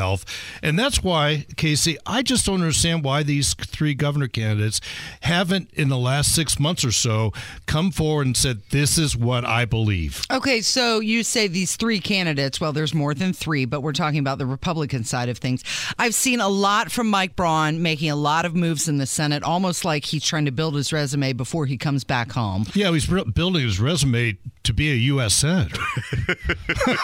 and 0.64 0.78
that's 0.78 1.04
why 1.04 1.46
Casey. 1.56 1.98
I 2.06 2.22
just 2.22 2.46
don't 2.46 2.62
understand 2.62 3.04
why 3.04 3.24
these 3.24 3.54
three 3.54 3.94
governor 3.94 4.28
candidates 4.28 4.82
haven't, 5.22 5.70
in 5.74 5.90
the 5.90 5.98
last 5.98 6.34
six 6.34 6.60
months 6.60 6.84
or 6.86 6.92
so, 6.92 7.34
come 7.66 7.92
forward 7.92 8.28
and 8.28 8.38
said, 8.38 8.62
"This 8.70 8.98
is 8.98 9.16
what 9.16 9.46
I 9.46 9.66
believe." 9.66 10.24
Okay, 10.32 10.62
so 10.62 11.00
you 11.00 11.24
say 11.24 11.48
these 11.48 11.76
three 11.76 12.00
candidates. 12.00 12.60
Well, 12.60 12.74
there's 12.74 12.94
more 12.94 13.14
than 13.14 13.34
three, 13.34 13.66
but 13.66 13.82
we're 13.82 13.94
talking 13.94 14.20
about 14.20 14.38
the 14.38 14.46
Republican 14.46 15.04
side 15.04 15.30
of 15.30 15.38
things. 15.38 15.64
I've 15.98 16.16
seen 16.16 16.40
a 16.40 16.50
lot 16.50 16.92
from 16.92 17.10
Mike 17.10 17.36
Braun 17.36 17.82
making 17.82 18.10
a 18.10 18.16
lot 18.16 18.46
of 18.46 18.56
moves 18.56 18.88
in 18.88 18.98
the 18.98 19.06
Senate, 19.06 19.44
almost 19.44 19.86
like 19.86 20.06
he's 20.06 20.24
trying 20.24 20.46
to 20.46 20.52
build 20.52 20.76
his 20.76 20.94
resume 20.94 21.34
before 21.34 21.66
he 21.66 21.78
comes 21.78 22.04
back 22.04 22.32
home. 22.32 22.66
Yeah, 22.74 22.92
he's 22.92 23.08
building 23.08 23.64
his 23.64 23.80
resume 23.80 24.38
to 24.68 24.74
be 24.74 24.92
a 24.92 24.96
U.S. 24.96 25.34
senator. 25.34 25.82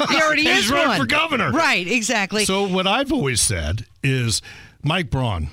He 0.10 0.21
already 0.21 0.47
is 0.47 0.69
running 0.69 0.88
one. 0.89 0.99
for 0.99 1.06
governor. 1.06 1.52
Right, 1.52 1.88
exactly. 1.88 2.45
So 2.45 2.67
what 2.67 2.86
I've 2.86 3.12
always 3.12 3.41
said 3.41 3.86
is, 4.04 4.41
Mike 4.84 5.10
Braun, 5.10 5.49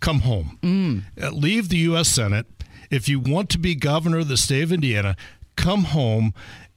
come 0.00 0.20
home. 0.20 0.58
Mm. 0.62 1.02
Uh, 1.20 1.30
leave 1.30 1.68
the 1.68 1.76
U.S. 1.78 2.08
Senate. 2.08 2.46
If 2.90 3.08
you 3.08 3.20
want 3.20 3.50
to 3.50 3.58
be 3.58 3.74
governor 3.74 4.18
of 4.18 4.28
the 4.28 4.36
state 4.36 4.62
of 4.62 4.72
Indiana, 4.72 5.16
come 5.56 5.84
home, 5.84 6.32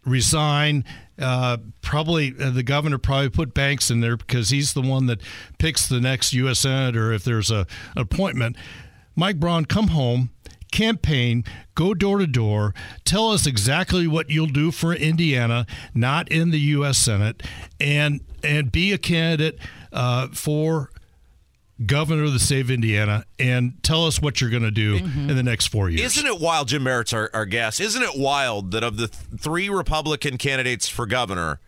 resign. 0.05 0.83
Uh, 1.19 1.57
probably 1.81 2.33
uh, 2.39 2.49
the 2.49 2.63
governor 2.63 2.97
probably 2.97 3.29
put 3.29 3.53
Banks 3.53 3.89
in 3.91 4.01
there 4.01 4.17
because 4.17 4.49
he's 4.49 4.73
the 4.73 4.81
one 4.81 5.05
that 5.05 5.21
picks 5.59 5.87
the 5.87 6.01
next 6.01 6.33
U.S. 6.33 6.59
senator 6.59 7.13
if 7.13 7.23
there's 7.23 7.51
a 7.51 7.67
an 7.95 8.01
appointment. 8.01 8.55
Mike 9.15 9.39
Braun, 9.39 9.65
come 9.65 9.89
home, 9.89 10.31
campaign, 10.71 11.43
go 11.75 11.93
door 11.93 12.17
to 12.17 12.27
door, 12.27 12.73
tell 13.05 13.29
us 13.31 13.45
exactly 13.45 14.07
what 14.07 14.29
you'll 14.29 14.47
do 14.47 14.71
for 14.71 14.93
Indiana, 14.93 15.65
not 15.93 16.31
in 16.31 16.51
the 16.51 16.59
U.S. 16.59 16.97
Senate, 16.97 17.43
and 17.79 18.21
and 18.43 18.71
be 18.71 18.91
a 18.91 18.97
candidate 18.97 19.59
uh, 19.93 20.27
for 20.29 20.89
governor 21.85 22.23
of 22.25 22.33
the 22.33 22.39
state 22.39 22.61
of 22.61 22.69
Indiana 22.69 23.23
and 23.39 23.81
tell 23.83 24.05
us 24.05 24.21
what 24.21 24.39
you're 24.39 24.49
going 24.51 24.61
to 24.61 24.69
do 24.71 24.99
Mm-hmm. 24.99 25.29
in 25.31 25.35
the 25.35 25.41
next 25.43 25.67
four 25.67 25.89
years. 25.89 26.15
Isn't 26.17 26.27
it 26.27 26.39
wild? 26.39 26.67
Jim 26.67 26.83
Merritt's 26.83 27.11
our, 27.13 27.29
our 27.33 27.45
guest. 27.47 27.79
Isn't 27.79 28.03
it 28.03 28.11
wild 28.15 28.71
that 28.71 28.83
of 28.83 28.97
the 28.97 29.07
th- 29.07 29.23
three 29.39 29.67
Republican 29.69 30.37
candidates 30.37 30.87
for 30.87 31.05
governor, 31.07 31.59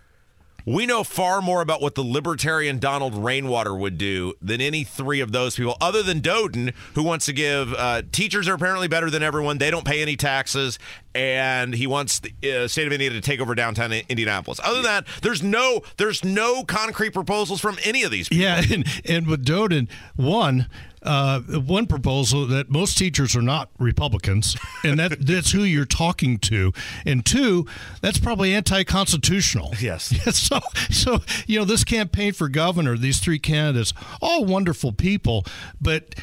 we 0.65 0.85
know 0.85 1.03
far 1.03 1.41
more 1.41 1.61
about 1.61 1.81
what 1.81 1.95
the 1.95 2.03
libertarian 2.03 2.79
Donald 2.79 3.15
Rainwater 3.15 3.75
would 3.75 3.97
do 3.97 4.33
than 4.41 4.61
any 4.61 4.83
three 4.83 5.19
of 5.19 5.31
those 5.31 5.55
people, 5.55 5.75
other 5.81 6.03
than 6.03 6.21
Doden, 6.21 6.73
who 6.95 7.03
wants 7.03 7.25
to 7.25 7.33
give 7.33 7.73
uh, 7.73 8.03
teachers 8.11 8.47
are 8.47 8.53
apparently 8.53 8.87
better 8.87 9.09
than 9.09 9.23
everyone. 9.23 9.57
They 9.57 9.71
don't 9.71 9.85
pay 9.85 10.01
any 10.01 10.15
taxes, 10.15 10.79
and 11.13 11.73
he 11.73 11.87
wants 11.87 12.19
the 12.19 12.33
uh, 12.63 12.67
state 12.67 12.87
of 12.87 12.93
Indiana 12.93 13.15
to 13.15 13.21
take 13.21 13.39
over 13.39 13.55
downtown 13.55 13.91
Indianapolis. 13.91 14.59
Other 14.63 14.75
than 14.75 14.83
that, 14.83 15.07
there's 15.21 15.43
no 15.43 15.81
there's 15.97 16.23
no 16.23 16.63
concrete 16.63 17.11
proposals 17.11 17.59
from 17.59 17.77
any 17.83 18.03
of 18.03 18.11
these. 18.11 18.29
people. 18.29 18.43
Yeah, 18.43 18.61
and, 18.71 18.85
and 19.07 19.27
with 19.27 19.45
Doden, 19.45 19.89
one 20.15 20.67
uh, 21.03 21.39
one 21.41 21.85
proposal 21.85 22.45
that 22.47 22.69
most 22.69 22.97
teachers 22.97 23.35
are 23.35 23.41
not 23.41 23.69
Republicans, 23.79 24.55
and 24.83 24.99
that 24.99 25.17
that's 25.25 25.51
who 25.51 25.63
you're 25.63 25.85
talking 25.85 26.37
to, 26.39 26.71
and 27.05 27.25
two, 27.25 27.67
that's 28.01 28.17
probably 28.19 28.53
anti-constitutional. 28.53 29.73
Yes. 29.83 30.13
so 30.37 30.59
so 30.89 31.19
you 31.45 31.59
know 31.59 31.65
this 31.65 31.83
campaign 31.83 32.31
for 32.31 32.47
governor, 32.47 32.97
these 32.97 33.19
three 33.19 33.39
candidates, 33.39 33.93
all 34.21 34.45
wonderful 34.45 34.93
people, 34.93 35.45
but 35.81 36.15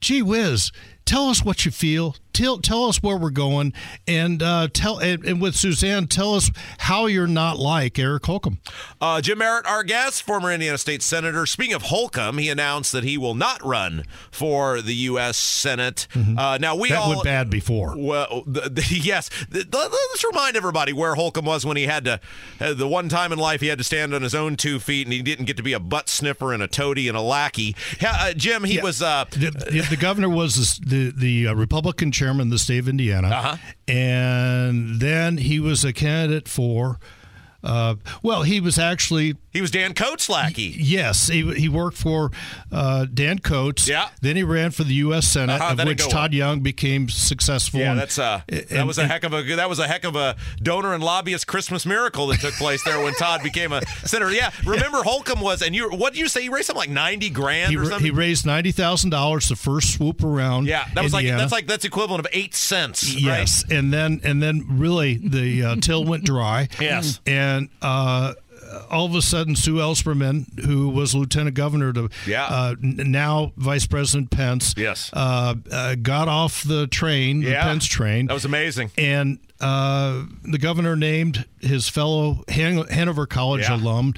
gee 0.00 0.20
whiz. 0.20 0.72
Tell 1.04 1.28
us 1.28 1.44
what 1.44 1.64
you 1.64 1.70
feel. 1.70 2.16
Tell, 2.32 2.58
tell 2.58 2.86
us 2.86 3.00
where 3.00 3.16
we're 3.16 3.30
going, 3.30 3.72
and 4.08 4.42
uh, 4.42 4.66
tell 4.72 4.98
and, 4.98 5.24
and 5.24 5.40
with 5.40 5.54
Suzanne, 5.54 6.08
tell 6.08 6.34
us 6.34 6.50
how 6.78 7.06
you're 7.06 7.28
not 7.28 7.58
like 7.60 7.96
Eric 7.96 8.26
Holcomb. 8.26 8.58
Uh, 9.00 9.20
Jim 9.20 9.38
Merritt, 9.38 9.66
our 9.66 9.84
guest, 9.84 10.24
former 10.24 10.50
Indiana 10.50 10.76
State 10.76 11.00
Senator. 11.00 11.46
Speaking 11.46 11.74
of 11.74 11.82
Holcomb, 11.82 12.38
he 12.38 12.48
announced 12.48 12.90
that 12.90 13.04
he 13.04 13.16
will 13.16 13.36
not 13.36 13.64
run 13.64 14.02
for 14.32 14.82
the 14.82 14.94
U.S. 14.94 15.36
Senate. 15.36 16.08
Uh, 16.36 16.58
now 16.60 16.74
we 16.74 16.88
Mm-hmm. 16.88 16.94
that 16.94 17.00
all 17.00 17.08
went 17.10 17.22
bad 17.22 17.50
before. 17.50 17.94
Well, 17.96 18.42
the, 18.48 18.62
the, 18.62 18.82
yes. 19.00 19.30
The, 19.48 19.64
let's 19.72 20.24
remind 20.24 20.56
everybody 20.56 20.92
where 20.92 21.14
Holcomb 21.14 21.44
was 21.44 21.64
when 21.64 21.76
he 21.76 21.84
had 21.84 22.04
to. 22.06 22.20
Uh, 22.60 22.74
the 22.74 22.88
one 22.88 23.08
time 23.08 23.30
in 23.30 23.38
life 23.38 23.60
he 23.60 23.68
had 23.68 23.78
to 23.78 23.84
stand 23.84 24.12
on 24.12 24.22
his 24.22 24.34
own 24.34 24.56
two 24.56 24.80
feet, 24.80 25.06
and 25.06 25.12
he 25.12 25.22
didn't 25.22 25.44
get 25.44 25.56
to 25.58 25.62
be 25.62 25.72
a 25.72 25.78
butt 25.78 26.08
sniffer 26.08 26.52
and 26.52 26.64
a 26.64 26.66
toady 26.66 27.06
and 27.06 27.16
a 27.16 27.20
lackey. 27.20 27.76
Uh, 28.04 28.32
Jim, 28.32 28.64
he 28.64 28.80
was. 28.80 29.00
Uh, 29.00 29.24
the, 29.30 29.50
the, 29.50 29.86
the 29.90 29.96
governor 29.96 30.28
was 30.28 30.78
the 30.94 31.12
the, 31.16 31.48
uh, 31.48 31.54
Republican 31.54 32.12
chairman 32.12 32.46
of 32.48 32.50
the 32.50 32.58
state 32.58 32.78
of 32.78 32.88
Indiana, 32.88 33.28
Uh-huh. 33.28 33.56
and 33.88 35.00
then 35.00 35.36
he 35.38 35.58
was 35.60 35.84
a 35.84 35.92
candidate 35.92 36.48
for. 36.48 36.98
Uh, 37.62 37.94
well, 38.22 38.42
he 38.42 38.60
was 38.60 38.78
actually 38.78 39.36
he 39.54 39.62
was 39.62 39.70
Dan 39.70 39.94
Coats' 39.94 40.28
lackey. 40.28 40.74
Yes, 40.78 41.28
he, 41.28 41.50
he 41.54 41.68
worked 41.70 41.96
for 41.96 42.30
uh, 42.70 43.06
Dan 43.06 43.38
Coats. 43.38 43.88
Yeah. 43.88 44.08
Then 44.20 44.36
he 44.36 44.42
ran 44.42 44.70
for 44.72 44.84
the 44.84 44.94
U.S. 44.94 45.26
Senate, 45.26 45.54
Uh-huh, 45.60 45.74
of 45.80 45.86
which 45.88 46.06
Todd 46.08 46.34
Young 46.34 46.60
became 46.60 47.08
successful. 47.08 47.80
Yeah, 47.80 47.92
and- 47.92 48.00
that's 48.00 48.18
uh, 48.18 48.42
that 48.48 48.86
was 48.86 48.98
a 48.98 49.02
and- 49.02 49.10
heck 49.10 49.24
of 49.24 49.32
a 49.32 49.42
that 49.56 49.68
was 49.70 49.78
a 49.78 49.86
heck 49.88 50.04
of 50.04 50.16
a 50.16 50.36
donor 50.62 50.92
and 50.92 51.02
lobbyist 51.02 51.46
Christmas 51.46 51.86
miracle 51.86 52.26
that 52.26 52.40
took 52.40 52.54
place 52.54 52.82
there 52.84 53.02
when 53.02 53.14
Todd 53.14 53.42
became 53.42 53.72
a 53.72 53.80
senator. 54.04 54.30
Yeah, 54.32 54.50
remember 54.66 55.02
Holcomb 55.02 55.40
was, 55.40 55.62
and 55.62 55.74
you 55.74 55.88
what 55.90 56.12
did 56.12 56.18
you 56.18 56.28
say? 56.28 56.42
He 56.42 56.48
raised 56.50 56.66
something 56.66 56.80
like 56.80 56.90
ninety 56.90 57.30
grand 57.30 57.70
He, 57.70 57.76
or 57.78 57.84
something. 57.84 58.04
he 58.04 58.10
raised 58.10 58.44
ninety 58.44 58.72
thousand 58.72 59.10
dollars 59.10 59.48
the 59.48 59.56
first 59.56 59.94
swoop 59.94 60.22
around. 60.24 60.66
yeah, 60.66 60.86
that 60.94 61.04
was 61.04 61.14
Indiana. 61.14 61.36
like 61.36 61.42
that's 61.44 61.52
like 61.52 61.66
that's 61.68 61.84
equivalent 61.84 62.26
of 62.26 62.30
eight 62.32 62.54
cents. 62.54 63.14
right? 63.14 63.22
Yes, 63.22 63.64
and 63.70 63.92
then 63.92 64.20
and 64.24 64.42
then 64.42 64.64
really 64.68 65.14
the 65.16 65.62
uh, 65.62 65.76
till 65.76 66.04
went 66.04 66.24
dry. 66.24 66.68
Yes. 66.80 67.20
and 67.26 67.68
uh, 67.80 68.34
all 68.90 69.06
of 69.06 69.14
a 69.14 69.22
sudden 69.22 69.56
Sue 69.56 69.74
Ellspermann, 69.76 70.60
who 70.64 70.88
was 70.88 71.14
lieutenant 71.14 71.54
governor 71.56 71.92
to 71.92 72.08
Yeah. 72.26 72.44
uh, 72.44 72.74
now 72.80 73.52
Vice 73.56 73.86
President 73.86 74.30
Pence, 74.30 74.74
Yes. 74.76 75.10
uh, 75.12 75.54
uh, 75.70 75.94
got 75.96 76.28
off 76.28 76.62
the 76.62 76.86
train, 76.86 77.40
the 77.40 77.52
Pence 77.54 77.86
train. 77.86 78.26
That 78.26 78.34
was 78.34 78.44
amazing. 78.44 78.90
And 78.98 79.38
uh, 79.60 80.24
the 80.42 80.58
governor 80.58 80.96
named 80.96 81.44
his 81.60 81.88
fellow 81.88 82.44
Han- 82.50 82.86
Hanover 82.88 83.26
College 83.26 83.62
Yeah. 83.68 83.76
alum 83.76 84.14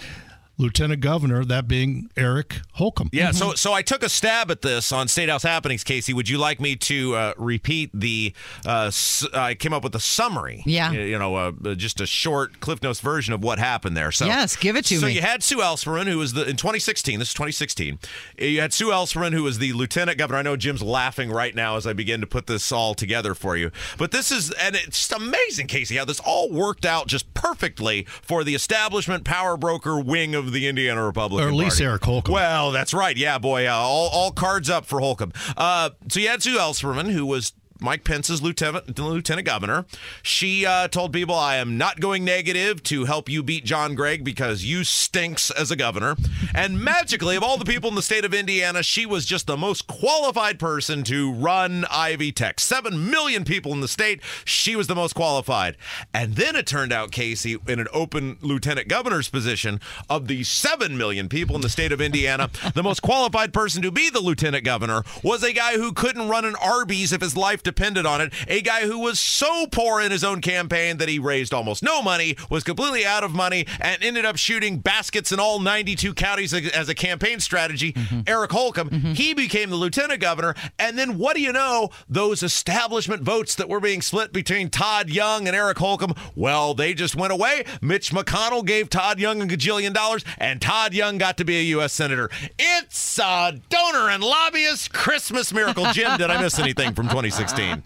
lieutenant 0.59 1.01
governor, 1.01 1.45
that 1.45 1.69
being 1.69 2.11
Eric 2.17 2.61
Holcomb. 2.73 3.11
Yeah, 3.13 3.31
so 3.33 3.55
so 3.55 3.73
I 3.73 3.83
took 3.83 4.03
a 4.03 4.09
stab 4.09 4.51
at 4.51 4.63
this 4.63 4.93
on 4.93 5.09
State 5.09 5.29
House 5.29 5.43
Happenings, 5.43 5.85
Casey. 5.85 6.13
Would 6.13 6.29
you 6.29 6.39
like 6.39 6.61
me 6.61 6.77
to 6.77 7.15
uh, 7.15 7.33
repeat 7.37 7.91
the? 7.93 8.33
Uh, 8.67 8.87
s- 8.87 9.27
I 9.35 9.55
came 9.55 9.73
up 9.73 9.85
with 9.85 9.95
a 9.95 10.01
summary. 10.01 10.63
Yeah. 10.67 10.93
you, 10.93 11.01
you 11.01 11.19
know, 11.19 11.35
uh, 11.37 11.75
just 11.75 12.01
a 12.01 12.07
short 12.07 12.61
Cliff 12.61 12.83
Notes 12.83 13.01
version 13.01 13.35
of 13.35 13.43
what 13.43 13.59
happened 13.59 13.97
there. 13.97 14.13
So 14.13 14.27
Yes, 14.27 14.57
give 14.57 14.77
it 14.77 14.85
to 14.87 14.97
so 14.99 15.07
me. 15.07 15.13
So 15.13 15.17
you 15.17 15.23
had 15.23 15.43
Sue 15.43 15.59
Ellspermann, 15.59 16.07
who 16.07 16.19
was 16.19 16.33
the 16.33 16.43
in 16.49 16.57
2016. 16.57 17.19
This 17.19 17.29
is 17.29 17.35
2016. 17.35 17.99
You 18.39 18.61
had 18.61 18.73
Sue 18.73 18.89
Ellspermann, 18.89 19.33
who 19.33 19.43
was 19.43 19.59
the 19.59 19.73
lieutenant 19.73 20.19
governor. 20.19 20.39
I 20.39 20.43
know 20.43 20.57
Jim's 20.57 20.83
laughing 20.83 21.31
right 21.31 21.55
now 21.55 21.77
as 21.77 21.87
I 21.87 21.93
begin 21.93 22.21
to 22.21 22.27
put 22.27 22.47
this 22.47 22.73
all 22.73 22.95
together 22.95 23.35
for 23.35 23.57
you. 23.57 23.71
But 23.99 24.11
this 24.11 24.31
is 24.31 24.51
and 24.53 24.75
it's 24.75 25.07
just 25.09 25.13
amazing, 25.13 25.67
Casey, 25.67 25.97
how 25.97 26.05
this 26.05 26.21
all 26.21 26.51
worked 26.51 26.85
out 26.85 27.07
just 27.07 27.33
perfectly 27.35 28.05
for 28.23 28.45
the 28.45 28.55
establishment 28.55 29.25
power 29.25 29.57
broker 29.57 29.99
wing 29.99 30.35
of 30.35 30.46
the 30.51 30.69
Indiana 30.69 31.05
Republican 31.05 31.47
Or 31.47 31.49
at 31.51 31.55
least 31.55 31.77
Party. 31.79 31.85
Eric 31.85 32.05
Holcomb. 32.05 32.35
Well, 32.35 32.71
that's 32.73 32.93
right. 32.95 33.17
Yeah, 33.17 33.39
boy. 33.39 33.67
Uh, 33.67 33.73
all, 33.73 34.09
all 34.11 34.31
cards 34.33 34.69
up 34.71 34.87
for 34.87 35.01
Holcomb. 35.01 35.33
Uh, 35.57 35.91
so 36.09 36.21
you 36.21 36.29
had 36.29 36.43
Sue 36.43 36.57
Ellspermann, 36.59 37.11
who 37.11 37.27
was 37.27 37.53
Mike 37.81 38.05
Pence's 38.05 38.43
lieutenant, 38.43 38.99
lieutenant 38.99 39.47
governor. 39.47 39.87
She 40.23 40.67
uh, 40.67 40.89
told 40.89 41.13
people, 41.13 41.35
I 41.35 41.57
am 41.57 41.79
not 41.79 42.01
going 42.01 42.25
negative 42.25 42.83
to 42.85 43.05
help 43.05 43.29
you 43.29 43.43
beat 43.43 43.65
John 43.65 43.95
Gregg 43.95 44.25
because 44.25 44.65
you 44.65 44.85
stinks 44.85 45.51
as 45.51 45.71
a 45.71 45.77
governor. 45.77 46.17
And 46.55 46.81
magically, 46.81 47.37
of 47.37 47.43
all 47.43 47.59
the 47.59 47.65
people 47.65 47.89
in 47.89 47.97
the 47.97 48.03
state 48.03 48.25
of 48.25 48.35
Indiana, 48.35 48.83
she 48.83 49.07
was 49.07 49.27
just 49.27 49.47
the 49.47 49.57
most 49.57 49.87
qualified 49.87 50.59
person 50.59 51.03
to 51.05 51.33
run 51.33 51.85
Ivy 51.91 52.33
Tech. 52.33 52.61
Seven 52.61 53.11
million 53.11 53.45
people 53.45 53.73
in 53.73 53.81
the 53.81 53.89
state. 53.89 54.21
She 54.45 54.77
was 54.77 54.87
the 54.87 54.95
most 54.95 55.15
qualified. 55.15 55.77
And 56.13 56.37
then 56.37 56.57
it 56.57 56.67
turned 56.67 56.93
out, 56.93 57.13
Casey, 57.13 57.57
in 57.67 57.81
an 57.81 57.89
open 57.93 58.39
lieutenant 58.41 58.89
governor's 58.89 59.29
position, 59.29 59.81
of 60.09 60.29
the 60.29 60.45
seven 60.45 60.97
million 60.97 61.29
people 61.29 61.57
in 61.57 61.63
the 61.63 61.69
state 61.69 61.93
of 61.93 62.01
Indiana, 62.01 62.51
the 62.75 62.83
most 62.83 63.03
qualified 63.03 63.53
person 63.53 63.83
to 63.83 63.91
be 63.91 64.11
the 64.11 64.21
lieutenant 64.21 64.65
governor 64.65 65.03
was 65.23 65.43
a 65.43 65.53
guy 65.53 65.75
who 65.75 65.93
couldn't 65.93 66.29
run 66.29 66.45
an 66.45 66.57
Arby's 66.61 67.13
if 67.13 67.21
his 67.21 67.37
life 67.37 67.63
depended 67.67 68.07
on 68.07 68.21
it. 68.21 68.33
A 68.47 68.63
guy 68.63 68.87
who 68.87 69.01
was 69.01 69.19
so 69.19 69.67
poor 69.67 70.01
in 70.01 70.13
his 70.13 70.23
own 70.23 70.41
campaign 70.41 70.99
that 70.99 71.09
he 71.09 71.19
raised 71.19 71.53
almost 71.53 71.83
no 71.83 72.01
money, 72.01 72.37
was 72.49 72.63
completely 72.63 73.05
out 73.05 73.25
of 73.25 73.35
money, 73.35 73.67
and 73.81 74.03
ended 74.05 74.25
up 74.25 74.37
shooting 74.37 74.79
baskets 74.79 75.33
in 75.33 75.41
all 75.41 75.59
92 75.59 76.15
counties 76.15 76.55
as 76.55 76.89
a 76.89 76.95
campaign 76.95 77.41
strategy. 77.41 77.93
Mm-hmm. 77.93 78.21
Eric 78.27 78.53
Holcomb, 78.53 78.89
mm-hmm. 78.89 79.13
he 79.15 79.35
became 79.35 79.71
the 79.71 79.77
lieutenant 79.77 80.21
governor. 80.21 80.55
And 80.79 80.97
then 80.97 81.19
what 81.19 81.35
do 81.35 81.43
you 81.43 81.53
know? 81.53 81.91
Those 82.09 82.45
establishment 82.45 83.23
votes 83.23 83.57
that 83.57 83.69
were 83.69 83.81
being 83.81 84.01
split 84.01 84.33
between 84.33 84.71
Todd 84.71 85.11
Young 85.11 85.49
and 85.49 85.57
Eric 85.57 85.79
Holcomb, 85.79 86.15
well, 86.37 86.73
they 86.73 86.95
just 86.95 87.17
went 87.17 87.33
away. 87.33 87.65
Mitch 87.83 88.13
McConnell 88.13 88.65
gave 88.65 88.89
Todd 88.89 89.19
Young 89.19 89.43
a 89.43 89.47
gajillion 89.47 89.93
dollars, 89.93 90.25
and 90.39 90.63
Todd 90.63 90.95
Young 90.95 91.19
got 91.19 91.37
to 91.39 91.45
be 91.45 91.59
a 91.59 91.63
U.S. 91.63 91.93
Senator. 91.93 92.31
It's 92.59 93.19
a 93.19 93.59
donor 93.69 94.09
and 94.09 94.23
lobbyist 94.23 94.93
Christmas 94.93 95.53
miracle. 95.53 95.87
Jim, 95.93 96.17
did 96.17 96.31
I 96.31 96.41
miss 96.41 96.61
anything 96.61 96.95
from 96.95 97.07
2016? 97.09 97.56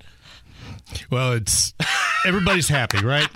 Well, 1.09 1.33
it's 1.35 1.73
everybody's 2.27 2.69
happy, 2.69 3.05
right? 3.05 3.29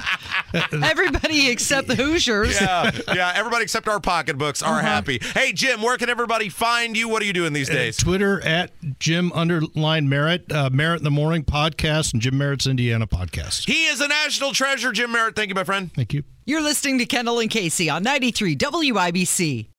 Everybody 0.73 1.51
except 1.51 1.87
the 1.87 1.95
Hoosiers. 1.95 2.61
yeah, 2.61 2.91
yeah. 3.15 3.33
Everybody 3.35 3.63
except 3.63 3.87
our 3.87 4.01
pocketbooks 4.01 4.61
are 4.63 4.81
happy. 4.81 5.21
Hey, 5.23 5.53
Jim, 5.53 5.81
where 5.81 5.97
can 5.97 6.09
everybody 6.09 6.49
find 6.49 6.97
you? 6.97 7.09
What 7.09 7.23
are 7.23 7.27
you 7.27 7.33
doing 7.33 7.53
these 7.53 7.69
days? 7.69 7.97
Twitter 7.97 8.41
at 8.45 8.73
Jim 8.99 9.31
underline 9.33 10.09
Merritt, 10.09 10.51
uh, 10.51 10.71
Merritt 10.73 10.99
in 11.01 11.05
the 11.05 11.11
Morning 11.13 11.45
podcast, 11.45 12.13
and 12.13 12.21
Jim 12.21 12.37
Merritt's 12.37 12.67
Indiana 12.67 13.07
podcast. 13.07 13.67
He 13.67 13.85
is 13.87 14.01
a 14.01 14.09
national 14.09 14.53
treasure, 14.53 14.91
Jim 14.91 15.13
Merritt. 15.13 15.37
Thank 15.37 15.49
you, 15.49 15.55
my 15.55 15.65
friend. 15.65 15.93
Thank 15.95 16.13
you. 16.13 16.25
You're 16.47 16.63
listening 16.63 16.99
to 16.99 17.07
Kendall 17.07 17.39
and 17.39 17.51
Casey 17.51 17.89
on 17.89 18.03
93 18.03 18.57
WIBC. 18.57 19.69